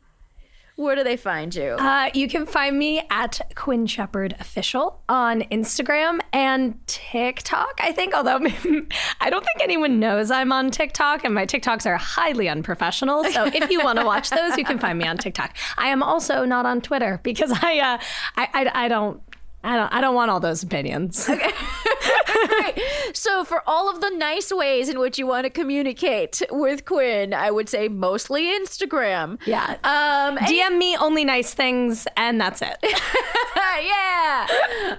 where 0.76 0.94
do 0.94 1.02
they 1.02 1.16
find 1.16 1.52
you? 1.54 1.70
Uh, 1.70 2.10
you 2.12 2.28
can 2.28 2.44
find 2.44 2.78
me 2.78 3.02
at 3.10 3.40
Quinn 3.56 3.86
Shephard 3.86 4.36
Official 4.38 5.00
on 5.08 5.40
Instagram 5.44 6.20
and 6.32 6.78
TikTok, 6.86 7.80
I 7.80 7.90
think, 7.90 8.14
although 8.14 8.36
I 9.20 9.30
don't 9.30 9.44
think 9.44 9.62
anyone 9.62 9.98
knows 9.98 10.30
I'm 10.30 10.52
on 10.52 10.70
TikTok, 10.70 11.24
and 11.24 11.34
my 11.34 11.46
TikToks 11.46 11.86
are 11.86 11.96
highly 11.96 12.48
unprofessional. 12.50 13.24
So 13.24 13.46
if 13.46 13.70
you 13.70 13.82
want 13.82 13.98
to 13.98 14.04
watch 14.04 14.28
those, 14.28 14.58
you 14.58 14.64
can 14.64 14.78
find 14.78 14.98
me 14.98 15.06
on 15.06 15.16
TikTok. 15.16 15.56
I 15.78 15.88
am 15.88 16.02
also 16.02 16.44
not 16.44 16.66
on 16.66 16.82
Twitter 16.82 17.18
because 17.22 17.50
I, 17.50 17.78
uh, 17.80 17.98
I, 18.36 18.48
I, 18.52 18.84
I 18.84 18.88
don't. 18.88 19.22
I 19.64 19.74
don't. 19.74 19.92
I 19.92 20.00
don't 20.00 20.14
want 20.14 20.30
all 20.30 20.38
those 20.38 20.62
opinions. 20.62 21.28
so, 23.12 23.44
for 23.44 23.62
all 23.66 23.90
of 23.90 24.00
the 24.00 24.10
nice 24.10 24.52
ways 24.52 24.88
in 24.88 24.98
which 24.98 25.18
you 25.18 25.26
want 25.26 25.44
to 25.44 25.50
communicate 25.50 26.42
with 26.50 26.84
Quinn, 26.84 27.32
I 27.34 27.50
would 27.50 27.68
say 27.68 27.88
mostly 27.88 28.44
Instagram. 28.46 29.38
Yeah. 29.46 29.76
Um, 29.84 30.38
and- 30.38 30.46
DM 30.46 30.78
me 30.78 30.96
only 30.96 31.24
nice 31.24 31.54
things, 31.54 32.06
and 32.16 32.40
that's 32.40 32.62
it. 32.62 32.76
yeah. 33.56 34.46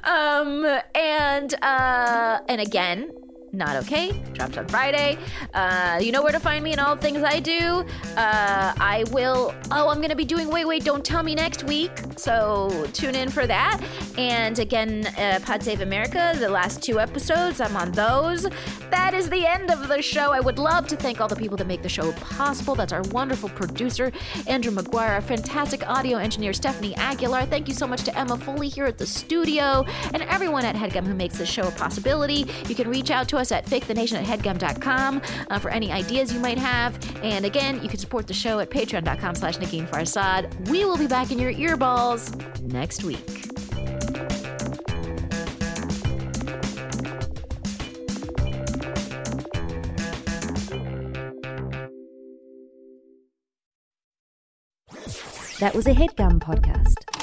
Um, 0.03 0.65
and 0.95 1.53
uh, 1.63 2.39
and 2.47 2.61
again, 2.61 3.11
not 3.51 3.75
okay. 3.77 4.11
Drops 4.33 4.57
on 4.57 4.67
Friday. 4.67 5.17
Uh, 5.53 5.99
you 6.01 6.11
know 6.11 6.21
where 6.21 6.31
to 6.31 6.39
find 6.39 6.63
me 6.63 6.71
and 6.71 6.79
all 6.79 6.95
the 6.95 7.01
things 7.01 7.23
I 7.23 7.39
do. 7.39 7.85
Uh, 8.15 8.73
I 8.77 9.05
will. 9.11 9.53
Oh, 9.71 9.89
I'm 9.89 10.01
gonna 10.01 10.15
be 10.15 10.25
doing 10.25 10.49
Wait 10.49 10.65
Wait 10.65 10.83
Don't 10.83 11.03
Tell 11.03 11.23
Me 11.23 11.35
next 11.35 11.63
week. 11.63 11.91
So 12.17 12.87
tune 12.93 13.15
in 13.15 13.29
for 13.29 13.47
that. 13.47 13.81
And 14.17 14.59
again, 14.59 15.07
uh, 15.17 15.39
Pod 15.43 15.63
Save 15.63 15.81
America. 15.81 16.33
The 16.37 16.49
last 16.49 16.83
two 16.83 16.99
episodes, 16.99 17.61
I'm 17.61 17.75
on 17.75 17.91
those. 17.91 18.47
That 18.91 19.13
is 19.13 19.29
the 19.29 19.45
end 19.45 19.71
of 19.71 19.87
the 19.87 20.01
show. 20.01 20.31
I 20.31 20.39
would 20.39 20.59
love 20.59 20.87
to 20.87 20.95
thank 20.95 21.21
all 21.21 21.27
the 21.27 21.35
people 21.35 21.57
that 21.57 21.67
make 21.67 21.81
the 21.81 21.89
show 21.89 22.11
possible. 22.13 22.75
That's 22.75 22.93
our 22.93 23.01
wonderful 23.11 23.49
producer 23.49 24.11
Andrew 24.47 24.71
McGuire, 24.71 25.09
our 25.09 25.21
fantastic 25.21 25.87
audio 25.87 26.17
engineer 26.17 26.51
Stepfanie 26.51 26.97
Aguilar. 26.97 27.45
Thank 27.45 27.67
you 27.67 27.73
so 27.73 27.87
much 27.87 28.03
to 28.03 28.17
Emma 28.17 28.37
Foley 28.37 28.69
here 28.69 28.85
at 28.85 28.97
the 28.97 29.05
studio 29.05 29.85
and 30.13 30.23
everyone 30.23 30.65
at 30.65 30.75
HeadGum 30.75 31.05
who 31.05 31.15
makes 31.15 31.37
this 31.37 31.49
show 31.49 31.67
a 31.67 31.71
possibility. 31.71 32.45
You 32.67 32.75
can 32.75 32.89
reach 32.89 33.11
out 33.11 33.27
to 33.29 33.38
us 33.39 33.51
at 33.51 33.65
fakethenation 33.65 34.21
at 34.21 34.25
headgum.com 34.25 35.21
uh, 35.49 35.59
for 35.59 35.69
any 35.69 35.91
ideas 35.91 36.31
you 36.33 36.39
might 36.39 36.57
have. 36.57 36.97
And 37.23 37.45
again, 37.45 37.81
you 37.81 37.89
can 37.89 37.99
support 37.99 38.27
the 38.27 38.33
show 38.33 38.59
at 38.59 38.69
patreon.com 38.69 39.35
slash 39.35 39.57
Negin 39.57 39.87
Farsad. 39.87 40.69
We 40.69 40.85
will 40.85 40.97
be 40.97 41.07
back 41.07 41.31
in 41.31 41.39
your 41.39 41.53
earballs 41.53 42.35
next 42.61 43.03
week. 43.03 43.49
That 55.59 55.75
was 55.75 55.87
a 55.87 55.93
headgum 55.93 56.39
podcast. 56.39 57.18